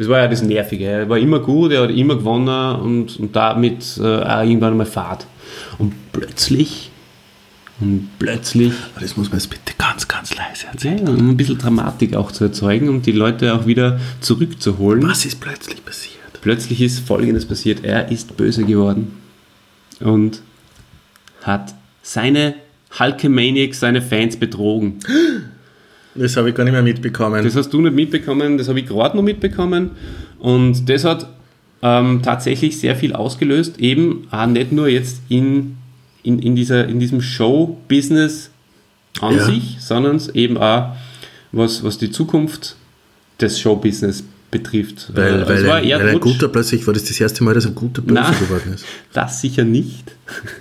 Das 0.00 0.08
war 0.08 0.20
ja 0.20 0.28
das 0.28 0.40
Nervige. 0.40 0.86
Er 0.86 1.08
war 1.10 1.18
immer 1.18 1.40
gut, 1.40 1.72
er 1.72 1.82
hat 1.82 1.90
immer 1.90 2.16
gewonnen 2.16 2.80
und, 2.80 3.20
und 3.20 3.36
damit 3.36 3.98
äh, 3.98 4.02
auch 4.02 4.40
irgendwann 4.40 4.74
mal 4.74 4.86
Fahrt. 4.86 5.26
Und 5.76 5.92
plötzlich, 6.10 6.90
und 7.80 8.08
plötzlich, 8.18 8.72
Das 8.98 9.18
muss 9.18 9.28
man 9.28 9.38
jetzt 9.38 9.50
bitte 9.50 9.74
ganz, 9.76 10.08
ganz 10.08 10.34
leise 10.34 10.68
erzählen. 10.68 11.06
ja, 11.06 11.12
um 11.12 11.28
ein 11.28 11.36
bisschen 11.36 11.58
Dramatik 11.58 12.16
auch 12.16 12.32
zu 12.32 12.44
erzeugen 12.44 12.88
und 12.88 13.04
die 13.04 13.12
Leute 13.12 13.54
auch 13.54 13.66
wieder 13.66 14.00
zurückzuholen. 14.22 15.06
Was 15.06 15.26
ist 15.26 15.38
plötzlich 15.38 15.84
passiert? 15.84 16.16
Plötzlich 16.40 16.80
ist 16.80 17.00
Folgendes 17.00 17.44
passiert. 17.44 17.84
Er 17.84 18.10
ist 18.10 18.38
böse 18.38 18.64
geworden 18.64 19.18
und 20.00 20.40
hat 21.42 21.74
seine 22.00 22.54
Hulkamaniacs, 22.98 23.80
seine 23.80 24.00
Fans 24.00 24.38
betrogen. 24.38 25.00
Das 26.14 26.36
habe 26.36 26.50
ich 26.50 26.54
gar 26.54 26.64
nicht 26.64 26.72
mehr 26.72 26.82
mitbekommen. 26.82 27.44
Das 27.44 27.54
hast 27.56 27.70
du 27.72 27.80
nicht 27.80 27.94
mitbekommen, 27.94 28.58
das 28.58 28.68
habe 28.68 28.80
ich 28.80 28.86
gerade 28.86 29.16
noch 29.16 29.22
mitbekommen. 29.22 29.90
Und 30.38 30.88
das 30.88 31.04
hat 31.04 31.28
ähm, 31.82 32.20
tatsächlich 32.22 32.78
sehr 32.78 32.96
viel 32.96 33.12
ausgelöst, 33.14 33.78
eben 33.78 34.26
auch 34.30 34.46
nicht 34.46 34.72
nur 34.72 34.88
jetzt 34.88 35.20
in, 35.28 35.76
in, 36.22 36.38
in, 36.40 36.54
dieser, 36.56 36.86
in 36.88 36.98
diesem 37.00 37.20
Show-Business 37.22 38.50
an 39.20 39.36
Ja. 39.36 39.44
sich, 39.44 39.76
sondern 39.80 40.20
eben 40.34 40.58
auch, 40.58 40.94
was, 41.52 41.82
was 41.84 41.98
die 41.98 42.10
Zukunft 42.10 42.76
des 43.40 43.58
Show-Business 43.60 44.24
betrifft. 44.50 45.10
weil 45.14 45.46
weil, 45.46 45.56
es 45.58 45.66
war 45.66 45.76
ein, 45.76 45.88
weil 45.90 46.08
ein 46.08 46.20
guter 46.20 46.48
plötzlich, 46.48 46.86
war 46.86 46.94
das 46.94 47.04
das 47.04 47.20
erste 47.20 47.44
Mal, 47.44 47.54
dass 47.54 47.66
ein 47.66 47.74
guter 47.74 48.02
Nein. 48.04 48.34
geworden 48.40 48.72
ist. 48.74 48.84
Das 49.12 49.40
sicher 49.40 49.64
nicht. 49.64 50.12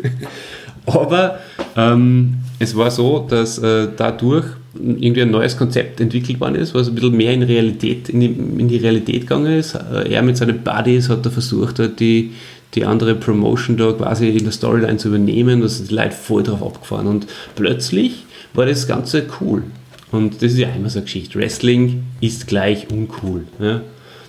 Aber 0.85 1.39
ähm, 1.75 2.35
es 2.59 2.75
war 2.75 2.91
so, 2.91 3.25
dass 3.27 3.57
äh, 3.57 3.87
dadurch 3.95 4.45
irgendwie 4.75 5.21
ein 5.21 5.31
neues 5.31 5.57
Konzept 5.57 5.99
entwickelt 5.99 6.39
worden 6.39 6.55
ist, 6.55 6.75
was 6.75 6.89
ein 6.89 6.95
bisschen 6.95 7.15
mehr 7.15 7.33
in, 7.33 7.41
Realität, 7.41 8.09
in, 8.09 8.19
die, 8.19 8.27
in 8.27 8.67
die 8.67 8.77
Realität 8.77 9.21
gegangen 9.21 9.53
ist. 9.53 9.75
Äh, 9.75 10.11
er 10.11 10.21
mit 10.21 10.37
seinen 10.37 10.61
Buddies 10.61 11.09
hat 11.09 11.25
da 11.25 11.29
versucht, 11.29 11.79
halt 11.79 11.99
die, 11.99 12.33
die 12.75 12.85
andere 12.85 13.15
Promotion 13.15 13.77
da 13.77 13.91
quasi 13.93 14.29
in 14.29 14.43
der 14.43 14.51
Storyline 14.51 14.97
zu 14.97 15.07
übernehmen. 15.07 15.61
Da 15.61 15.69
sind 15.69 15.89
die 15.89 15.95
Leute 15.95 16.11
voll 16.11 16.43
drauf 16.43 16.61
abgefahren. 16.61 17.07
Und 17.07 17.27
plötzlich 17.55 18.25
war 18.53 18.65
das 18.65 18.87
Ganze 18.87 19.25
cool. 19.39 19.63
Und 20.11 20.35
das 20.35 20.51
ist 20.51 20.57
ja 20.57 20.69
immer 20.69 20.89
so 20.89 20.99
eine 20.99 21.05
Geschichte. 21.05 21.39
Wrestling 21.39 22.03
ist 22.19 22.47
gleich 22.47 22.87
uncool. 22.91 23.45
Ja? 23.59 23.81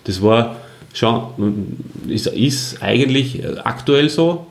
Das 0.04 0.22
war 0.22 0.56
schon, 0.92 1.76
ist, 2.08 2.28
ist 2.28 2.82
eigentlich 2.82 3.42
aktuell 3.64 4.08
so. 4.08 4.46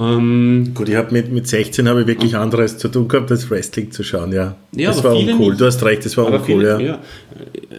Ähm, 0.00 0.70
Gut, 0.74 0.88
ich 0.88 0.94
habe 0.94 1.12
mit, 1.12 1.32
mit 1.32 1.48
16 1.48 1.88
habe 1.88 2.02
ich 2.02 2.06
wirklich 2.06 2.36
anderes 2.36 2.78
zu 2.78 2.88
tun 2.88 3.08
gehabt, 3.08 3.30
als 3.32 3.50
Wrestling 3.50 3.90
zu 3.90 4.04
schauen, 4.04 4.32
ja. 4.32 4.54
Ja, 4.72 4.90
das 4.90 5.02
war 5.02 5.16
uncool. 5.16 5.50
nicht. 5.50 5.60
Du 5.60 5.66
hast 5.66 5.82
recht, 5.84 6.04
das 6.04 6.16
war 6.16 6.28
aber 6.28 6.36
uncool, 6.36 6.60
viele, 6.60 6.70
ja. 6.72 6.80
ja. 6.80 6.98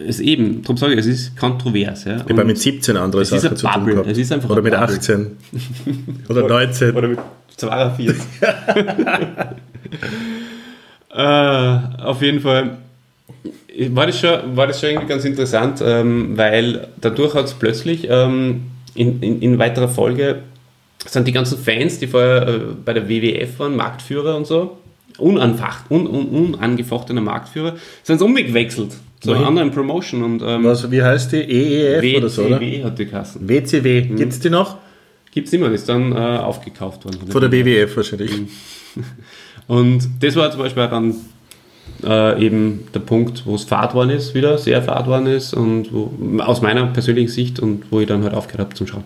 Es 0.06 0.20
eben, 0.20 0.60
darum 0.62 0.76
sage 0.76 0.92
ich, 0.94 1.00
es 1.00 1.06
ist 1.06 1.36
kontrovers. 1.36 2.04
Ja? 2.04 2.16
Ich 2.16 2.30
habe 2.30 2.44
mit 2.44 2.58
17 2.58 2.96
andere 2.96 3.24
Sachen 3.24 3.56
zu 3.56 3.66
tun 3.66 3.86
gehabt. 3.86 4.06
es 4.06 4.18
ist 4.18 4.32
einfach 4.32 4.50
Oder 4.50 4.60
mit 4.62 4.72
Bubble. 4.72 4.96
18. 4.96 5.30
Oder 6.28 6.46
19. 6.46 6.94
Oder 6.94 7.08
mit 7.08 7.18
42. 7.56 8.16
äh, 11.14 11.78
auf 12.02 12.20
jeden 12.22 12.40
Fall 12.40 12.78
war 13.88 14.06
das 14.06 14.20
schon, 14.20 14.56
war 14.56 14.66
das 14.66 14.80
schon 14.80 14.90
irgendwie 14.90 15.08
ganz 15.08 15.24
interessant, 15.24 15.82
ähm, 15.82 16.36
weil 16.36 16.88
dadurch 17.00 17.34
hat 17.34 17.46
es 17.46 17.54
plötzlich 17.54 18.06
ähm, 18.10 18.64
in, 18.94 19.22
in, 19.22 19.40
in 19.40 19.58
weiterer 19.58 19.88
Folge 19.88 20.42
sind 21.06 21.26
die 21.26 21.32
ganzen 21.32 21.58
Fans, 21.58 21.98
die 21.98 22.06
vorher 22.06 22.46
äh, 22.46 22.58
bei 22.84 22.92
der 22.92 23.08
WWF 23.08 23.58
waren, 23.58 23.76
Marktführer 23.76 24.36
und 24.36 24.46
so, 24.46 24.78
unanfacht, 25.18 25.90
un, 25.90 26.06
un, 26.06 26.26
unangefochtener 26.28 27.20
Marktführer, 27.20 27.76
sind 28.02 28.18
sie 28.18 28.24
umgewechselt 28.24 28.92
zu 29.20 29.32
einer 29.32 29.46
anderen 29.46 29.70
Promotion 29.70 30.22
und 30.22 30.42
ähm, 30.42 30.64
Was, 30.64 30.90
wie 30.90 31.02
heißt 31.02 31.32
die? 31.32 31.42
EEF 31.42 32.16
oder 32.18 32.28
so, 32.28 32.42
oder? 32.44 32.60
WCW 32.60 32.84
hat 32.84 32.98
die 32.98 33.06
Kassen. 33.06 33.48
WCW. 33.48 34.02
Mhm. 34.02 34.16
Gibt 34.16 34.32
es 34.32 34.40
die 34.40 34.50
noch? 34.50 34.78
Gibt 35.30 35.46
es 35.46 35.52
immer, 35.52 35.70
ist 35.70 35.88
dann 35.88 36.12
äh, 36.12 36.16
aufgekauft 36.16 37.04
worden. 37.04 37.30
Von 37.30 37.40
der 37.40 37.52
WWF 37.52 37.96
wahrscheinlich. 37.96 38.32
Mhm. 38.32 38.48
Und 39.68 40.08
das 40.20 40.34
war 40.36 40.50
zum 40.50 40.60
Beispiel 40.60 40.82
auch 40.82 40.90
dann 40.90 41.14
äh, 42.02 42.44
eben 42.44 42.88
der 42.94 43.00
Punkt, 43.00 43.46
wo 43.46 43.54
es 43.54 43.64
Fahrt 43.64 43.94
worden 43.94 44.10
ist, 44.10 44.34
wieder 44.34 44.58
sehr 44.58 44.82
Fahrt 44.82 45.06
worden 45.06 45.26
ist 45.26 45.54
und 45.54 45.92
wo, 45.92 46.10
aus 46.40 46.60
meiner 46.62 46.86
persönlichen 46.86 47.30
Sicht 47.30 47.60
und 47.60 47.84
wo 47.90 48.00
ich 48.00 48.08
dann 48.08 48.24
halt 48.24 48.34
aufgehört 48.34 48.68
habe 48.68 48.74
zum 48.74 48.86
Schauen. 48.86 49.04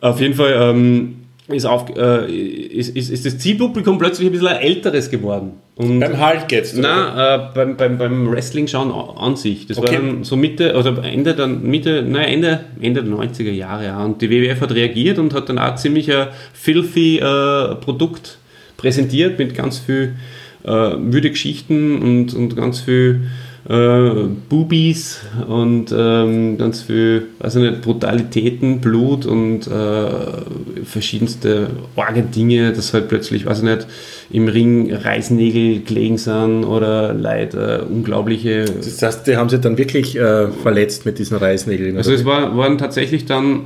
Auf 0.00 0.20
jeden 0.20 0.34
Fall 0.34 0.54
ähm, 0.58 1.16
ist, 1.48 1.64
auf, 1.64 1.96
äh, 1.96 2.26
ist, 2.30 2.96
ist, 2.96 3.10
ist 3.10 3.24
das 3.24 3.38
Zielpublikum 3.38 3.98
plötzlich 3.98 4.28
ein 4.28 4.32
bisschen 4.32 4.48
ein 4.48 4.60
älteres 4.60 5.10
geworden. 5.10 5.52
Und 5.76 6.02
Halt 6.18 6.50
jetzt. 6.50 6.76
Nein, 6.76 7.16
äh, 7.16 7.54
beim, 7.54 7.76
beim, 7.76 7.98
beim 7.98 8.30
Wrestling 8.30 8.66
schauen 8.66 8.90
an 8.90 9.36
sich. 9.36 9.66
Das 9.66 9.78
Okay. 9.78 9.92
war 9.92 10.00
dann 10.00 10.24
so 10.24 10.34
Mitte, 10.36 10.74
oder 10.74 11.04
Ende, 11.04 11.34
dann 11.34 11.62
Mitte, 11.62 12.02
nein, 12.02 12.28
Ende, 12.28 12.60
Ende 12.80 13.04
der 13.04 13.12
90er 13.12 13.50
Jahre. 13.50 13.84
Ja. 13.84 14.04
Und 14.04 14.22
die 14.22 14.30
WWF 14.30 14.60
hat 14.60 14.72
reagiert 14.74 15.18
und 15.18 15.34
hat 15.34 15.48
dann 15.48 15.58
auch 15.58 15.74
ziemlich 15.76 16.12
ein 16.12 16.28
filthy 16.54 17.18
äh, 17.18 17.74
Produkt 17.76 18.38
präsentiert 18.76 19.38
mit 19.38 19.54
ganz 19.54 19.78
viel 19.78 20.16
äh, 20.64 20.70
wüde 20.70 21.30
Geschichten 21.30 22.02
und, 22.02 22.34
und 22.34 22.56
ganz 22.56 22.80
viel 22.80 23.28
äh, 23.68 24.28
Boobies 24.48 25.20
und 25.48 25.92
ähm, 25.96 26.56
ganz 26.56 26.82
viel, 26.82 27.28
ich 27.44 27.54
nicht, 27.54 27.82
Brutalitäten, 27.82 28.80
Blut 28.80 29.26
und 29.26 29.66
äh, 29.66 30.84
verschiedenste 30.84 31.68
arge 31.96 32.22
Dinge, 32.22 32.72
dass 32.72 32.94
halt 32.94 33.08
plötzlich, 33.08 33.46
weiß 33.46 33.58
ich 33.58 33.64
nicht, 33.64 33.86
im 34.30 34.48
Ring 34.48 34.92
Reißnägel 34.92 35.82
gelegen 35.82 36.18
sind 36.18 36.64
oder 36.64 37.12
Leute 37.12 37.86
äh, 37.88 37.92
unglaubliche. 37.92 38.66
Das 38.66 39.02
heißt, 39.02 39.26
die 39.26 39.36
haben 39.36 39.48
sie 39.48 39.58
dann 39.58 39.78
wirklich 39.78 40.16
äh, 40.16 40.48
verletzt 40.48 41.06
mit 41.06 41.18
diesen 41.18 41.36
Reißnägeln. 41.36 41.96
Also 41.96 42.12
es 42.12 42.24
war, 42.24 42.56
waren 42.56 42.78
tatsächlich 42.78 43.26
dann 43.26 43.62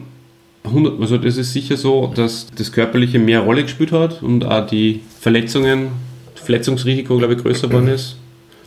100, 0.64 1.00
also 1.00 1.18
das 1.18 1.36
ist 1.36 1.52
sicher 1.52 1.76
so, 1.76 2.12
dass 2.14 2.46
das 2.56 2.72
Körperliche 2.72 3.18
mehr 3.18 3.40
Rolle 3.40 3.62
gespielt 3.62 3.92
hat 3.92 4.22
und 4.22 4.44
auch 4.44 4.66
die 4.66 5.00
Verletzungen, 5.20 5.88
Verletzungsrisiko, 6.36 7.18
glaube 7.18 7.34
ich, 7.34 7.42
größer 7.42 7.68
geworden 7.68 7.88
ist, 7.88 8.16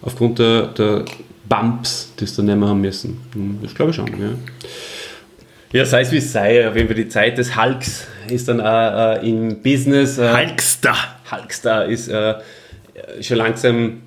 aufgrund 0.03 0.39
der, 0.39 0.67
der 0.67 1.05
Bumps, 1.47 2.13
die 2.19 2.25
es 2.25 2.35
dann 2.35 2.45
nehmen 2.45 2.65
haben 2.65 2.81
müssen. 2.81 3.19
Hm, 3.33 3.59
Das 3.61 3.73
glaube 3.73 3.91
ich 3.91 3.95
schon, 3.95 4.07
ja. 4.07 4.29
Ja, 5.71 5.85
sei 5.85 6.01
es 6.01 6.11
wie 6.11 6.17
es 6.17 6.31
sei, 6.31 6.67
auf 6.67 6.75
jeden 6.75 6.87
Fall 6.87 6.95
die 6.95 7.07
Zeit 7.09 7.37
des 7.37 7.59
Hulks 7.59 8.07
ist 8.29 8.47
dann 8.47 8.61
auch 8.61 9.15
äh, 9.21 9.27
im 9.27 9.61
Business. 9.61 10.19
Äh, 10.19 10.31
Hulkster. 10.31 10.95
Hulkstar 11.31 11.85
ist 11.85 12.09
äh, 12.09 12.35
schon 13.21 13.37
langsam 13.37 14.01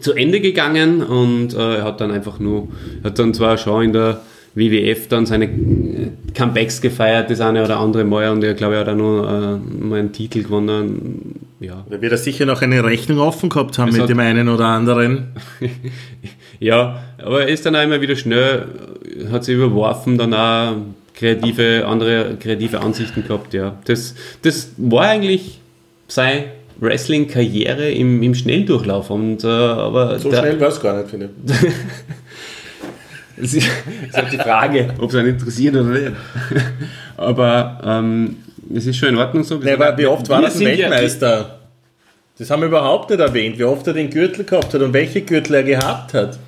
zu 0.00 0.14
Ende 0.14 0.40
gegangen 0.40 1.02
und 1.02 1.52
äh, 1.54 1.76
er 1.76 1.84
hat 1.84 2.00
dann 2.00 2.10
einfach 2.10 2.38
nur, 2.38 2.68
hat 3.04 3.18
dann 3.18 3.34
zwar 3.34 3.58
schon 3.58 3.84
in 3.84 3.92
der 3.92 4.20
WWF 4.54 5.08
dann 5.08 5.26
seine 5.26 5.44
äh, 5.46 5.48
Comebacks 6.36 6.80
gefeiert, 6.80 7.30
das 7.30 7.40
eine 7.40 7.64
oder 7.64 7.78
andere 7.78 8.04
Mal 8.04 8.30
und 8.30 8.42
er 8.42 8.54
glaube 8.54 8.74
ich 8.74 8.80
hat 8.80 8.88
auch 8.88 8.96
noch 8.96 9.24
äh, 9.24 9.56
mal 9.84 10.00
einen 10.00 10.12
Titel 10.12 10.42
gewonnen. 10.42 11.36
Ja. 11.60 11.84
Da 11.90 12.00
wird 12.00 12.10
er 12.12 12.18
sicher 12.18 12.46
noch 12.46 12.62
eine 12.62 12.82
Rechnung 12.82 13.18
offen 13.18 13.48
gehabt 13.50 13.78
haben 13.78 13.90
Es 13.90 13.98
mit 13.98 14.08
dem 14.08 14.18
einen 14.18 14.48
oder 14.48 14.64
anderen. 14.66 15.28
ja, 16.60 17.02
aber 17.18 17.42
er 17.42 17.48
ist 17.48 17.66
dann 17.66 17.76
auch 17.76 17.82
immer 17.82 18.00
wieder 18.00 18.16
schnell, 18.16 18.66
hat 19.30 19.44
sich 19.44 19.56
überworfen, 19.56 20.16
dann 20.18 20.32
auch 20.34 20.76
kreative, 21.14 21.84
andere 21.86 22.36
kreative 22.40 22.80
Ansichten 22.80 23.22
gehabt, 23.26 23.52
ja. 23.52 23.76
Das, 23.84 24.14
das 24.42 24.70
war 24.78 25.02
eigentlich 25.08 25.60
seine 26.08 26.44
Wrestling-Karriere 26.80 27.90
im, 27.90 28.22
im 28.22 28.34
Schnelldurchlauf 28.34 29.10
und 29.10 29.44
äh, 29.44 29.46
aber 29.48 30.18
So 30.18 30.30
der- 30.30 30.38
schnell 30.40 30.60
war 30.60 30.68
es 30.68 30.80
gar 30.80 30.96
nicht, 30.96 31.10
finde 31.10 31.28
ich. 31.46 31.52
Es 33.42 33.54
ist 33.54 33.68
ist 34.08 34.16
halt 34.16 34.32
die 34.32 34.38
Frage, 34.38 34.94
ob 34.98 35.10
es 35.10 35.16
einen 35.16 35.28
interessiert 35.28 35.74
oder 35.76 35.90
nicht. 35.90 36.12
Aber 37.16 37.80
ähm, 37.84 38.36
es 38.74 38.86
ist 38.86 38.96
schon 38.96 39.10
in 39.10 39.16
Ordnung 39.16 39.44
so. 39.44 39.56
Nee, 39.56 39.72
aber 39.72 39.96
wie 39.98 40.06
oft 40.06 40.28
war 40.28 40.40
das 40.42 40.56
ein 40.56 40.66
Weltmeister? 40.66 41.58
Das 42.38 42.50
haben 42.50 42.62
wir 42.62 42.68
überhaupt 42.68 43.10
nicht 43.10 43.20
erwähnt, 43.20 43.58
wie 43.58 43.64
oft 43.64 43.86
er 43.86 43.92
den 43.92 44.08
Gürtel 44.08 44.44
gehabt 44.44 44.72
hat 44.72 44.80
und 44.80 44.92
welche 44.92 45.20
Gürtel 45.20 45.56
er 45.56 45.62
gehabt 45.62 46.14
hat. 46.14 46.38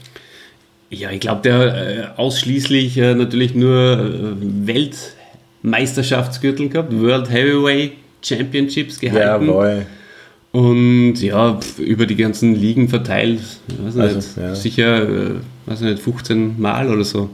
Ja, 0.88 1.10
ich 1.10 1.20
glaube, 1.20 1.42
der 1.42 1.58
hat 1.58 1.74
äh, 1.74 2.04
ausschließlich 2.16 2.96
äh, 2.98 3.14
natürlich 3.14 3.54
nur 3.54 3.98
äh, 3.98 4.34
Weltmeisterschaftsgürtel 5.62 6.68
gehabt, 6.68 6.92
World 6.98 7.30
Heavyweight 7.30 7.92
Championships 8.22 9.00
gehalten. 9.00 9.46
Jawohl. 9.46 9.86
Und 10.52 11.14
ja, 11.16 11.58
über 11.78 12.04
die 12.04 12.16
ganzen 12.16 12.54
Ligen 12.54 12.88
verteilt, 12.88 13.40
ich 13.68 13.84
weiß 13.84 13.94
nicht, 13.94 14.14
Also, 14.14 14.40
ja. 14.40 14.54
sicher, 14.54 15.08
äh, 15.08 15.30
weiß 15.66 15.80
nicht, 15.80 15.98
15 15.98 16.60
Mal 16.60 16.90
oder 16.90 17.04
so. 17.04 17.30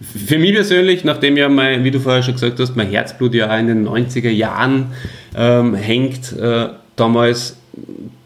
Für 0.00 0.38
mich 0.38 0.52
persönlich, 0.52 1.04
nachdem 1.04 1.36
ja 1.36 1.48
mein, 1.48 1.84
wie 1.84 1.92
du 1.92 2.00
vorher 2.00 2.22
schon 2.22 2.34
gesagt 2.34 2.58
hast, 2.58 2.76
mein 2.76 2.90
Herzblut 2.90 3.34
ja 3.34 3.54
auch 3.54 3.58
in 3.58 3.68
den 3.68 3.88
90er 3.88 4.30
Jahren 4.30 4.86
ähm, 5.34 5.74
hängt, 5.74 6.32
äh, 6.32 6.68
damals 6.96 7.56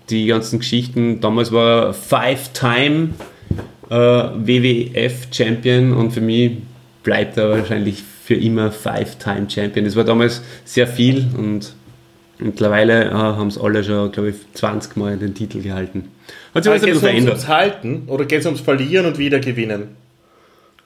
die 0.09 0.26
ganzen 0.26 0.59
Geschichten, 0.59 1.20
damals 1.20 1.53
war 1.53 1.86
er 1.86 1.95
Five-Time 1.95 3.11
äh, 3.91 3.95
WWF-Champion 3.95 5.93
und 5.93 6.12
für 6.12 6.20
mich 6.20 6.53
bleibt 7.03 7.36
er 7.36 7.51
wahrscheinlich 7.51 8.03
für 8.24 8.34
immer 8.34 8.72
Five-Time-Champion. 8.72 9.84
Das 9.84 9.97
war 9.97 10.05
damals 10.05 10.43
sehr 10.64 10.86
viel 10.86 11.26
und 11.36 11.74
Mittlerweile 12.43 13.07
äh, 13.07 13.11
haben 13.12 13.49
es 13.49 13.59
alle 13.59 13.82
schon, 13.84 14.11
glaube 14.12 14.30
ich, 14.30 14.36
20 14.55 14.97
Mal 14.97 15.16
den 15.16 15.34
Titel 15.34 15.61
gehalten. 15.62 16.05
Hat 16.55 16.64
sich 16.64 16.72
ein 16.72 16.80
Geht 16.80 16.88
es 16.88 16.97
ums, 16.97 17.01
verändert. 17.09 17.34
ums 17.34 17.49
Halten 17.49 18.03
oder 18.07 18.24
geht 18.24 18.41
es 18.41 18.47
ums 18.47 18.61
Verlieren 18.61 19.07
und 19.07 19.18
wieder 19.18 19.38
gewinnen? 19.41 19.88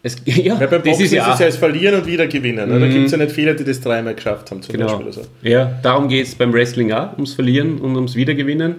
Es, 0.03 0.17
ja, 0.25 0.61
Weil 0.61 0.69
beim 0.69 0.83
das 0.83 0.91
Boxen 0.91 1.05
ist 1.07 1.13
ja, 1.13 1.33
es 1.33 1.39
ja 1.41 1.47
als 1.47 1.57
Verlieren 1.57 1.95
und 2.01 2.07
wieder 2.07 2.27
gewinnen. 2.27 2.69
ne? 2.69 2.79
Da 2.81 2.89
gibt 2.89 3.07
es 3.07 3.13
ja 3.13 3.19
nicht 3.19 3.33
viele, 3.33 3.55
die 3.55 3.65
das 3.65 3.81
dreimal 3.81 4.15
geschafft 4.15 4.51
haben, 4.51 4.61
zum 4.63 4.73
Genau. 4.75 4.87
Beispiel. 4.87 5.07
Also. 5.07 5.23
Ja, 5.43 5.79
darum 5.83 6.09
geht 6.09 6.27
es 6.27 6.35
beim 6.35 6.53
Wrestling 6.53 6.93
auch, 6.93 7.15
ums 7.15 7.33
Verlieren 7.35 7.79
und 7.79 7.95
ums 7.97 8.15
Wiedergewinnen. 8.15 8.77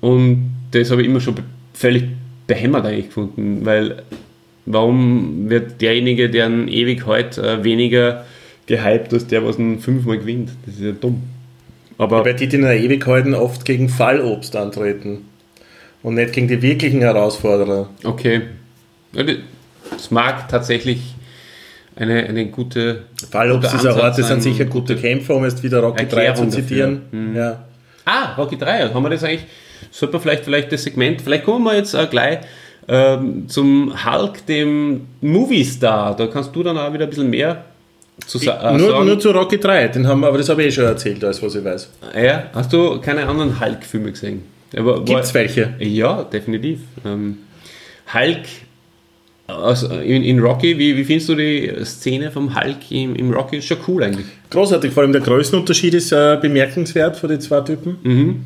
Und 0.00 0.50
das 0.70 0.90
habe 0.90 1.02
ich 1.02 1.08
immer 1.08 1.20
schon 1.20 1.34
völlig 1.74 2.04
behämmert 2.46 2.86
eigentlich 2.86 3.06
gefunden, 3.06 3.60
weil 3.64 4.02
warum 4.66 5.48
wird 5.50 5.80
derjenige, 5.80 6.30
der 6.30 6.46
einen 6.46 6.68
ewig 6.68 7.06
hält, 7.06 7.36
äh, 7.38 7.62
weniger 7.64 8.24
gehypt 8.66 9.12
als 9.12 9.26
der, 9.26 9.44
was 9.44 9.58
ihn 9.58 9.80
fünfmal 9.80 10.18
gewinnt? 10.18 10.50
Das 10.66 10.74
ist 10.76 10.82
ja 10.82 10.92
dumm. 10.92 11.22
Aber 11.98 12.24
Weil 12.24 12.34
die, 12.34 12.46
die 12.46 12.56
in 12.56 12.62
der 12.62 12.78
Ewigkeiten 12.78 13.34
oft 13.34 13.64
gegen 13.64 13.88
Fallobst 13.88 14.54
antreten 14.54 15.28
und 16.02 16.14
nicht 16.14 16.32
gegen 16.32 16.46
die 16.46 16.62
wirklichen 16.62 17.00
Herausforderer. 17.00 17.90
okay, 18.04 18.42
das 19.90 20.10
mag 20.10 20.48
tatsächlich 20.48 21.14
eine, 21.96 22.24
eine 22.24 22.46
gute 22.46 23.02
Fallobst 23.30 23.74
ist 23.74 23.84
ein 23.84 23.96
Hort, 23.96 24.16
das 24.16 24.28
sind 24.28 24.42
sicher 24.42 24.66
gute 24.66 24.94
Kämpfer, 24.94 25.34
um 25.34 25.44
jetzt 25.44 25.62
wieder 25.64 25.80
Rocky 25.80 26.04
3 26.04 26.08
zu 26.08 26.16
Erklärung 26.16 26.50
zitieren. 26.50 27.02
Mhm. 27.10 27.36
Ja. 27.36 27.64
Ah, 28.04 28.34
Rocky 28.36 28.56
3, 28.56 28.90
haben 28.90 29.02
wir 29.02 29.10
das 29.10 29.24
eigentlich, 29.24 29.46
sollte 29.90 30.14
man 30.14 30.22
vielleicht, 30.22 30.44
vielleicht 30.44 30.70
das 30.70 30.84
Segment, 30.84 31.20
vielleicht 31.20 31.44
kommen 31.44 31.64
wir 31.64 31.74
jetzt 31.74 31.94
äh, 31.94 32.06
gleich 32.08 32.38
ähm, 32.86 33.48
zum 33.48 33.92
Hulk, 34.04 34.46
dem 34.46 35.08
Movie-Star, 35.20 36.14
da 36.14 36.28
kannst 36.28 36.54
du 36.54 36.62
dann 36.62 36.78
auch 36.78 36.92
wieder 36.92 37.04
ein 37.04 37.10
bisschen 37.10 37.30
mehr 37.30 37.64
zu 38.26 38.38
sa 38.38 38.74
äh, 38.74 38.76
nur, 38.78 38.90
sagen. 38.90 39.06
nur 39.06 39.18
zu 39.18 39.30
Rocky 39.30 39.58
3, 39.58 39.88
den 39.88 40.06
haben, 40.06 40.20
wir- 40.20 40.28
aber 40.28 40.38
das 40.38 40.48
habe 40.48 40.62
ich 40.62 40.68
eh 40.68 40.72
schon 40.72 40.84
erzählt, 40.84 41.22
alles 41.24 41.42
was 41.42 41.54
ich 41.54 41.64
weiß. 41.64 41.90
ja, 42.22 42.44
hast 42.54 42.72
du 42.72 43.00
keine 43.00 43.26
anderen 43.26 43.58
Hulk-Filme 43.60 44.10
gesehen? 44.12 44.42
Gibt 44.70 45.20
es 45.24 45.32
welche? 45.34 45.74
Ja, 45.78 46.24
definitiv. 46.24 46.80
Ähm, 47.04 47.38
Hulk 48.12 48.40
aus, 49.46 49.82
in, 49.82 50.22
in 50.24 50.40
Rocky, 50.40 50.78
wie, 50.78 50.94
wie 50.94 51.04
findest 51.04 51.30
du 51.30 51.34
die 51.34 51.72
Szene 51.84 52.30
vom 52.30 52.54
Hulk 52.54 52.90
im, 52.90 53.14
im 53.16 53.30
Rocky? 53.32 53.56
Ist 53.58 53.64
schon 53.66 53.78
cool 53.86 54.02
eigentlich. 54.02 54.26
Großartig, 54.50 54.92
vor 54.92 55.02
allem 55.04 55.12
der 55.12 55.22
Größenunterschied 55.22 55.94
ist 55.94 56.12
äh, 56.12 56.36
bemerkenswert 56.40 57.16
für 57.16 57.28
die 57.28 57.38
zwei 57.38 57.62
Typen. 57.62 57.96
Mhm. 58.02 58.44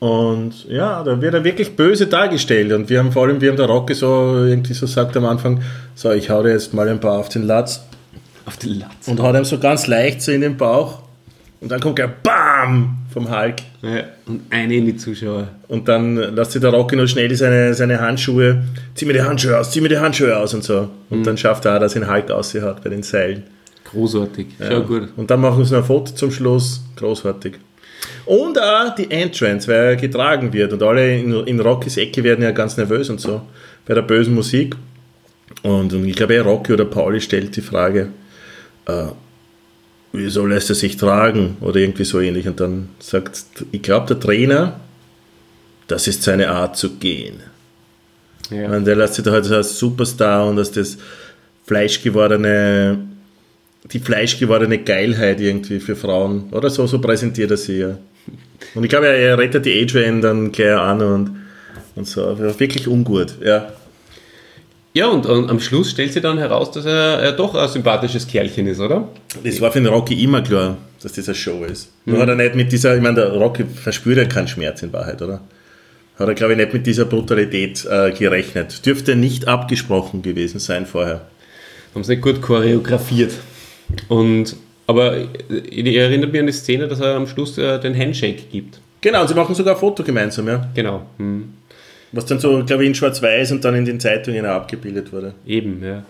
Und 0.00 0.68
ja, 0.68 1.02
da 1.04 1.20
wird 1.22 1.32
er 1.32 1.44
wirklich 1.44 1.76
böse 1.76 2.08
dargestellt. 2.08 2.72
Und 2.72 2.90
wir 2.90 2.98
haben 2.98 3.12
vor 3.12 3.22
allem, 3.22 3.40
wie 3.40 3.48
haben 3.48 3.56
der 3.56 3.66
Rocky 3.66 3.94
so 3.94 4.44
irgendwie 4.44 4.74
so 4.74 4.86
sagt 4.86 5.16
am 5.16 5.24
Anfang, 5.24 5.62
so 5.94 6.10
ich 6.10 6.28
hau 6.28 6.42
dir 6.42 6.50
jetzt 6.50 6.74
mal 6.74 6.88
ein 6.88 6.98
paar 7.00 7.18
auf 7.18 7.28
den 7.28 7.44
Latz 7.46 7.82
Auf 8.46 8.56
die 8.56 8.68
Latz. 8.70 9.06
und 9.08 9.20
haut 9.20 9.34
ihm 9.36 9.44
so 9.44 9.58
ganz 9.58 9.86
leicht 9.86 10.22
so 10.22 10.32
in 10.32 10.40
den 10.40 10.56
Bauch. 10.56 11.00
Und 11.60 11.70
dann 11.70 11.78
kommt 11.80 11.98
er 12.00 12.08
BAM 12.08 12.96
vom 13.12 13.30
Hulk. 13.30 13.56
Ja, 13.82 14.02
und 14.26 14.40
eine 14.50 14.74
in 14.74 14.84
die 14.86 14.96
Zuschauer. 14.96 15.46
Und 15.68 15.86
dann 15.86 16.16
lässt 16.16 16.52
sich 16.52 16.60
der 16.60 16.70
Rocky 16.70 16.96
noch 16.96 17.06
schnell 17.06 17.32
seine, 17.36 17.72
seine 17.74 18.00
Handschuhe, 18.00 18.64
zieh 18.96 19.04
mir 19.04 19.12
die 19.12 19.22
Handschuhe 19.22 19.56
aus, 19.58 19.70
zieh 19.70 19.80
mir 19.80 19.88
die 19.88 19.98
Handschuhe 19.98 20.36
aus 20.36 20.54
und 20.54 20.64
so. 20.64 20.88
Und 21.08 21.20
Mhm. 21.20 21.24
dann 21.24 21.36
schafft 21.36 21.64
er 21.64 21.76
auch, 21.76 21.80
dass 21.80 21.94
ihn 21.94 22.10
Hulk 22.10 22.30
aushaut 22.32 22.82
bei 22.82 22.90
den 22.90 23.04
Seilen. 23.04 23.44
Großartig. 23.84 24.46
Schon 24.66 24.86
gut. 24.88 25.08
Und 25.16 25.30
dann 25.30 25.40
machen 25.40 25.64
sie 25.64 25.72
noch 25.74 25.82
ein 25.82 25.86
Foto 25.86 26.12
zum 26.14 26.32
Schluss. 26.32 26.82
Großartig. 26.96 27.54
Und 28.24 28.60
auch 28.60 28.94
die 28.96 29.08
Entrance, 29.10 29.68
weil 29.68 29.76
er 29.90 29.96
getragen 29.96 30.52
wird. 30.52 30.72
Und 30.72 30.82
alle 30.82 31.16
in, 31.18 31.32
in 31.46 31.60
Rockys 31.60 31.96
Ecke 31.96 32.24
werden 32.24 32.42
ja 32.42 32.50
ganz 32.50 32.76
nervös 32.76 33.08
und 33.10 33.20
so 33.20 33.42
bei 33.86 33.94
der 33.94 34.02
bösen 34.02 34.34
Musik. 34.34 34.74
Und, 35.62 35.92
und 35.92 36.06
ich 36.06 36.16
glaube, 36.16 36.34
eh 36.34 36.38
Rocky 36.38 36.72
oder 36.72 36.86
Pauli 36.86 37.20
stellt 37.20 37.54
die 37.54 37.60
Frage, 37.60 38.08
äh, 38.86 39.08
wieso 40.12 40.46
lässt 40.46 40.70
er 40.70 40.76
sich 40.76 40.96
tragen? 40.96 41.56
Oder 41.60 41.76
irgendwie 41.76 42.04
so 42.04 42.20
ähnlich. 42.20 42.46
Und 42.46 42.60
dann 42.60 42.90
sagt, 42.98 43.44
ich 43.70 43.82
glaube, 43.82 44.06
der 44.06 44.20
Trainer, 44.20 44.80
das 45.88 46.06
ist 46.06 46.22
seine 46.22 46.50
Art 46.50 46.76
zu 46.76 46.96
gehen. 46.96 47.40
Ja. 48.50 48.70
Und 48.70 48.84
der 48.84 48.96
lässt 48.96 49.14
sich 49.14 49.24
da 49.24 49.32
halt 49.32 49.44
so 49.44 49.54
als 49.54 49.78
Superstar 49.78 50.46
und 50.46 50.58
als 50.58 50.72
das 50.72 50.98
fleischgewordene, 51.66 52.98
die 53.90 53.98
fleischgewordene 53.98 54.78
Geilheit 54.78 55.40
irgendwie 55.40 55.80
für 55.80 55.96
Frauen. 55.96 56.50
Oder 56.50 56.70
so, 56.70 56.86
so 56.86 57.00
präsentiert 57.00 57.50
er 57.50 57.56
sie 57.56 57.78
ja. 57.78 57.98
Und 58.74 58.84
ich 58.84 58.90
glaube, 58.90 59.06
er, 59.06 59.16
er 59.16 59.38
rettet 59.38 59.66
die 59.66 59.82
Adrian 59.82 60.20
dann 60.20 60.52
gleich 60.52 60.76
an 60.76 61.00
und, 61.00 61.36
und 61.96 62.06
so. 62.06 62.38
Wirklich 62.38 62.86
ungut, 62.86 63.38
ja. 63.42 63.72
Ja, 64.94 65.08
und, 65.08 65.24
und 65.24 65.48
am 65.48 65.58
Schluss 65.58 65.90
stellt 65.90 66.12
sich 66.12 66.20
dann 66.20 66.36
heraus, 66.36 66.70
dass 66.70 66.84
er, 66.84 67.18
er 67.18 67.32
doch 67.32 67.54
ein 67.54 67.68
sympathisches 67.68 68.26
Kerlchen 68.26 68.66
ist, 68.66 68.78
oder? 68.78 69.08
Das 69.42 69.60
war 69.60 69.72
für 69.72 69.80
den 69.80 69.88
Rocky 69.88 70.22
immer 70.22 70.42
klar, 70.42 70.76
dass 71.02 71.12
das 71.12 71.28
eine 71.28 71.34
Show 71.34 71.64
ist. 71.64 71.90
Nur 72.04 72.18
hat 72.20 72.28
er 72.28 72.34
nicht 72.34 72.54
mit 72.54 72.70
dieser, 72.72 72.94
ich 72.94 73.02
meine, 73.02 73.14
der 73.14 73.32
Rocky 73.32 73.64
verspürt 73.64 74.18
ja 74.18 74.24
keinen 74.26 74.48
Schmerz 74.48 74.82
in 74.82 74.92
Wahrheit, 74.92 75.22
oder? 75.22 75.40
Hat 76.18 76.28
er, 76.28 76.34
glaube 76.34 76.52
ich, 76.52 76.58
nicht 76.58 76.74
mit 76.74 76.86
dieser 76.86 77.06
Brutalität 77.06 77.86
äh, 77.86 78.12
gerechnet. 78.12 78.84
Dürfte 78.84 79.16
nicht 79.16 79.48
abgesprochen 79.48 80.20
gewesen 80.20 80.58
sein 80.58 80.84
vorher. 80.84 81.22
Haben 81.94 82.04
sie 82.04 82.12
nicht 82.12 82.22
gut 82.22 82.42
choreografiert. 82.42 83.32
Und, 84.08 84.56
aber 84.86 85.16
ich 85.48 85.96
erinnere 85.96 86.30
mich 86.30 86.40
an 86.40 86.46
die 86.46 86.52
Szene, 86.52 86.86
dass 86.86 87.00
er 87.00 87.16
am 87.16 87.26
Schluss 87.26 87.56
äh, 87.56 87.80
den 87.80 87.98
Handshake 87.98 88.42
gibt. 88.50 88.78
Genau, 89.00 89.22
und 89.22 89.28
sie 89.28 89.34
machen 89.34 89.54
sogar 89.54 89.74
ein 89.74 89.80
Foto 89.80 90.02
gemeinsam, 90.02 90.46
ja. 90.48 90.68
Genau. 90.74 91.06
Hm. 91.16 91.54
Was 92.12 92.26
dann 92.26 92.38
so, 92.38 92.62
glaube 92.64 92.82
ich, 92.82 92.88
in 92.88 92.94
Schwarz-Weiß 92.94 93.52
und 93.52 93.64
dann 93.64 93.74
in 93.74 93.84
den 93.84 93.98
Zeitungen 93.98 94.44
auch 94.44 94.56
abgebildet 94.56 95.12
wurde. 95.12 95.34
Eben, 95.46 95.82
ja. 95.82 96.02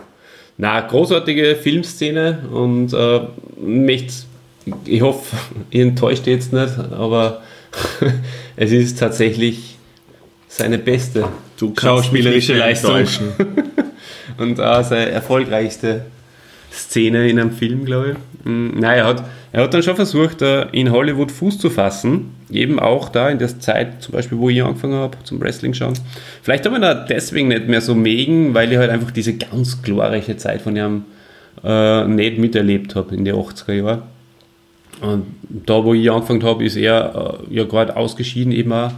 Na, 0.59 0.81
großartige 0.81 1.57
Filmszene 1.57 2.41
und 2.53 2.93
äh, 2.93 3.21
möchte, 3.61 4.25
ich 4.85 5.01
hoffe, 5.01 5.37
ihr 5.71 5.83
enttäuscht 5.83 6.27
jetzt 6.27 6.53
nicht, 6.53 6.79
aber 6.93 7.43
es 8.57 8.73
ist 8.73 8.99
tatsächlich 8.99 9.77
seine 10.49 10.79
beste 10.79 11.25
schauspielerische 11.79 12.55
Leistung 12.55 12.97
und 14.39 14.61
auch 14.61 14.85
seine 14.85 15.11
erfolgreichste 15.11 16.03
Szene 16.73 17.29
in 17.29 17.39
einem 17.39 17.53
Film, 17.53 17.85
glaube 17.85 18.13
ich. 18.13 18.47
Mm, 18.47 18.79
Nein, 18.79 18.99
er 18.99 19.07
hat, 19.07 19.25
er 19.53 19.63
hat 19.63 19.75
dann 19.75 19.83
schon 19.83 19.97
versucht, 19.97 20.43
äh, 20.43 20.67
in 20.73 20.91
Hollywood 20.91 21.31
Fuß 21.31 21.59
zu 21.59 21.71
fassen, 21.71 22.31
eben 22.51 22.81
auch 22.81 23.09
da 23.11 23.29
in 23.29 23.39
der 23.39 23.61
Zeit, 23.61 24.03
zum 24.03 24.13
Beispiel, 24.13 24.39
wo 24.39 24.49
ich 24.49 24.63
angefangen 24.63 24.95
habe 24.95 25.19
zum 25.25 25.41
Wrestling 25.41 25.75
schauen. 25.75 25.95
Vielleicht 26.43 26.65
habe 26.65 26.77
ich 26.77 26.83
ihn 26.83 27.07
deswegen 27.09 27.49
nicht 27.49 27.69
mehr 27.69 27.81
so 27.81 27.95
megen, 27.95 28.55
weil 28.55 28.73
ich 28.73 28.79
halt 28.79 28.91
einfach 28.91 29.11
diese 29.11 29.35
ganz 29.35 29.83
glorreiche 29.83 30.37
Zeit 30.37 30.63
von 30.63 30.77
ihm 30.77 31.05
äh, 31.63 32.05
nicht 32.07 32.39
miterlebt 32.39 32.95
habe 32.97 33.15
in 33.15 33.25
den 33.25 33.35
80er 33.35 33.73
Jahren. 33.73 34.03
Und 35.01 35.27
da, 35.49 35.85
wo 35.85 35.95
ich 35.95 36.11
angefangen 36.11 36.43
habe, 36.45 36.65
ist 36.65 36.77
er 36.77 37.39
äh, 37.51 37.55
ja 37.55 37.65
gerade 37.65 37.97
ausgeschieden 37.97 38.53
eben 38.53 38.73
auch 38.73 38.93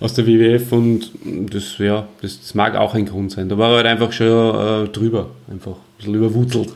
aus 0.00 0.14
der 0.14 0.26
WWF 0.26 0.72
und 0.72 1.10
das, 1.24 1.78
ja, 1.78 2.06
das, 2.20 2.40
das 2.40 2.54
mag 2.54 2.76
auch 2.76 2.94
ein 2.94 3.06
Grund 3.06 3.32
sein. 3.32 3.48
Da 3.48 3.56
war 3.56 3.70
er 3.70 3.76
halt 3.76 3.86
einfach 3.86 4.12
schon 4.12 4.86
äh, 4.86 4.88
drüber, 4.88 5.30
einfach 5.50 5.72
ein 5.72 5.96
bisschen 5.98 6.14
überwurzelt. 6.14 6.70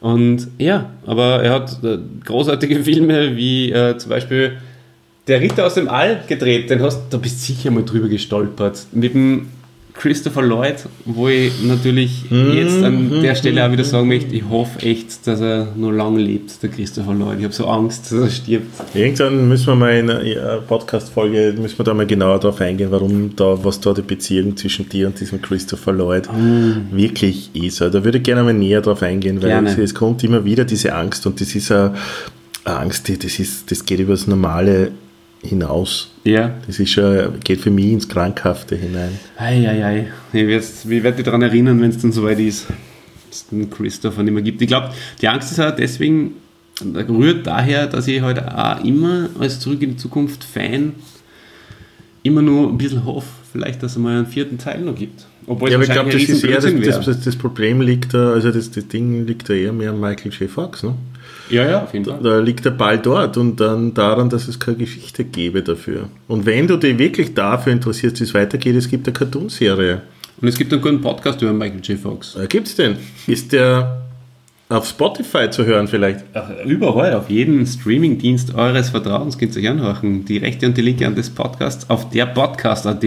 Und 0.00 0.48
ja, 0.58 0.90
aber 1.06 1.42
er 1.42 1.52
hat 1.52 1.82
äh, 1.82 1.98
großartige 2.24 2.84
Filme 2.84 3.36
wie 3.36 3.72
äh, 3.72 3.96
zum 3.96 4.10
Beispiel 4.10 4.58
Der 5.26 5.40
Ritter 5.40 5.66
aus 5.66 5.74
dem 5.74 5.88
All 5.88 6.22
gedreht, 6.26 6.68
den 6.68 6.82
hast 6.82 7.04
da 7.10 7.16
bist 7.16 7.40
du 7.40 7.54
sicher 7.54 7.70
mal 7.70 7.84
drüber 7.84 8.08
gestolpert. 8.08 8.86
Mit 8.92 9.14
dem 9.14 9.48
Christopher 9.94 10.42
Lloyd, 10.42 10.74
wo 11.04 11.28
ich 11.28 11.52
natürlich 11.62 12.24
jetzt 12.30 12.82
an 12.82 13.22
der 13.22 13.34
Stelle 13.36 13.64
auch 13.64 13.70
wieder 13.70 13.84
sagen 13.84 14.08
möchte, 14.08 14.34
ich 14.34 14.42
hoffe 14.48 14.82
echt, 14.82 15.24
dass 15.26 15.40
er 15.40 15.68
noch 15.76 15.92
lange 15.92 16.20
lebt, 16.20 16.60
der 16.62 16.70
Christopher 16.70 17.14
Lloyd. 17.14 17.38
Ich 17.38 17.44
habe 17.44 17.54
so 17.54 17.66
Angst, 17.66 18.10
dass 18.10 18.20
er 18.20 18.28
stirbt. 18.28 18.66
Irgendwann 18.92 19.48
müssen 19.48 19.68
wir 19.68 19.76
mal 19.76 19.96
in 19.96 20.10
einer 20.10 20.58
Podcast-Folge, 20.66 21.54
müssen 21.58 21.78
wir 21.78 21.84
da 21.84 21.94
mal 21.94 22.06
genauer 22.06 22.40
drauf 22.40 22.60
eingehen, 22.60 22.90
warum 22.90 23.36
da, 23.36 23.56
was 23.64 23.80
da 23.80 23.94
die 23.94 24.02
Beziehung 24.02 24.56
zwischen 24.56 24.88
dir 24.88 25.06
und 25.06 25.20
diesem 25.20 25.40
Christopher 25.40 25.92
Lloyd 25.92 26.28
wirklich 26.90 27.50
ist. 27.54 27.80
Also 27.80 27.98
Da 27.98 28.04
würde 28.04 28.18
ich 28.18 28.24
gerne 28.24 28.42
mal 28.42 28.52
näher 28.52 28.80
drauf 28.80 29.02
eingehen, 29.02 29.40
weil 29.40 29.50
Gerne. 29.50 29.80
es, 29.80 29.94
kommt 29.94 30.24
immer 30.24 30.44
wieder 30.44 30.64
diese 30.64 30.92
Angst 30.92 31.24
und 31.26 31.40
das 31.40 31.54
ist 31.54 31.70
eine, 31.70 31.94
Angst, 32.64 33.08
die, 33.08 33.18
das, 33.18 33.38
ist, 33.38 33.70
das 33.70 33.84
geht 33.86 34.00
über 34.00 34.14
das 34.14 34.26
Normale 34.26 34.90
hinaus. 35.44 36.10
Ja. 36.24 36.54
Das 36.66 36.78
ist 36.78 36.90
schon, 36.90 37.40
geht 37.40 37.60
für 37.60 37.70
mich 37.70 37.86
ins 37.86 38.08
Krankhafte 38.08 38.76
hinein. 38.76 39.18
Eieiei. 39.36 40.08
Ich 40.32 40.46
werde 40.46 41.02
werd 41.02 41.18
dich 41.18 41.24
daran 41.24 41.42
erinnern, 41.42 41.80
wenn 41.80 41.90
es 41.90 41.98
dann 41.98 42.12
soweit 42.12 42.38
ist, 42.38 42.66
dass 43.28 43.38
es 43.38 43.46
den 43.48 43.68
Christopher 43.70 44.22
nicht 44.22 44.34
mehr 44.34 44.42
gibt. 44.42 44.62
Ich 44.62 44.68
glaube, 44.68 44.90
die 45.20 45.28
Angst 45.28 45.52
ist 45.52 45.60
auch 45.60 45.74
deswegen, 45.74 46.34
rührt 46.82 47.46
daher, 47.46 47.86
dass 47.86 48.08
ich 48.08 48.20
halt 48.20 48.42
auch 48.42 48.82
immer 48.84 49.28
als 49.38 49.60
Zurück 49.60 49.82
in 49.82 49.90
die 49.90 49.96
Zukunft 49.96 50.44
Fan 50.44 50.94
immer 52.22 52.42
nur 52.42 52.70
ein 52.70 52.78
bisschen 52.78 53.04
hoffe, 53.04 53.28
vielleicht, 53.52 53.82
dass 53.82 53.92
es 53.92 53.98
mal 53.98 54.16
einen 54.16 54.26
vierten 54.26 54.58
Teil 54.58 54.80
noch 54.80 54.94
gibt. 54.94 55.26
Obwohl 55.46 55.70
Ja, 55.70 55.76
aber 55.76 55.84
ich 55.84 55.92
glaube, 55.92 56.10
das 56.10 56.26
das, 56.26 57.04
das, 57.04 57.20
das 57.20 57.36
Problem 57.36 57.82
liegt 57.82 58.14
da, 58.14 58.32
also 58.32 58.50
das, 58.50 58.70
das 58.70 58.88
Ding 58.88 59.26
liegt 59.26 59.48
da 59.48 59.52
eher 59.52 59.72
mehr 59.72 59.90
an 59.90 60.00
Michael 60.00 60.32
J. 60.32 60.50
Fox, 60.50 60.82
ne? 60.82 60.94
Ja, 61.50 61.68
ja, 61.68 61.82
auf 61.82 61.92
jeden 61.92 62.04
Fall. 62.06 62.18
Da 62.22 62.38
liegt 62.38 62.64
der 62.64 62.70
Ball 62.70 62.98
dort 62.98 63.36
und 63.36 63.60
dann 63.60 63.92
daran, 63.94 64.30
dass 64.30 64.48
es 64.48 64.58
keine 64.58 64.78
Geschichte 64.78 65.24
gäbe 65.24 65.62
dafür. 65.62 66.08
Und 66.28 66.46
wenn 66.46 66.66
du 66.66 66.76
dich 66.76 66.96
wirklich 66.98 67.34
dafür 67.34 67.72
interessierst, 67.72 68.18
wie 68.20 68.24
es 68.24 68.34
weitergeht, 68.34 68.74
es 68.76 68.88
gibt 68.88 69.06
eine 69.06 69.12
Cartoonserie. 69.14 70.00
Und 70.40 70.48
es 70.48 70.56
gibt 70.56 70.72
einen 70.72 70.82
guten 70.82 71.00
Podcast 71.00 71.40
über 71.42 71.52
Michael 71.52 71.80
J. 71.82 71.98
Fox. 71.98 72.34
Äh, 72.36 72.46
Gibt's 72.46 72.74
den? 72.76 72.96
Ist 73.26 73.52
der 73.52 74.00
auf 74.68 74.88
Spotify 74.88 75.48
zu 75.50 75.64
hören 75.66 75.86
vielleicht? 75.86 76.24
Ach, 76.34 76.48
Überall, 76.64 77.14
auf 77.14 77.28
jedem 77.30 77.64
Streamingdienst 77.66 78.54
eures 78.54 78.88
Vertrauens 78.90 79.38
könnt 79.38 79.54
ihr 79.54 79.62
euch 79.62 79.68
anhören. 79.68 80.24
Die 80.24 80.38
Rechte 80.38 80.66
und 80.66 80.76
die 80.76 80.82
Linke 80.82 81.06
an 81.06 81.14
des 81.14 81.30
Podcasts 81.30 81.88
auf 81.90 82.08
der 82.10 82.26
Podcast.at. 82.26 83.04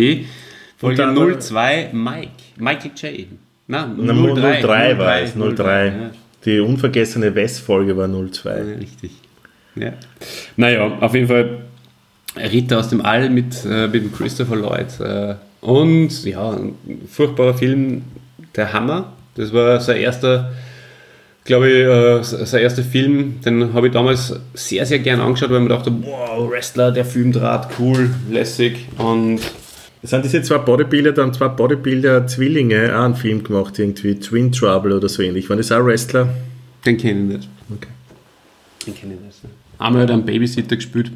Folge 0.77 0.97
dann- 0.97 1.15
02 1.15 1.89
Mike. 1.91 2.29
Michael 2.57 2.91
J. 2.95 3.27
Nein, 3.67 3.95
Na, 3.97 4.13
03, 4.13 4.61
03 4.61 4.97
war 4.97 5.19
es, 5.19 5.33
03. 5.35 5.87
Ja, 5.87 5.93
Die 6.47 6.61
unvergessene 6.61 7.35
West-Folge 7.35 7.97
war 7.97 8.07
02. 8.07 8.49
ja, 8.49 8.63
richtig. 8.79 9.11
Ja. 9.75 9.91
Naja, 10.55 10.97
auf 11.01 11.13
jeden 11.13 11.27
Fall 11.27 11.57
Ritter 12.37 12.79
aus 12.79 12.87
dem 12.87 13.01
All 13.01 13.29
mit, 13.29 13.65
äh, 13.69 13.87
mit 13.87 14.05
dem 14.05 14.13
Christopher 14.13 14.55
Lloyd. 14.55 14.97
Äh, 15.01 15.35
und 15.59 16.23
ja, 16.23 16.51
ein 16.51 16.75
furchtbarer 17.11 17.53
Film, 17.53 18.03
Der 18.55 18.71
Hammer. 18.71 19.11
Das 19.35 19.51
war 19.51 19.81
sein 19.81 19.97
erster, 19.97 20.53
glaube 21.43 21.69
ich, 21.69 21.85
äh, 21.85 22.23
sein 22.23 22.61
erster 22.61 22.83
Film. 22.83 23.41
Den 23.41 23.73
habe 23.73 23.87
ich 23.87 23.93
damals 23.93 24.33
sehr, 24.53 24.85
sehr 24.85 24.99
gern 24.99 25.19
angeschaut, 25.19 25.49
weil 25.49 25.59
man 25.59 25.67
dachte, 25.67 25.91
wow, 26.01 26.49
Wrestler, 26.49 26.93
der 26.93 27.03
Filmdraht, 27.03 27.71
cool, 27.77 28.09
lässig. 28.31 28.87
Und 28.97 29.41
Sind 30.03 30.23
diese 30.23 30.41
zwei 30.41 30.59
Bodybuilder, 30.59 31.11
da 31.11 31.23
haben 31.23 31.33
zwei 31.33 31.47
Bodybuilder-Zwillinge 31.47 32.97
auch 32.97 33.03
einen 33.03 33.15
Film 33.15 33.43
gemacht, 33.43 33.77
irgendwie 33.79 34.15
Twin 34.15 34.51
Trouble 34.51 34.95
oder 34.95 35.09
so 35.09 35.23
ähnlich. 35.23 35.49
Waren 35.49 35.57
das 35.57 35.71
auch 35.71 35.83
Wrestler? 35.83 36.29
den 36.85 36.97
kenne 36.97 37.19
ich 37.21 37.37
nicht. 37.37 37.49
Okay. 37.69 37.87
Den 38.85 38.95
kenne 38.95 39.13
ich 39.15 39.19
nicht. 39.19 39.39
Einmal 39.79 40.03
hat 40.03 40.09
er 40.09 40.13
einen 40.13 40.25
Babysitter 40.25 40.75
gespielt. 40.75 41.11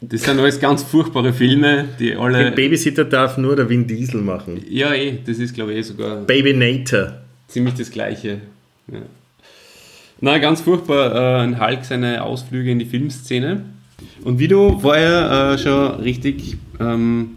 Das 0.00 0.22
sind 0.22 0.38
alles 0.38 0.60
ganz 0.60 0.82
furchtbare 0.82 1.32
Filme, 1.32 1.86
die 1.98 2.14
alle. 2.14 2.44
Den 2.44 2.54
Babysitter 2.54 3.04
darf 3.04 3.38
nur 3.38 3.56
der 3.56 3.68
Vin 3.68 3.86
Diesel 3.86 4.20
machen. 4.20 4.60
Ja, 4.68 4.92
eh, 4.92 5.18
das 5.24 5.38
ist 5.38 5.54
glaube 5.54 5.72
ich 5.72 5.78
eh 5.78 5.82
sogar 5.82 6.16
Baby 6.22 6.52
Nater. 6.52 7.22
ziemlich 7.48 7.74
das 7.74 7.90
Gleiche. 7.90 8.40
Ja. 8.90 8.98
Na, 10.20 10.38
ganz 10.38 10.60
furchtbar, 10.60 11.14
äh, 11.14 11.42
ein 11.42 11.60
Hulk 11.60 11.84
seine 11.84 12.22
Ausflüge 12.22 12.70
in 12.70 12.78
die 12.78 12.84
Filmszene. 12.84 13.64
Und 14.22 14.38
wie 14.38 14.48
du 14.48 14.78
vorher 14.78 15.54
äh, 15.54 15.58
schon 15.58 16.00
richtig 16.00 16.56
ähm, 16.80 17.36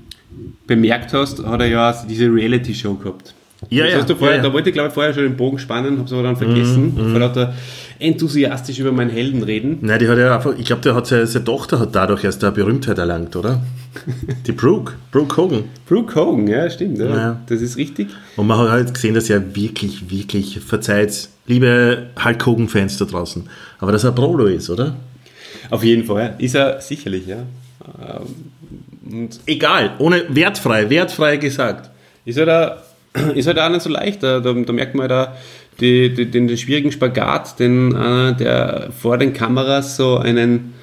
bemerkt 0.65 1.13
hast, 1.13 1.43
hat 1.43 1.61
er 1.61 1.67
ja 1.67 2.05
diese 2.07 2.25
Reality-Show 2.25 2.95
gehabt. 2.95 3.33
Ja, 3.69 3.85
das 3.85 3.93
ja, 3.93 3.99
hast 3.99 4.09
du 4.09 4.15
vorher, 4.15 4.38
ja, 4.38 4.43
ja. 4.43 4.49
Da 4.49 4.53
wollte 4.53 4.69
ich 4.69 4.73
glaube 4.73 4.89
ich 4.89 4.93
vorher 4.93 5.13
schon 5.13 5.23
den 5.23 5.35
Bogen 5.35 5.57
spannen, 5.57 5.97
habe 5.97 6.05
es 6.05 6.13
aber 6.13 6.23
dann 6.23 6.38
vergessen. 6.38 6.93
Mhm, 6.95 7.11
Vor 7.11 7.19
lauter 7.19 7.53
enthusiastisch 7.99 8.79
über 8.79 8.91
meinen 8.91 9.09
Helden 9.09 9.41
reden. 9.41 9.79
Nein, 9.81 9.97
die 9.97 10.07
hat 10.07 10.17
ja 10.19 10.35
einfach, 10.35 10.55
ich 10.57 10.65
glaube, 10.65 10.83
der 10.83 10.93
hat 10.93 11.07
seine, 11.07 11.25
seine 11.25 11.45
Tochter 11.45 11.79
hat 11.79 11.95
dadurch 11.95 12.23
erst 12.23 12.43
eine 12.43 12.53
Berühmtheit 12.53 12.99
erlangt, 12.99 13.35
oder? 13.35 13.63
Die 14.45 14.51
Brooke, 14.51 14.93
Brooke 15.11 15.35
Hogan. 15.38 15.63
Brooke 15.88 16.13
Hogan, 16.13 16.47
ja, 16.47 16.69
stimmt. 16.69 16.99
Ja. 16.99 17.05
Ja. 17.07 17.41
Das 17.47 17.61
ist 17.61 17.77
richtig. 17.77 18.09
Und 18.35 18.45
man 18.45 18.59
hat 18.59 18.69
halt 18.69 18.93
gesehen, 18.93 19.15
dass 19.15 19.29
er 19.29 19.55
wirklich, 19.55 20.11
wirklich, 20.11 20.59
verzeiht, 20.59 21.29
liebe 21.47 22.07
Hulk 22.23 22.45
Hogan-Fans 22.45 22.97
da 22.97 23.05
draußen, 23.05 23.49
aber 23.79 23.91
dass 23.91 24.03
er 24.03 24.11
Prolo 24.11 24.45
ist, 24.45 24.69
oder? 24.69 24.95
Auf 25.71 25.83
jeden 25.83 26.05
Fall. 26.05 26.35
Ist 26.38 26.55
er 26.55 26.79
sicherlich, 26.79 27.25
ja. 27.25 27.38
Ähm, 27.38 28.51
Und 29.12 29.39
Egal, 29.45 29.91
ohne, 29.99 30.24
wertfrei, 30.30 30.89
wertfrei 30.89 31.38
gesagt. 31.38 31.89
ist 32.26 32.38
halt, 32.38 32.49
auch, 32.49 32.78
ist 33.36 33.47
halt 33.47 33.60
auch 33.60 33.70
nicht 33.70 33.82
so 33.82 33.89
leicht. 33.89 34.24
Da, 34.24 34.39
da, 34.39 34.53
da 34.53 34.74
merkt 34.74 34.95
man 34.95 35.08
da 35.10 35.36
die, 35.80 36.14
die, 36.14 36.26
den, 36.26 36.47
den 36.47 36.58
schwierigen 36.58 36.91
Spagat, 36.91 37.60
den 37.60 37.93
äh, 37.95 38.34
der 38.36 38.89
vor 38.99 39.18
den 39.18 39.32
Kameras 39.34 39.95
so 39.97 40.18
einen 40.18 40.74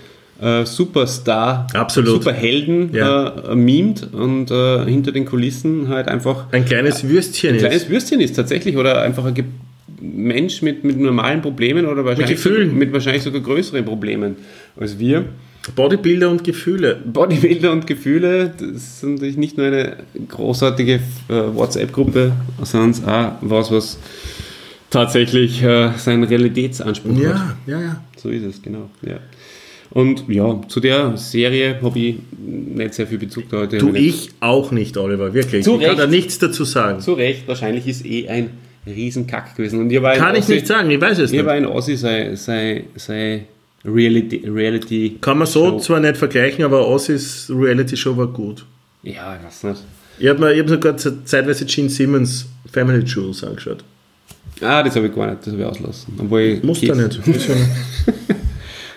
äh, 0.41 0.65
Superstar, 0.65 1.67
Absolut. 1.75 2.23
Superhelden 2.23 2.93
Ja. 2.95 3.29
äh, 3.51 3.55
mimt 3.55 4.13
und 4.13 4.51
äh, 4.51 4.85
hinter 4.85 5.13
den 5.13 5.25
Kulissen 5.25 5.89
halt 5.89 6.09
einfach 6.09 6.47
Ein 6.53 6.65
kleines 6.65 7.09
Würstchen 7.09 7.51
ein 7.51 7.57
ist. 7.57 7.61
kleines 7.63 7.89
Würstchen 7.89 8.21
ist 8.21 8.35
tatsächlich 8.35 8.77
oder 8.77 9.03
einfach 9.03 9.25
ein 9.25 9.35
Ge 9.35 9.45
Mensch 10.01 10.61
mit, 10.61 10.85
mit 10.85 10.99
normalen 10.99 11.41
Problemen 11.41 11.87
oder 11.87 12.05
wahrscheinlich 12.05 12.37
Gefühlen. 12.37 12.65
sogar, 12.69 12.75
mit 12.79 12.93
wahrscheinlich 12.93 13.23
sogar 13.23 13.41
größeren 13.41 13.85
Problemen 13.85 14.37
als 14.79 14.99
wir. 14.99 15.25
Bodybuilder 15.73 16.31
und 16.31 16.45
Gefühle. 16.45 16.97
Bodybuilder 17.05 17.73
und 17.73 17.87
Gefühle, 17.87 18.53
das 18.59 18.69
ist 18.71 19.05
natürlich 19.05 19.37
nicht 19.37 19.57
nur 19.57 19.67
eine 19.67 19.97
großartige 20.29 20.95
äh, 20.95 21.01
WhatsApp-Gruppe, 21.55 22.33
sondern 22.63 23.05
auch 23.09 23.33
was, 23.41 23.71
was 23.71 23.99
tatsächlich 24.91 25.63
äh, 25.63 25.91
seinen 25.97 26.25
Realitätsanspruch 26.25 27.17
hat. 27.17 27.23
Ja, 27.23 27.57
ja, 27.67 27.81
ja. 27.81 28.05
So 28.17 28.29
ist 28.29 28.45
es, 28.45 28.63
genau. 28.63 28.91
Ja. 29.03 29.19
Und 29.91 30.25
ja, 30.29 30.61
zu 30.69 30.81
der 30.81 31.17
Serie 31.17 31.79
habe 31.83 31.99
ich 31.99 32.17
nicht 32.37 32.95
sehr 32.95 33.07
viel 33.07 33.19
Bezug 33.19 33.49
da 33.51 33.59
heute. 33.59 33.83
Nicht- 33.85 34.27
ich 34.27 34.31
auch 34.41 34.71
nicht, 34.73 34.97
Oliver, 34.97 35.33
wirklich. 35.35 35.65
Zu 35.65 35.75
ich 35.77 35.81
kann 35.83 35.91
Recht. 35.91 36.01
da 36.03 36.07
nichts 36.07 36.39
dazu 36.39 36.65
sagen. 36.65 37.01
Zu 37.01 37.15
Recht, 37.15 37.47
wahrscheinlich 37.47 37.87
ist 37.87 38.05
eh 38.05 38.29
ein 38.29 38.51
Riesenkack 38.87 39.57
gewesen. 39.57 39.81
Und 39.81 39.91
Kann 39.91 40.37
ich 40.37 40.49
nicht 40.49 40.67
sagen, 40.67 40.91
ich 40.91 41.01
weiß 41.01 41.19
es 41.21 41.33
Ihr 41.33 41.39
nicht. 41.39 41.47
war 41.47 41.55
ein 41.55 41.67
Ossi 41.67 41.97
sei, 41.97 42.35
sei, 42.35 42.85
sei 42.97 43.45
Reality, 43.85 44.43
Reality. 44.49 45.19
Kann 45.21 45.39
man 45.39 45.47
so 45.47 45.71
Show. 45.71 45.79
zwar 45.79 46.01
nicht 46.01 46.17
vergleichen, 46.17 46.65
aber 46.65 46.87
Ossis 46.89 47.51
Reality 47.55 47.97
Show 47.97 48.17
war 48.17 48.27
gut. 48.29 48.65
Ja, 49.03 49.37
ich 49.37 49.45
weiß 49.47 49.65
nicht. 49.65 49.83
Ich 50.19 50.29
habe 50.29 50.39
mir 50.41 50.53
ich 50.53 50.61
hab 50.61 50.69
sogar 50.69 50.97
ze- 50.97 51.25
zeitweise 51.25 51.67
Gene 51.67 51.89
Simmons 51.91 52.47
Family 52.73 53.05
Jewels 53.05 53.45
angeschaut. 53.45 53.85
Ah, 54.61 54.83
das 54.83 54.95
habe 54.97 55.09
ich 55.09 55.15
gar 55.15 55.27
nicht, 55.27 55.41
das 55.47 55.53
habe 55.53 55.63
ich 55.63 55.69
auslassen. 55.69 56.15
Obwohl 56.19 56.41
ich 56.41 56.63
Muss 56.63 56.81
da 56.81 56.95
nicht. 56.95 57.21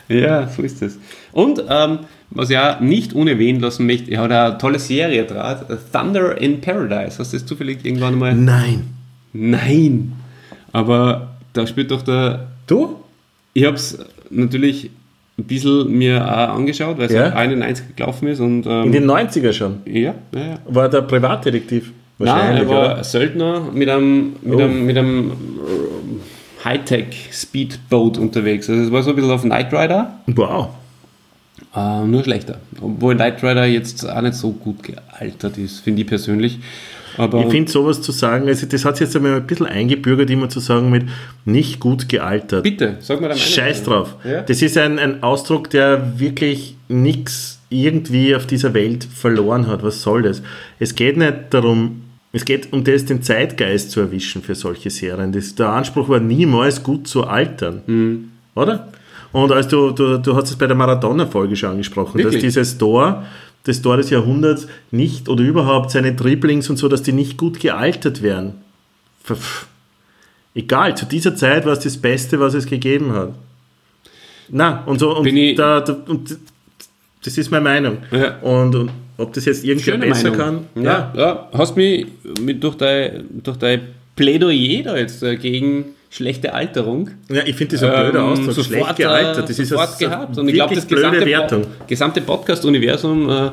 Ja, 0.10 0.48
so 0.48 0.62
ist 0.62 0.82
es. 0.82 0.98
Und 1.34 1.62
ähm, 1.68 2.00
was 2.30 2.50
ich 2.50 2.58
auch 2.58 2.80
nicht 2.80 3.12
unerwähnt 3.12 3.62
lassen 3.62 3.86
möchte, 3.86 4.10
er 4.12 4.22
hat 4.22 4.32
eine 4.32 4.58
tolle 4.58 4.80
Serie 4.80 5.26
draht, 5.26 5.66
Thunder 5.92 6.40
in 6.40 6.62
Paradise. 6.62 7.20
Hast 7.20 7.34
du 7.34 7.38
das 7.38 7.46
zufällig 7.46 7.84
irgendwann 7.84 8.18
mal? 8.18 8.34
Nein. 8.34 8.86
Nein! 9.34 10.14
Aber 10.72 11.36
da 11.52 11.68
spielt 11.68 11.92
doch 11.92 12.02
der. 12.04 12.48
Du? 12.68 12.96
Ich 13.54 13.66
habe 13.66 13.76
es 13.76 13.98
natürlich 14.30 14.90
ein 15.40 15.44
bisschen 15.44 15.90
mir 15.92 16.24
auch 16.26 16.56
angeschaut, 16.56 16.98
weil 16.98 17.06
es 17.08 17.12
Ja. 17.14 17.28
ja. 17.28 17.34
91 17.36 17.96
gelaufen 17.96 18.28
ist 18.28 18.40
und. 18.40 18.66
Ähm, 18.66 18.86
In 18.86 18.92
den 18.92 19.06
90er 19.06 19.54
schon. 19.54 19.78
ja, 19.86 20.00
ja, 20.02 20.16
ja. 20.34 20.60
War 20.68 20.90
der 20.90 21.02
Privatdetektiv. 21.02 21.92
Nein, 22.20 22.28
Wahrscheinlich, 22.36 22.64
er 22.64 22.70
war 22.70 22.86
oder? 22.96 23.04
Söldner 23.04 23.62
mit 23.74 23.88
einem, 23.90 24.34
mit 24.42 24.56
Oh. 24.56 24.64
einem, 24.64 24.86
mit 24.88 24.98
einem 24.98 25.32
äh, 25.32 26.66
Hightech-Speedboat 26.66 28.18
unterwegs. 28.18 28.70
Also 28.70 28.82
es 28.84 28.92
war 28.92 29.04
so 29.04 29.12
ein 29.12 29.16
bisschen 29.16 29.32
auf 29.32 29.42
Knight 29.44 29.72
Rider. 29.74 30.20
Wow. 30.28 30.70
Äh, 31.76 32.06
nur 32.06 32.24
schlechter. 32.24 32.58
Obwohl 32.82 33.16
Knight 33.16 33.44
Rider 33.44 33.66
jetzt 33.66 34.08
auch 34.10 34.22
nicht 34.22 34.34
so 34.36 34.52
gut 34.52 34.78
gealtert 34.84 35.58
ist, 35.60 35.80
finde 35.82 36.02
ich 36.02 36.08
persönlich. 36.08 36.60
Aber 37.18 37.42
Ich 37.44 37.50
finde 37.52 37.72
sowas 37.72 38.02
zu 38.02 38.12
sagen, 38.12 38.48
also 38.48 38.66
das 38.68 38.86
hat 38.86 38.98
sich 38.98 39.08
jetzt 39.08 39.16
einmal 39.16 39.34
ein 39.36 39.48
bisschen 39.48 39.66
eingebürgert, 39.66 40.30
immer 40.30 40.50
zu 40.50 40.60
sagen 40.60 40.90
mit 40.90 41.04
nicht 41.46 41.80
gut 41.80 42.08
gealtert. 42.10 42.64
bitte, 42.64 42.98
sag 43.00 43.20
mal 43.22 43.30
da 43.30 43.36
Scheiß 43.36 43.86
Meinung. 43.86 44.04
drauf. 44.04 44.16
Ja? 44.24 44.42
Das 44.44 44.62
ist 44.62 44.78
ein, 44.78 45.00
ein 45.00 45.24
Ausdruck, 45.24 45.70
der 45.70 46.20
wirklich 46.20 46.76
nichts 46.88 47.60
irgendwie 47.70 48.36
auf 48.36 48.46
dieser 48.46 48.74
Welt 48.74 49.04
verloren 49.04 49.68
hat. 49.68 49.84
Was 49.84 50.02
soll 50.02 50.22
das? 50.22 50.42
Es 50.80 50.96
geht 50.96 51.18
nicht 51.18 51.34
darum, 51.50 52.04
es 52.32 52.46
geht 52.46 52.72
um 52.72 52.84
das, 52.84 53.06
den 53.06 53.22
Zeitgeist 53.22 53.92
zu 53.92 54.00
erwischen 54.00 54.42
für 54.42 54.56
solche 54.56 54.90
Serien. 54.90 55.32
Das, 55.32 55.56
der 55.56 55.70
Anspruch 55.70 56.08
war 56.08 56.20
niemals 56.20 56.84
gut 56.84 57.08
zu 57.08 57.26
altern. 57.26 57.82
Mhm. 57.88 58.32
Oder? 58.56 58.88
Und 59.34 59.52
als 59.52 59.68
du, 59.68 59.92
du, 59.92 60.18
du 60.18 60.36
hast 60.36 60.50
es 60.50 60.56
bei 60.56 60.68
der 60.68 60.76
Maradona-Folge 60.76 61.56
schon 61.56 61.72
angesprochen, 61.72 62.18
Wirklich? 62.18 62.36
dass 62.36 62.42
dieses 62.42 62.78
Tor, 62.78 63.26
das 63.68 63.82
Tor 63.82 63.98
des 63.98 64.10
Jahrhunderts 64.10 64.68
nicht 64.92 65.30
oder 65.30 65.44
überhaupt 65.44 65.92
seine 65.92 66.14
Dribblings 66.14 66.70
und 66.70 66.78
so, 66.78 66.88
dass 66.88 67.04
die 67.04 67.12
nicht 67.14 67.38
gut 67.38 67.60
gealtert 67.60 68.22
werden. 68.22 68.54
Pff, 69.26 69.68
Egal, 70.56 70.98
zu 70.98 71.06
dieser 71.06 71.36
Zeit 71.36 71.66
war 71.68 71.74
es 71.74 71.80
das 71.82 71.98
Beste, 71.98 72.40
was 72.40 72.56
es 72.56 72.66
gegeben 72.66 73.14
hat. 73.14 73.34
Na, 74.50 74.84
und 74.86 74.98
so, 75.00 75.16
und, 75.18 75.28
ich- 75.28 75.56
da, 75.56 75.82
da, 75.82 75.96
und 76.08 76.36
das 77.24 77.38
ist 77.38 77.52
meine 77.52 77.64
Meinung. 77.64 77.98
Ja. 78.12 78.38
Und, 78.40 78.74
und 78.74 78.92
ob 79.18 79.34
das 79.34 79.46
jetzt 79.46 79.64
irgendwer 79.64 79.98
besser 79.98 80.32
Meinung. 80.32 80.66
kann, 80.74 80.84
Ja, 80.84 81.14
ja. 81.16 81.50
Hast 81.54 81.76
mich 81.78 82.08
mit, 82.42 82.64
durch, 82.64 82.76
dein, 82.76 83.26
durch 83.44 83.58
dein 83.58 83.82
Plädoyer 84.16 84.82
da 84.84 84.98
jetzt 84.98 85.22
äh, 85.22 85.36
gegen 85.36 85.86
schlechte 86.18 86.54
Alterung 86.54 87.12
Ja, 87.30 87.44
ich 87.46 87.56
finde 87.56 87.78
das 87.78 87.84
ein 87.84 87.92
blöder 87.92 88.20
ähm, 88.20 88.26
Ausdruck. 88.26 88.66
Schlecht 88.66 88.82
sofort, 88.82 88.98
gealtert. 88.98 89.50
Das 89.50 89.60
äh, 89.60 89.62
ist 89.62 89.70
sofort 89.70 90.00
gehabt. 90.00 90.38
Und 90.38 90.48
ich 90.48 90.56
glaube, 90.56 90.76
das 90.76 90.88
gesamte, 90.88 91.26
Wertung. 91.26 91.66
Gesamte 91.86 92.22
Podcast-Universum 92.22 93.30
äh, 93.30 93.52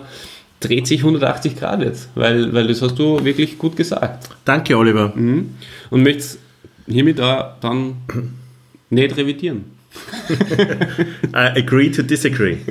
dreht 0.61 0.87
sich 0.87 1.01
180 1.01 1.57
Grad 1.57 1.83
jetzt, 1.83 2.09
weil, 2.15 2.53
weil 2.55 2.67
das 2.67 2.81
hast 2.81 2.99
du 2.99 3.23
wirklich 3.23 3.59
gut 3.59 3.77
gesagt. 3.77 4.31
Danke, 4.45 4.77
Oliver. 4.77 5.13
Mhm. 5.15 5.51
Und 5.91 6.03
möchtest 6.03 6.39
hiermit 6.87 7.21
auch 7.21 7.53
dann 7.61 7.97
nicht 8.91 9.17
revidieren. 9.17 9.67
I 11.33 11.61
agree 11.61 11.91
to 11.91 12.03
disagree. 12.03 12.57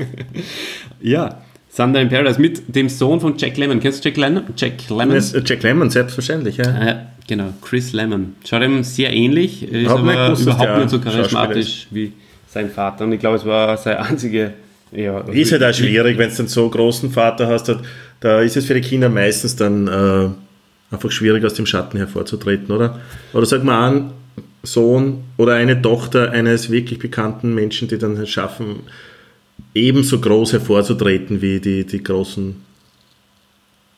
Ja. 1.06 1.43
Thunder 1.76 2.02
in 2.02 2.10
Paradise 2.10 2.40
mit 2.40 2.62
dem 2.76 2.88
Sohn 2.90 3.20
von 3.20 3.36
Jack 3.38 3.58
Lemmon. 3.58 3.80
Kennst 3.80 4.04
du 4.04 4.10
Jack 4.10 4.18
Lemmon? 4.18 4.44
Jack 4.56 4.90
Lemmon? 4.90 5.16
Das, 5.16 5.34
äh, 5.34 5.42
Jack 5.46 5.64
Lemmon, 5.64 5.90
selbstverständlich. 5.90 6.58
Ja. 6.58 6.86
Ja, 6.86 7.06
genau, 7.28 7.54
Chris 7.62 7.94
Lemmon. 7.94 8.36
Schaut 8.48 8.62
ihm 8.64 8.84
sehr 8.84 9.12
ähnlich, 9.12 9.64
ist 9.72 9.90
Hab 9.90 10.00
aber 10.00 10.26
gewusst, 10.28 10.44
überhaupt 10.44 10.78
nicht 10.78 10.90
so 10.90 11.00
charismatisch 11.00 11.88
wie 11.92 12.14
sein 12.48 12.70
Vater. 12.70 13.06
Und 13.06 13.14
ich 13.14 13.20
glaube, 13.20 13.38
es 13.38 13.46
war 13.46 13.76
sein 13.78 13.98
einzige. 13.98 14.54
Ja, 14.92 15.22
Ist 15.22 15.52
halt 15.52 15.64
auch 15.64 15.74
schwierig, 15.74 16.20
wenn 16.20 16.30
du 16.30 16.36
dann 16.36 16.48
so 16.48 16.62
einen 16.62 16.72
großen 16.72 17.10
Vater 17.10 17.48
hast, 17.48 17.64
da- 17.68 17.82
da 18.20 18.42
ist 18.42 18.56
es 18.56 18.66
für 18.66 18.76
die 18.76 18.82
Kinder 18.82 19.10
meistens 19.10 19.56
dann 19.56 19.88
äh, 19.88 20.30
einfach 20.94 21.10
schwierig, 21.12 21.44
aus 21.44 21.56
dem 21.56 21.66
Schatten 21.66 21.98
hervorzutreten, 21.98 22.70
oder? 22.74 23.00
Oder 23.34 23.46
sag 23.48 23.64
mal 23.64 23.88
an, 23.88 24.12
Sohn 24.62 25.24
oder 25.38 25.56
eine 25.56 25.82
Tochter 25.82 26.32
eines 26.32 26.70
wirklich 26.70 27.00
bekannten 27.00 27.56
Menschen, 27.56 27.88
die 27.88 27.98
dann 27.98 28.26
schaffen, 28.28 28.82
ebenso 29.74 30.20
groß 30.20 30.54
hervorzutreten 30.54 31.42
wie 31.42 31.60
die, 31.60 31.86
die 31.86 32.04
Großen 32.04 32.56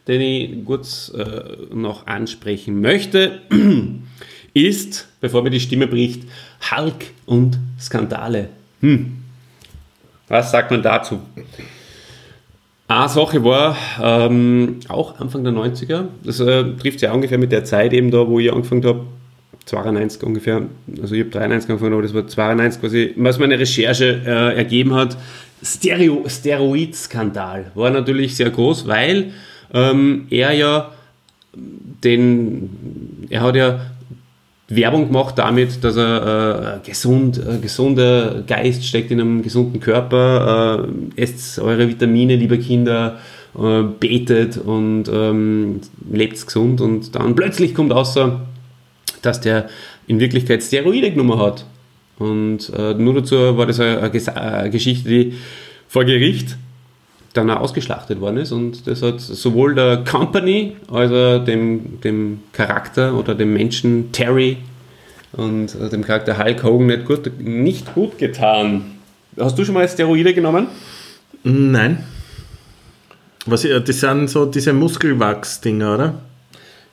den 0.07 0.21
ich 0.21 0.65
kurz 0.65 1.11
äh, 1.15 1.73
noch 1.73 2.07
ansprechen 2.07 2.81
möchte, 2.81 3.41
ist, 4.53 5.07
bevor 5.19 5.43
mir 5.43 5.49
die 5.49 5.59
Stimme 5.59 5.87
bricht, 5.87 6.23
Hulk 6.71 7.05
und 7.25 7.57
Skandale. 7.79 8.49
Hm. 8.81 9.17
Was 10.27 10.51
sagt 10.51 10.71
man 10.71 10.81
dazu? 10.81 11.19
Eine 12.87 13.09
Sache 13.09 13.43
war 13.43 13.75
ähm, 14.01 14.79
auch 14.89 15.19
Anfang 15.19 15.43
der 15.43 15.53
90er, 15.53 16.05
das 16.23 16.39
äh, 16.39 16.75
trifft 16.79 17.01
ja 17.01 17.13
ungefähr 17.13 17.39
mit 17.39 17.51
der 17.51 17.63
Zeit 17.63 17.93
eben 17.93 18.11
da, 18.11 18.27
wo 18.27 18.39
ich 18.39 18.51
angefangen 18.51 18.85
habe, 18.85 19.05
92 19.65 20.21
ungefähr, 20.21 20.61
also 21.01 21.15
ich 21.15 21.21
habe 21.21 21.31
93 21.31 21.71
angefangen, 21.71 21.93
aber 21.93 22.03
das 22.03 22.13
war 22.13 22.27
92 22.27 22.81
quasi, 22.81 23.13
was 23.15 23.39
meine 23.39 23.57
Recherche 23.57 24.21
äh, 24.23 24.55
ergeben 24.55 24.93
hat, 24.93 25.17
Stereo, 25.65 26.23
Steroid-Skandal 26.27 27.71
war 27.73 27.89
natürlich 27.89 28.35
sehr 28.35 28.51
groß, 28.51 28.87
weil 28.87 29.33
ähm, 29.73 30.27
er 30.29 30.53
ja 30.53 30.91
den, 32.03 33.27
er 33.29 33.41
hat 33.41 33.55
ja 33.55 33.79
Werbung 34.67 35.07
gemacht 35.07 35.37
damit, 35.37 35.83
dass 35.83 35.95
er 35.95 36.81
äh, 36.83 36.87
gesund, 36.87 37.37
äh, 37.37 37.59
gesunder 37.59 38.43
Geist 38.47 38.85
steckt 38.85 39.11
in 39.11 39.21
einem 39.21 39.41
gesunden 39.41 39.79
Körper, 39.79 40.87
äh, 41.17 41.21
esst 41.21 41.59
eure 41.59 41.87
Vitamine, 41.87 42.35
liebe 42.35 42.57
Kinder, 42.57 43.19
äh, 43.57 43.83
betet 43.83 44.57
und 44.57 45.05
ähm, 45.11 45.81
lebt 46.11 46.45
gesund 46.45 46.81
und 46.81 47.15
dann 47.15 47.35
plötzlich 47.35 47.75
kommt 47.75 47.93
außer, 47.93 48.41
dass 49.21 49.41
der 49.41 49.69
in 50.07 50.19
Wirklichkeit 50.19 50.63
Steroide 50.63 51.11
genommen 51.11 51.39
hat. 51.39 51.65
Und 52.17 52.71
äh, 52.77 52.93
nur 52.93 53.13
dazu 53.15 53.57
war 53.57 53.65
das 53.65 53.79
eine, 53.79 53.99
eine, 53.99 54.09
Ges- 54.09 54.33
eine 54.33 54.69
Geschichte, 54.69 55.09
die 55.09 55.33
vor 55.87 56.05
Gericht 56.05 56.55
dann 57.33 57.49
auch 57.49 57.59
ausgeschlachtet 57.59 58.21
worden 58.21 58.37
ist 58.37 58.53
und 58.53 58.87
das 58.87 59.01
hat 59.01 59.19
sowohl 59.19 59.75
der 59.75 60.05
Company 60.09 60.77
als 60.89 61.11
auch 61.11 61.43
dem, 61.43 61.99
dem 62.01 62.39
Charakter 62.53 63.13
oder 63.13 63.35
dem 63.35 63.51
Menschen 63.53 64.13
Terry 64.13 64.55
und 65.33 65.75
äh, 65.75 65.89
dem 65.89 66.05
Charakter 66.05 66.37
Hulk 66.41 66.63
Hogan 66.63 66.87
nicht 66.87 67.05
gut, 67.05 67.29
nicht 67.39 67.93
gut 67.93 68.17
getan. 68.17 68.85
Hast 69.37 69.57
du 69.59 69.65
schon 69.65 69.73
mal 69.73 69.85
Steroide 69.89 70.33
genommen? 70.33 70.67
Nein. 71.43 72.05
Was, 73.45 73.65
äh, 73.65 73.81
das 73.81 73.99
sind 73.99 74.29
so 74.29 74.45
diese 74.45 74.71
Muskelwachs-Dinger, 74.71 75.93
oder? 75.95 76.13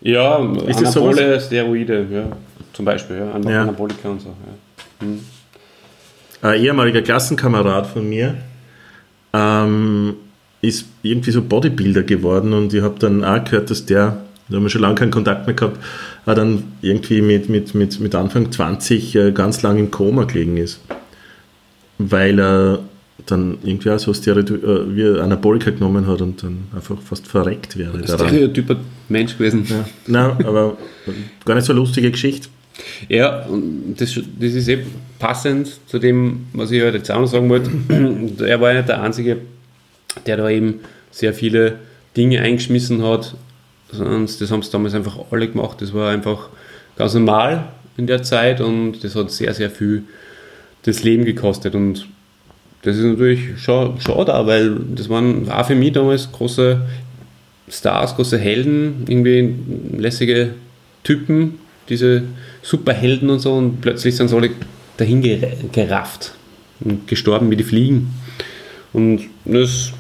Ja, 0.01 0.45
Ist 0.67 0.81
das 0.83 0.97
Anabole 0.97 1.41
Steroide, 1.41 2.07
ja, 2.11 2.25
zum 2.73 2.85
Beispiel, 2.85 3.17
ja, 3.19 3.31
Ana- 3.31 3.49
Ja. 3.51 3.63
Anabolika 3.63 4.09
und 4.09 4.21
so. 4.21 4.29
Ja. 4.31 4.35
Ein 6.43 6.61
ehemaliger 6.61 7.03
Klassenkamerad 7.03 7.87
von 7.87 8.09
mir 8.09 8.35
ähm, 9.33 10.15
ist 10.61 10.87
irgendwie 11.03 11.31
so 11.31 11.43
Bodybuilder 11.43 12.03
geworden 12.03 12.53
und 12.53 12.73
ich 12.75 12.83
habe 12.83 12.99
dann 12.99 13.25
auch 13.25 13.45
gehört, 13.45 13.71
dass 13.71 13.87
der, 13.87 14.23
da 14.49 14.57
haben 14.57 14.63
wir 14.63 14.71
schon 14.71 14.83
lange 14.83 14.95
keinen 14.95 15.11
Kontakt 15.11 15.47
mehr 15.47 15.55
gehabt, 15.55 15.79
auch 16.27 16.35
dann 16.35 16.65
irgendwie 16.83 17.23
mit, 17.23 17.49
mit, 17.49 17.75
mit, 17.75 18.01
mit 18.01 18.15
Anfang 18.15 18.51
20 18.51 19.15
äh, 19.15 19.33
ganz 19.33 19.63
lang 19.63 19.79
im 19.79 19.91
Koma 19.91 20.25
gelegen 20.25 20.57
ist. 20.57 20.81
Weil 21.99 22.41
er 22.41 22.81
dann 23.27 23.59
irgendwie 23.63 23.91
auch 23.91 23.99
so 23.99 24.13
Steroid, 24.13 24.51
äh, 24.51 24.97
wie 24.97 25.21
Anabolika 25.21 25.71
genommen 25.71 26.07
hat 26.07 26.21
und 26.21 26.43
dann 26.43 26.65
einfach 26.75 27.01
fast 27.01 27.27
verreckt 27.27 27.77
wäre. 27.77 28.03
Stereotyper 28.05 28.77
Mensch 29.09 29.37
gewesen. 29.37 29.67
Ja. 29.69 29.85
Nein, 30.07 30.45
aber 30.45 30.77
gar 31.45 31.55
nicht 31.55 31.65
so 31.65 31.73
eine 31.73 31.81
lustige 31.81 32.11
Geschichte. 32.11 32.49
Ja, 33.09 33.45
und 33.47 33.97
das, 33.99 34.15
das 34.15 34.55
ist 34.55 34.69
eben 34.69 34.87
passend 35.19 35.69
zu 35.87 35.99
dem, 35.99 36.47
was 36.53 36.71
ich 36.71 36.83
halt 36.83 36.95
jetzt 36.95 37.11
auch 37.11 37.21
noch 37.21 37.27
sagen 37.27 37.49
wollte. 37.49 37.71
er 38.45 38.61
war 38.61 38.71
ja 38.73 38.79
nicht 38.79 38.89
der 38.89 39.03
Einzige, 39.03 39.39
der 40.27 40.37
da 40.37 40.49
eben 40.49 40.81
sehr 41.11 41.35
viele 41.35 41.79
Dinge 42.17 42.41
eingeschmissen 42.41 43.03
hat. 43.03 43.35
Sonst, 43.91 44.41
das 44.41 44.51
haben 44.51 44.63
sie 44.63 44.71
damals 44.71 44.95
einfach 44.95 45.19
alle 45.31 45.49
gemacht. 45.49 45.83
Das 45.83 45.93
war 45.93 46.11
einfach 46.11 46.49
ganz 46.97 47.15
normal 47.15 47.69
in 47.97 48.07
der 48.07 48.23
Zeit 48.23 48.61
und 48.61 49.05
das 49.05 49.15
hat 49.15 49.31
sehr, 49.31 49.53
sehr 49.53 49.71
viel 49.71 50.05
das 50.83 51.05
Leben 51.05 51.25
gekostet. 51.25 51.75
Und 51.75 52.07
das 52.83 52.97
ist 52.97 53.05
natürlich 53.05 53.61
schade, 53.61 53.97
weil 54.47 54.77
das 54.95 55.09
waren 55.09 55.51
auch 55.51 55.67
für 55.67 55.75
mich 55.75 55.93
damals 55.93 56.33
große 56.33 56.81
Stars, 57.69 58.17
große 58.17 58.39
Helden, 58.39 59.05
irgendwie 59.07 59.55
lässige 59.99 60.55
Typen, 61.05 61.59
diese 61.89 62.23
Superhelden 62.63 63.31
und 63.31 63.41
so 63.41 63.55
und 63.55 63.81
plötzlich 63.81 64.17
sind 64.17 64.29
sie 64.29 64.37
alle 64.37 64.51
dahin 64.97 65.23
ger- 65.23 65.69
gerafft 65.73 66.33
und 66.81 67.07
gestorben 67.07 67.51
wie 67.51 67.57
die 67.57 67.65
Fliegen. 67.65 68.15
Und 68.93 69.23
das 69.45 69.93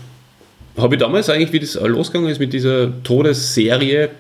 habe 0.76 0.94
ich 0.94 1.00
damals 1.00 1.28
eigentlich, 1.28 1.52
wie 1.52 1.60
das 1.60 1.74
losgegangen 1.74 2.30
ist 2.30 2.38
mit 2.38 2.52
dieser 2.52 3.02
Todesserie, 3.02 4.10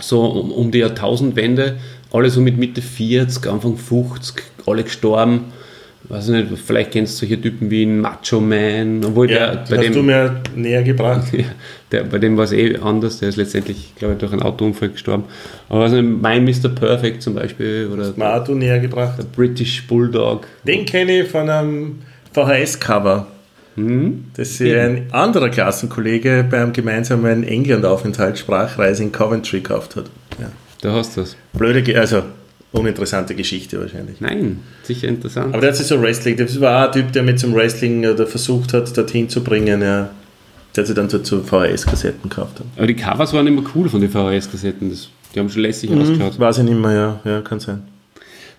so 0.00 0.24
um, 0.24 0.52
um 0.52 0.70
die 0.70 0.78
Jahrtausendwende, 0.78 1.78
alle 2.12 2.30
so 2.30 2.40
mit 2.40 2.58
Mitte 2.58 2.82
40, 2.82 3.46
Anfang 3.50 3.76
50, 3.76 4.42
alle 4.66 4.84
gestorben. 4.84 5.52
Weiß 6.08 6.28
ich 6.28 6.50
nicht, 6.50 6.62
vielleicht 6.64 6.90
kennst 6.90 7.14
du 7.14 7.26
solche 7.26 7.40
Typen 7.40 7.70
wie 7.70 7.84
ein 7.84 8.00
Macho 8.00 8.40
Man, 8.40 9.04
obwohl 9.04 9.30
Ja, 9.30 9.54
der 9.54 9.64
bei 9.70 9.76
hast 9.76 9.86
dem, 9.86 9.92
du 9.92 10.02
mir 10.02 10.42
näher 10.56 10.82
gebracht. 10.82 11.28
ja, 11.32 11.44
der, 11.92 12.04
bei 12.04 12.18
dem 12.18 12.36
war 12.36 12.44
es 12.44 12.52
eh 12.52 12.76
anders, 12.76 13.20
der 13.20 13.28
ist 13.28 13.36
letztendlich, 13.36 13.94
glaube 13.96 14.14
ich, 14.14 14.18
durch 14.18 14.32
einen 14.32 14.42
Autounfall 14.42 14.90
gestorben. 14.90 15.24
Aber 15.68 15.80
was 15.80 15.92
nicht, 15.92 16.04
mein 16.04 16.44
Mr. 16.44 16.68
Perfect 16.68 17.22
zum 17.22 17.34
Beispiel 17.34 17.88
oder 17.92 18.12
Mal 18.16 18.40
auch 18.40 18.44
du 18.44 18.54
näher 18.54 18.80
gebracht. 18.80 19.18
der 19.18 19.24
British 19.24 19.86
Bulldog. 19.86 20.46
Den 20.66 20.84
kenne 20.84 21.20
ich 21.20 21.28
von 21.28 21.48
einem 21.48 21.98
VHS-Cover. 22.32 23.28
Mhm. 23.76 24.24
Das 24.34 24.58
sie 24.58 24.76
ein 24.76 25.06
anderer 25.12 25.48
Klassenkollege 25.48 26.44
beim 26.50 26.72
gemeinsamen 26.72 27.44
England-Aufenthalt 27.44 28.38
Sprachreise 28.38 29.02
in 29.02 29.12
Coventry 29.12 29.60
gekauft 29.60 29.96
hat. 29.96 30.10
Ja. 30.38 30.50
Da 30.82 30.92
hast 30.92 31.16
du 31.16 31.22
es. 31.22 31.36
Blöde, 31.54 31.98
also 31.98 32.22
uninteressante 32.72 33.34
Geschichte 33.34 33.80
wahrscheinlich. 33.80 34.20
Nein, 34.20 34.60
sicher 34.82 35.08
interessant. 35.08 35.52
Aber 35.52 35.60
der 35.60 35.70
hat 35.70 35.76
sich 35.76 35.86
so 35.86 36.00
Wrestling, 36.00 36.36
das 36.36 36.60
war 36.60 36.82
auch 36.82 36.86
ein 36.88 36.92
Typ, 36.92 37.12
der 37.12 37.22
mit 37.22 37.38
zum 37.38 37.54
Wrestling 37.54 38.04
oder 38.06 38.26
versucht 38.26 38.72
hat, 38.72 38.96
dorthin 38.96 39.28
zu 39.28 39.42
bringen. 39.44 39.82
Ja. 39.82 40.10
Der 40.74 40.82
hat 40.82 40.86
sich 40.86 40.96
dann 40.96 41.08
so 41.10 41.18
zu 41.18 41.42
VHS-Kassetten 41.42 42.28
gekauft. 42.30 42.60
Hat. 42.60 42.66
Aber 42.76 42.86
die 42.86 42.94
Covers 42.96 43.32
waren 43.34 43.46
immer 43.46 43.62
cool 43.74 43.88
von 43.88 44.00
den 44.00 44.10
VHS-Kassetten. 44.10 44.88
Das- 44.90 45.08
Die 45.34 45.38
haben 45.38 45.48
schon 45.50 45.62
lässig 45.62 45.90
ausgeschaut. 45.90 46.38
Weiß 46.38 46.58
ich 46.58 46.64
nicht 46.64 46.78
mehr, 46.78 46.92
ja. 46.92 47.20
Ja, 47.24 47.40
kann 47.42 47.60
sein. 47.60 47.82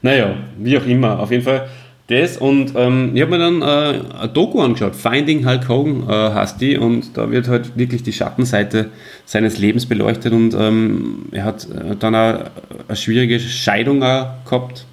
Naja, 0.01 0.35
wie 0.59 0.77
auch 0.77 0.85
immer. 0.85 1.19
Auf 1.19 1.31
jeden 1.31 1.43
Fall 1.43 1.67
das. 2.07 2.37
Und 2.37 2.73
ähm, 2.75 3.11
ich 3.13 3.21
habe 3.21 3.31
mir 3.31 3.39
dann 3.39 3.61
äh, 3.61 3.99
ein 4.21 4.33
Doku 4.33 4.61
angeschaut. 4.61 4.95
Finding 4.95 5.47
Hulk 5.47 5.67
Hogan 5.69 6.09
äh, 6.09 6.33
heißt 6.33 6.59
die. 6.59 6.77
Und 6.77 7.17
da 7.17 7.29
wird 7.31 7.47
halt 7.47 7.77
wirklich 7.77 8.03
die 8.03 8.13
Schattenseite 8.13 8.89
seines 9.25 9.57
Lebens 9.57 9.85
beleuchtet. 9.85 10.33
Und 10.33 10.53
ähm, 10.53 11.25
er 11.31 11.45
hat 11.45 11.65
äh, 11.69 11.95
dann 11.97 12.15
auch 12.15 12.39
eine 12.87 12.95
schwierige 12.95 13.39
Scheidung 13.39 14.01
gehabt. 14.01 14.85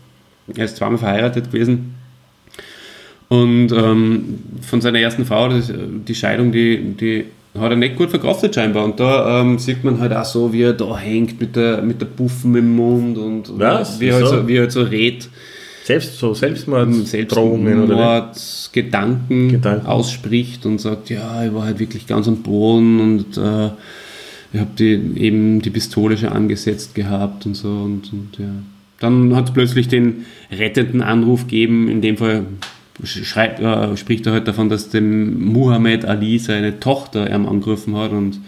Er 0.54 0.64
ist 0.64 0.76
zweimal 0.76 0.98
verheiratet 0.98 1.52
gewesen. 1.52 1.94
Und 3.28 3.70
ähm, 3.70 4.40
von 4.61 4.80
seiner 4.80 4.98
ersten 4.98 5.24
Frau, 5.24 5.48
das, 5.48 5.72
die 5.72 6.14
Scheidung, 6.16 6.50
die, 6.50 6.94
die 6.94 7.26
hat 7.56 7.70
er 7.70 7.76
nicht 7.76 7.96
gut 7.96 8.11
verkraftet 8.11 8.54
scheinbar. 8.54 8.84
Und 8.84 8.98
da 8.98 9.40
ähm, 9.40 9.58
sieht 9.58 9.84
man 9.84 10.00
halt 10.00 10.12
auch 10.12 10.24
so, 10.24 10.52
wie 10.52 10.62
er 10.62 10.72
da 10.72 10.98
hängt 10.98 11.40
mit 11.40 11.54
der, 11.54 11.82
mit 11.82 12.00
der 12.00 12.06
Puffen 12.06 12.54
im 12.56 12.74
Mund 12.74 13.18
und 13.18 13.58
Was? 13.58 14.00
wie, 14.00 14.08
er 14.08 14.14
halt 14.16 14.26
so, 14.26 14.48
wie 14.48 14.56
er 14.56 14.62
halt 14.62 14.72
so 14.72 14.82
redet. 14.82 15.28
Selbst 15.91 16.18
so 16.20 16.34
Selbstmorddrohungen 16.34 17.05
Selbstmord, 17.05 17.91
oder 17.91 18.32
Gedanken, 18.72 19.49
Gedanken. 19.49 19.86
ausspricht 19.86 20.64
und 20.64 20.80
sagt, 20.80 21.11
ja, 21.11 21.45
ich 21.45 21.53
war 21.53 21.64
halt 21.64 21.80
wirklich 21.80 22.07
ganz 22.07 22.28
am 22.28 22.45
Boden 22.45 23.01
und 23.01 23.36
äh, 23.36 23.70
ich 24.53 24.61
habe 24.61 24.70
die, 24.78 24.93
eben 25.16 25.61
die 25.61 25.70
Pistole 25.70 26.16
schon 26.16 26.28
angesetzt 26.28 26.95
gehabt 26.95 27.45
und 27.45 27.55
so 27.55 27.68
und, 27.68 28.12
und 28.12 28.38
ja. 28.38 28.53
Dann 29.01 29.34
hat 29.34 29.47
es 29.47 29.51
plötzlich 29.53 29.88
den 29.88 30.26
rettenden 30.53 31.03
Anruf 31.03 31.49
gegeben, 31.49 31.88
in 31.88 32.01
dem 32.03 32.18
Fall 32.18 32.45
schreibt, 33.03 33.59
äh, 33.59 33.97
spricht 33.97 34.26
er 34.26 34.34
halt 34.34 34.47
davon, 34.47 34.68
dass 34.68 34.91
dem 34.91 35.43
Muhammad 35.53 36.05
Ali 36.05 36.38
seine 36.38 36.78
Tochter 36.78 37.34
ihm 37.34 37.47
angegriffen 37.47 37.97
hat 37.97 38.12
und 38.12 38.38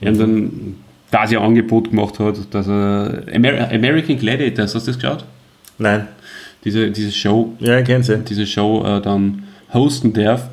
ihm 0.00 0.18
dann 0.18 0.74
quasi 1.10 1.36
ein 1.36 1.42
Angebot 1.42 1.90
gemacht 1.90 2.20
hat, 2.20 2.36
dass 2.52 2.68
er 2.68 3.24
Amer 3.34 3.72
American 3.72 4.18
Gladiators, 4.18 4.76
hast 4.76 4.86
du 4.86 4.92
das 4.92 5.00
geschaut? 5.00 5.24
Nein. 5.78 6.06
Diese, 6.64 6.90
diese 6.90 7.10
Show, 7.12 7.52
Ja, 7.58 7.80
sie. 8.02 8.18
diese 8.18 8.46
Show 8.46 8.84
äh, 8.84 9.00
dann 9.00 9.44
hosten 9.72 10.12
darf. 10.12 10.48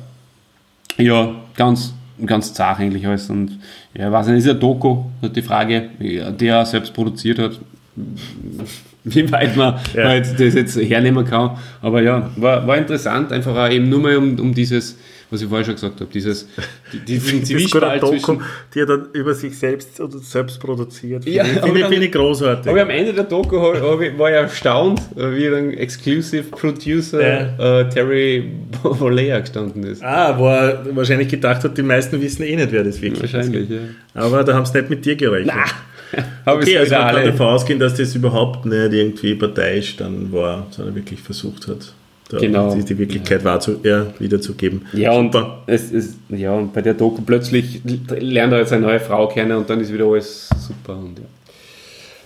Ja, 0.98 1.34
ganz, 1.56 1.94
ganz 2.26 2.52
zart 2.52 2.80
eigentlich 2.80 3.06
alles. 3.06 3.30
Und 3.30 3.58
ja, 3.96 4.10
was 4.10 4.26
ist 4.28 4.48
ein 4.48 4.58
Doku, 4.58 5.04
die 5.22 5.42
Frage, 5.42 5.90
ja, 6.00 6.30
die 6.30 6.46
er 6.48 6.66
selbst 6.66 6.92
produziert 6.92 7.38
hat. 7.38 7.58
wie 9.04 9.30
weit 9.32 9.56
man 9.56 9.76
Ja. 9.94 10.08
halt 10.08 10.38
das 10.38 10.54
jetzt 10.54 10.76
hernehmen 10.76 11.24
kann. 11.24 11.56
Aber 11.80 12.02
ja, 12.02 12.30
war, 12.36 12.66
war 12.66 12.76
interessant, 12.76 13.32
einfach 13.32 13.56
auch 13.56 13.70
eben 13.70 13.88
nur 13.88 14.00
mal 14.00 14.16
um, 14.16 14.38
um 14.38 14.54
dieses, 14.54 14.98
was 15.30 15.42
ich 15.42 15.48
vorher 15.48 15.64
schon 15.64 15.74
gesagt 15.74 16.00
habe, 16.00 16.10
dieses, 16.12 16.48
die- 16.92 16.98
diesen 17.00 17.44
Zwiespalt 17.44 18.04
zwischen... 18.06 18.40
die 18.74 18.80
er 18.80 18.86
dann 18.86 19.08
über 19.12 19.32
sich 19.34 19.56
selbst 19.58 20.00
oder 20.00 20.18
selbst 20.18 20.58
produziert. 20.60 21.24
Ja, 21.26 21.44
Finde 21.44 21.60
finde 21.62 21.76
ich, 21.76 21.82
dann- 21.82 21.92
finde 21.92 22.06
ich 22.06 22.12
großartig. 22.12 22.70
Aber 22.70 22.82
am 22.82 22.90
Ende 22.90 23.12
der 23.14 23.24
Doku 23.24 23.56
ich, 24.02 24.18
war 24.18 24.28
ich 24.30 24.36
erstaunt, 24.36 25.00
wie 25.16 25.48
dann 25.48 25.70
Exclusive 25.74 26.44
Producer 26.50 27.80
äh, 27.80 27.88
Terry 27.88 28.50
Bollea 28.82 29.40
gestanden 29.40 29.84
ist. 29.84 30.02
Ah, 30.02 30.36
wo 30.38 30.46
er 30.48 30.84
wahrscheinlich 30.96 31.28
gedacht 31.28 31.62
hat, 31.64 31.76
die 31.78 31.82
meisten 31.82 32.20
wissen 32.20 32.42
eh 32.42 32.56
nicht, 32.56 32.72
wer 32.72 32.84
das 32.84 33.00
wirklich 33.00 33.24
ist. 33.24 33.32
Wahrscheinlich, 33.34 33.70
ja. 33.70 33.78
Aber 34.14 34.42
da 34.44 34.54
haben 34.54 34.66
sie 34.66 34.78
nicht 34.78 34.90
mit 34.90 35.04
dir 35.04 35.16
gerechnet. 35.16 35.54
Habe 36.44 36.60
Okay, 36.62 36.70
ich 36.72 36.78
also 36.78 36.90
wieder 36.90 37.04
man 37.04 37.14
kann 37.14 37.24
davon 37.24 37.46
ausgehen, 37.46 37.78
dass 37.78 37.94
das 37.94 38.16
überhaupt 38.16 38.66
nicht 38.66 38.92
irgendwie 38.92 39.36
parteiisch 39.36 39.96
dann 39.96 40.32
war, 40.32 40.66
sondern 40.70 40.96
wirklich 40.96 41.20
versucht 41.20 41.68
hat, 41.68 41.92
Genau. 42.38 42.74
die, 42.74 42.84
die 42.84 42.98
Wirklichkeit 42.98 43.44
wahrzu, 43.44 43.80
ja, 43.82 44.06
wiederzugeben. 44.18 44.86
Ja 44.92 45.12
und, 45.12 45.34
es 45.66 45.90
ist, 45.90 46.16
ja, 46.28 46.52
und 46.52 46.72
bei 46.72 46.82
der 46.82 46.94
Doku 46.94 47.22
plötzlich 47.22 47.80
lernt 48.08 48.52
er 48.52 48.60
jetzt 48.60 48.72
eine 48.72 48.86
neue 48.86 49.00
Frau 49.00 49.26
kennen 49.26 49.52
und 49.52 49.68
dann 49.68 49.80
ist 49.80 49.92
wieder 49.92 50.06
alles 50.06 50.48
super. 50.58 50.96
Und 50.96 51.18
ja. 51.18 51.24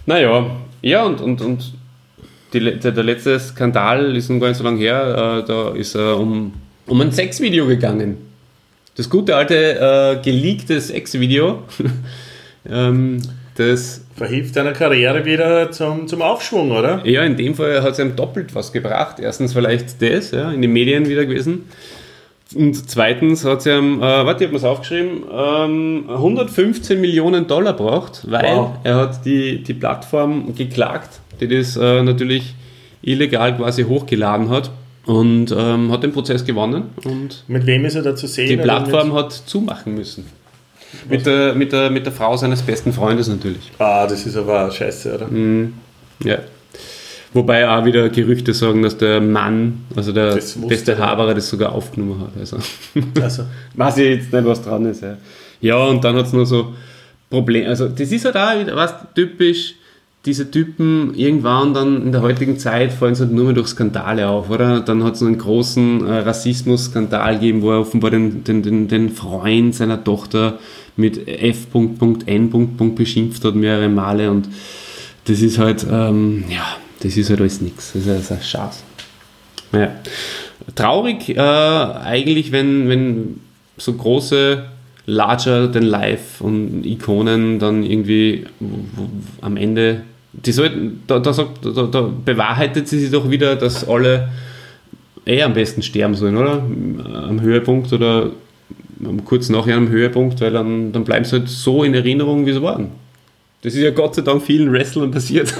Naja, 0.06 0.46
ja, 0.82 1.04
und, 1.04 1.20
und, 1.20 1.40
und 1.40 1.72
die, 2.52 2.78
der, 2.78 2.92
der 2.92 3.04
letzte 3.04 3.38
Skandal 3.40 4.14
ist 4.16 4.28
noch 4.30 4.40
gar 4.40 4.48
nicht 4.48 4.58
so 4.58 4.64
lange 4.64 4.78
her, 4.78 5.42
äh, 5.42 5.46
da 5.46 5.70
ist 5.70 5.94
er 5.94 6.18
um, 6.18 6.52
um 6.86 7.00
ein 7.00 7.10
Sexvideo 7.10 7.66
gegangen. 7.66 8.18
Das 8.96 9.10
gute 9.10 9.34
alte 9.34 9.54
äh, 9.56 10.22
geleakte 10.22 10.80
Sexvideo, 10.80 11.62
ähm, 12.70 13.20
das 13.56 14.03
Verhilft 14.16 14.54
deiner 14.56 14.72
Karriere 14.72 15.24
wieder 15.24 15.70
zum, 15.72 16.06
zum 16.06 16.22
Aufschwung, 16.22 16.70
oder? 16.70 17.00
ja, 17.04 17.22
in 17.24 17.36
dem 17.36 17.54
Fall 17.54 17.82
hat 17.82 17.92
es 17.92 17.98
ihm 17.98 18.14
doppelt 18.14 18.54
was 18.54 18.72
gebracht. 18.72 19.18
Erstens 19.20 19.52
vielleicht 19.52 20.00
das, 20.00 20.30
ja, 20.30 20.52
in 20.52 20.62
den 20.62 20.72
Medien 20.72 21.08
wieder 21.08 21.26
gewesen. 21.26 21.64
Und 22.54 22.88
zweitens 22.88 23.44
hat 23.44 23.60
es 23.60 23.66
ihm, 23.66 23.98
äh, 23.98 24.02
warte, 24.02 24.44
ich 24.44 24.48
habe 24.48 24.52
mir 24.52 24.58
es 24.58 24.64
aufgeschrieben, 24.64 25.24
ähm, 25.32 26.04
115 26.08 27.00
Millionen 27.00 27.46
Dollar 27.48 27.72
braucht, 27.72 28.30
weil 28.30 28.44
Wow. 28.44 28.70
er 28.84 28.96
hat 28.96 29.24
die, 29.24 29.62
die 29.64 29.74
Plattform 29.74 30.54
geklagt, 30.54 31.18
die 31.40 31.48
das 31.48 31.76
äh, 31.76 32.02
natürlich 32.02 32.54
illegal 33.02 33.56
quasi 33.56 33.82
hochgeladen 33.82 34.50
hat 34.50 34.70
und 35.06 35.52
ähm, 35.56 35.90
hat 35.90 36.04
den 36.04 36.12
Prozess 36.12 36.44
gewonnen 36.44 36.90
und 37.04 37.42
Mit 37.48 37.66
wem 37.66 37.84
ist 37.86 37.96
er 37.96 38.02
da 38.02 38.14
zu 38.14 38.26
sehen? 38.28 38.48
die 38.48 38.56
Plattform 38.56 39.12
hat 39.14 39.32
zumachen 39.32 39.94
müssen. 39.94 40.24
Mit 41.08 41.26
der, 41.26 41.54
mit, 41.54 41.72
der, 41.72 41.90
mit 41.90 42.06
der 42.06 42.12
Frau 42.12 42.36
seines 42.36 42.62
besten 42.62 42.92
Freundes 42.92 43.28
natürlich. 43.28 43.72
Ah, 43.78 44.06
das 44.06 44.26
ist 44.26 44.36
aber 44.36 44.70
scheiße, 44.70 45.14
oder? 45.14 45.28
Ja. 46.24 46.38
Wobei 47.34 47.68
auch 47.68 47.84
wieder 47.84 48.08
Gerüchte 48.10 48.54
sagen, 48.54 48.82
dass 48.82 48.96
der 48.96 49.20
Mann, 49.20 49.84
also 49.96 50.12
der 50.12 50.36
Das 50.36 50.56
beste 50.68 50.92
er. 50.92 50.98
Haberer, 50.98 51.34
das 51.34 51.48
sogar 51.48 51.72
aufgenommen 51.72 52.20
hat. 52.20 52.30
Also 52.38 52.58
Also, 53.20 53.42
weiß 53.74 53.96
ich 53.98 54.20
jetzt 54.20 54.32
nicht, 54.32 54.44
was 54.44 54.62
dran 54.62 54.86
ist. 54.86 55.02
Ja, 55.02 55.16
ja 55.60 55.76
und 55.76 56.04
dann 56.04 56.14
hat 56.14 56.26
es 56.26 56.32
nur 56.32 56.46
so 56.46 56.72
Probleme. 57.28 57.68
Also 57.68 57.88
das 57.88 58.12
ist 58.12 58.24
halt 58.24 58.36
auch 58.36 58.60
wieder 58.60 58.76
was 58.76 58.94
typisch. 59.14 59.74
Diese 60.24 60.50
Typen 60.50 61.14
irgendwann 61.14 61.74
dann 61.74 62.02
in 62.02 62.12
der 62.12 62.22
heutigen 62.22 62.58
Zeit 62.58 62.92
fallen 62.92 63.14
sie 63.14 63.24
halt 63.24 63.32
nur 63.32 63.44
mehr 63.44 63.52
durch 63.52 63.68
Skandale 63.68 64.28
auf, 64.28 64.48
oder? 64.48 64.80
Dann 64.80 65.04
hat 65.04 65.16
es 65.16 65.22
einen 65.22 65.36
großen 65.36 66.06
äh, 66.06 66.18
Rassismus-Skandal 66.20 67.34
gegeben, 67.34 67.60
wo 67.60 67.72
er 67.72 67.80
offenbar 67.80 68.10
den, 68.10 68.42
den, 68.42 68.62
den, 68.62 68.88
den 68.88 69.10
Freund 69.10 69.74
seiner 69.74 70.02
Tochter 70.02 70.58
mit 70.96 71.28
F.N. 71.28 72.94
beschimpft 72.94 73.44
hat 73.44 73.54
mehrere 73.54 73.88
Male 73.88 74.30
und 74.30 74.48
das 75.26 75.40
ist 75.40 75.58
halt, 75.58 75.86
ähm, 75.90 76.44
ja, 76.48 76.64
das 77.00 77.16
ist 77.16 77.30
halt 77.30 77.40
alles 77.40 77.60
nichts. 77.60 77.92
Das 77.92 78.06
ist 78.06 78.32
ein 78.32 78.42
Schatz. 78.42 78.82
Ja. 79.72 79.90
Traurig 80.74 81.30
äh, 81.30 81.40
eigentlich, 81.40 82.52
wenn, 82.52 82.88
wenn 82.88 83.40
so 83.76 83.92
große 83.94 84.64
larger 85.06 85.70
than 85.70 85.82
life 85.82 86.42
und 86.42 86.84
Ikonen 86.86 87.58
dann 87.58 87.82
irgendwie 87.82 88.46
am 89.40 89.56
Ende, 89.56 90.02
die 90.42 90.52
sollten, 90.52 91.02
da, 91.06 91.18
da, 91.18 91.32
da, 91.32 91.82
da 91.84 92.10
bewahrheitet 92.24 92.88
sie 92.88 92.98
sich 92.98 93.10
doch 93.10 93.30
wieder, 93.30 93.56
dass 93.56 93.88
alle 93.88 94.28
eh 95.26 95.42
am 95.42 95.54
besten 95.54 95.82
sterben 95.82 96.14
sollen, 96.14 96.36
oder? 96.36 96.62
Am 97.28 97.40
Höhepunkt 97.40 97.92
oder 97.92 98.30
kurz 99.24 99.48
nachher 99.48 99.76
am 99.76 99.88
Höhepunkt, 99.88 100.40
weil 100.40 100.52
dann, 100.52 100.92
dann 100.92 101.04
bleiben 101.04 101.24
sie 101.24 101.38
halt 101.38 101.48
so 101.48 101.84
in 101.84 101.94
Erinnerung, 101.94 102.46
wie 102.46 102.52
sie 102.52 102.62
waren. 102.62 102.90
Das 103.62 103.74
ist 103.74 103.80
ja 103.80 103.90
Gott 103.90 104.14
sei 104.14 104.22
Dank 104.22 104.42
vielen 104.42 104.72
Wrestlern 104.72 105.10
passiert. 105.10 105.54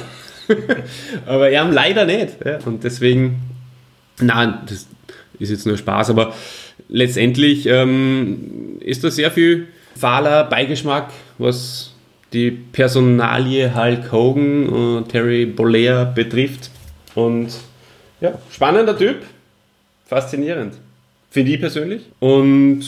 aber 1.27 1.49
er 1.51 1.63
haben 1.63 1.73
leider 1.73 2.05
nicht. 2.05 2.37
Ja? 2.45 2.59
Und 2.67 2.85
deswegen, 2.85 3.41
nein, 4.21 4.59
das 4.69 4.87
ist 5.39 5.51
jetzt 5.51 5.67
nur 5.67 5.79
Spaß, 5.79 6.11
aber 6.11 6.35
letztendlich 6.89 7.67
ähm, 7.67 8.79
ist 8.81 9.05
da 9.05 9.11
sehr 9.11 9.31
viel 9.31 9.69
fahler 9.97 10.45
Beigeschmack, 10.45 11.13
was 11.39 11.94
die 12.35 12.51
Personalie 12.51 13.75
Hulk 13.75 14.11
Hogan 14.13 14.69
und 14.69 15.09
Terry 15.09 15.47
Bollea 15.47 16.05
betrifft. 16.05 16.71
Und 17.15 17.49
ja, 18.21 18.33
spannender 18.51 18.97
Typ, 18.99 19.23
faszinierend. 20.07 20.75
Finde 21.31 21.53
ich 21.53 21.61
persönlich. 21.61 22.03
Und 22.21 22.83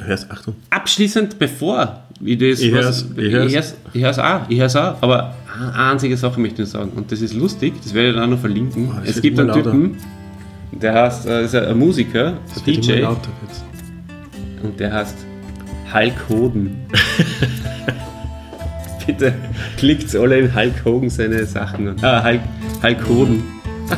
hörst, 0.00 0.30
Achtung. 0.30 0.54
abschließend, 0.70 1.38
bevor 1.38 2.02
ich 2.24 2.38
das. 2.38 2.60
Ich 2.60 2.72
was- 2.72 2.84
hör's, 2.84 3.06
ich 3.16 3.24
ich 3.24 3.32
hör's. 3.32 3.52
hör's, 3.52 3.74
ich 3.92 4.02
hör's 4.02 4.18
auch, 4.18 4.40
ich 4.48 4.58
hör's 4.60 4.76
auch, 4.76 4.96
aber 5.02 5.34
eine 5.56 5.74
einzige 5.74 6.16
Sache 6.16 6.40
möchte 6.40 6.62
ich 6.62 6.68
sagen, 6.68 6.90
und 6.96 7.10
das 7.12 7.20
ist 7.20 7.34
lustig, 7.34 7.74
das 7.82 7.94
werde 7.94 8.08
ich 8.10 8.14
dann 8.16 8.24
auch 8.24 8.28
noch 8.34 8.40
verlinken. 8.40 8.90
Oh, 8.92 9.00
es 9.04 9.20
gibt 9.20 9.38
einen 9.38 9.48
lauter. 9.48 9.62
Typen, 9.70 9.96
der 10.72 10.94
heißt, 10.94 11.26
äh, 11.26 11.44
ist 11.44 11.54
ein 11.54 11.78
Musiker, 11.78 12.34
Das 12.52 12.62
DJ, 12.64 13.04
und 14.62 14.78
der 14.80 14.92
heißt 14.92 15.16
Hulk 15.94 16.14
Hogan. 16.28 16.76
Bitte 19.08 19.32
klickt 19.78 20.14
alle 20.14 20.38
in 20.38 20.54
Hulk 20.54 20.84
Hogan 20.84 21.08
seine 21.08 21.46
Sachen 21.46 21.88
an. 21.88 21.96
Ah, 22.02 22.22
Hulk, 22.22 22.40
Hulk 22.82 23.08
Hogan. 23.08 23.42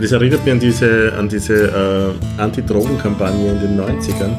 Das 0.00 0.12
erinnert 0.12 0.42
mich 0.46 0.54
an 0.54 0.60
diese, 0.60 1.12
an 1.18 1.28
diese 1.28 2.14
äh, 2.38 2.40
Anti-Drogen-Kampagne 2.40 3.50
in 3.50 3.60
den 3.60 3.78
90ern. 3.78 4.34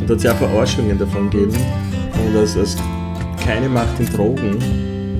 Und 0.00 0.08
da 0.08 0.14
hat 0.14 0.16
es 0.16 0.22
ja 0.24 0.32
auch 0.32 0.38
Verarschungen 0.38 0.98
davon 0.98 1.30
gegeben. 1.30 1.54
Und 2.26 2.36
als, 2.36 2.56
als 2.56 2.76
keine 3.44 3.68
Macht 3.68 4.00
in 4.00 4.06
Drogen 4.06 4.58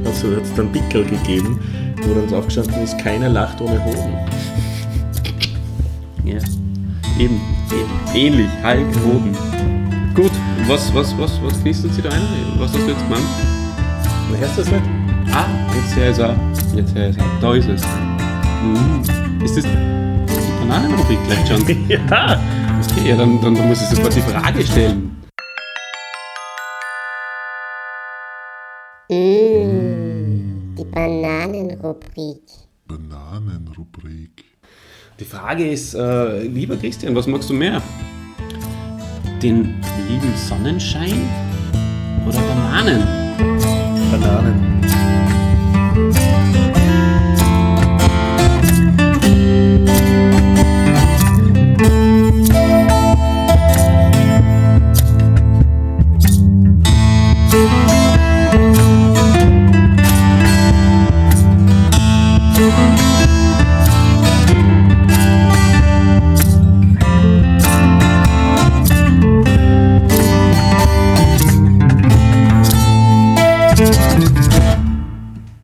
also 0.04 0.34
hat 0.34 0.42
es 0.42 0.54
dann 0.54 0.72
Pickel 0.72 1.04
gegeben, 1.04 1.60
wo 2.02 2.14
dann 2.14 2.26
drauf 2.26 2.46
gestanden 2.46 2.82
ist, 2.82 2.98
keiner 2.98 3.28
lacht 3.28 3.60
ohne 3.60 3.84
Hoden. 3.84 4.14
Ja, 6.24 6.38
eben, 7.18 7.40
eben. 7.70 7.90
Ähnlich, 8.12 8.48
Hulk 8.64 8.86
Hogan. 9.04 9.36
Gut, 10.14 10.32
was, 10.66 10.92
was, 10.94 11.16
was, 11.16 11.40
was 11.44 11.62
knistert 11.62 11.94
Sie 11.94 12.02
da 12.02 12.08
ein? 12.08 12.22
Was 12.58 12.72
hast 12.72 12.86
du 12.86 12.90
jetzt 12.90 13.04
gemeint? 13.04 13.59
Na, 14.30 14.38
hörst 14.38 14.58
du 14.58 14.62
das 14.62 14.70
nicht? 14.70 14.84
Ah, 15.32 15.46
jetzt 15.74 15.96
her 15.96 16.10
ist 16.10 16.18
er. 16.18 16.36
Jetzt 16.74 16.94
her 16.94 17.08
ist 17.08 17.18
er. 17.18 17.24
Da 17.40 17.54
ist 17.54 17.68
es. 17.68 17.82
Mhm. 18.62 19.44
Ist 19.44 19.56
das 19.56 19.64
die 19.64 20.60
Bananenrubrik 20.60 21.18
gleich 21.26 21.48
schon? 21.48 21.64
Ja! 21.88 22.40
Okay, 22.90 23.10
ja, 23.10 23.16
dann, 23.16 23.40
dann, 23.42 23.54
dann 23.54 23.68
muss 23.68 23.82
ich 23.82 23.88
sofort 23.88 24.14
die 24.14 24.20
Frage 24.20 24.64
stellen. 24.64 25.16
Mmh, 29.10 30.76
die 30.78 30.84
Bananenrubrik. 30.84 32.42
Bananenrubrik. 32.86 34.44
Die 35.18 35.24
Frage 35.24 35.68
ist, 35.68 35.94
äh, 35.94 36.42
lieber 36.44 36.76
Christian, 36.76 37.14
was 37.14 37.26
magst 37.26 37.50
du 37.50 37.54
mehr? 37.54 37.82
Den 39.42 39.74
lieben 40.08 40.34
Sonnenschein 40.36 41.28
oder 42.26 42.40
Bananen? 42.40 43.29
Bananen. 44.20 45.29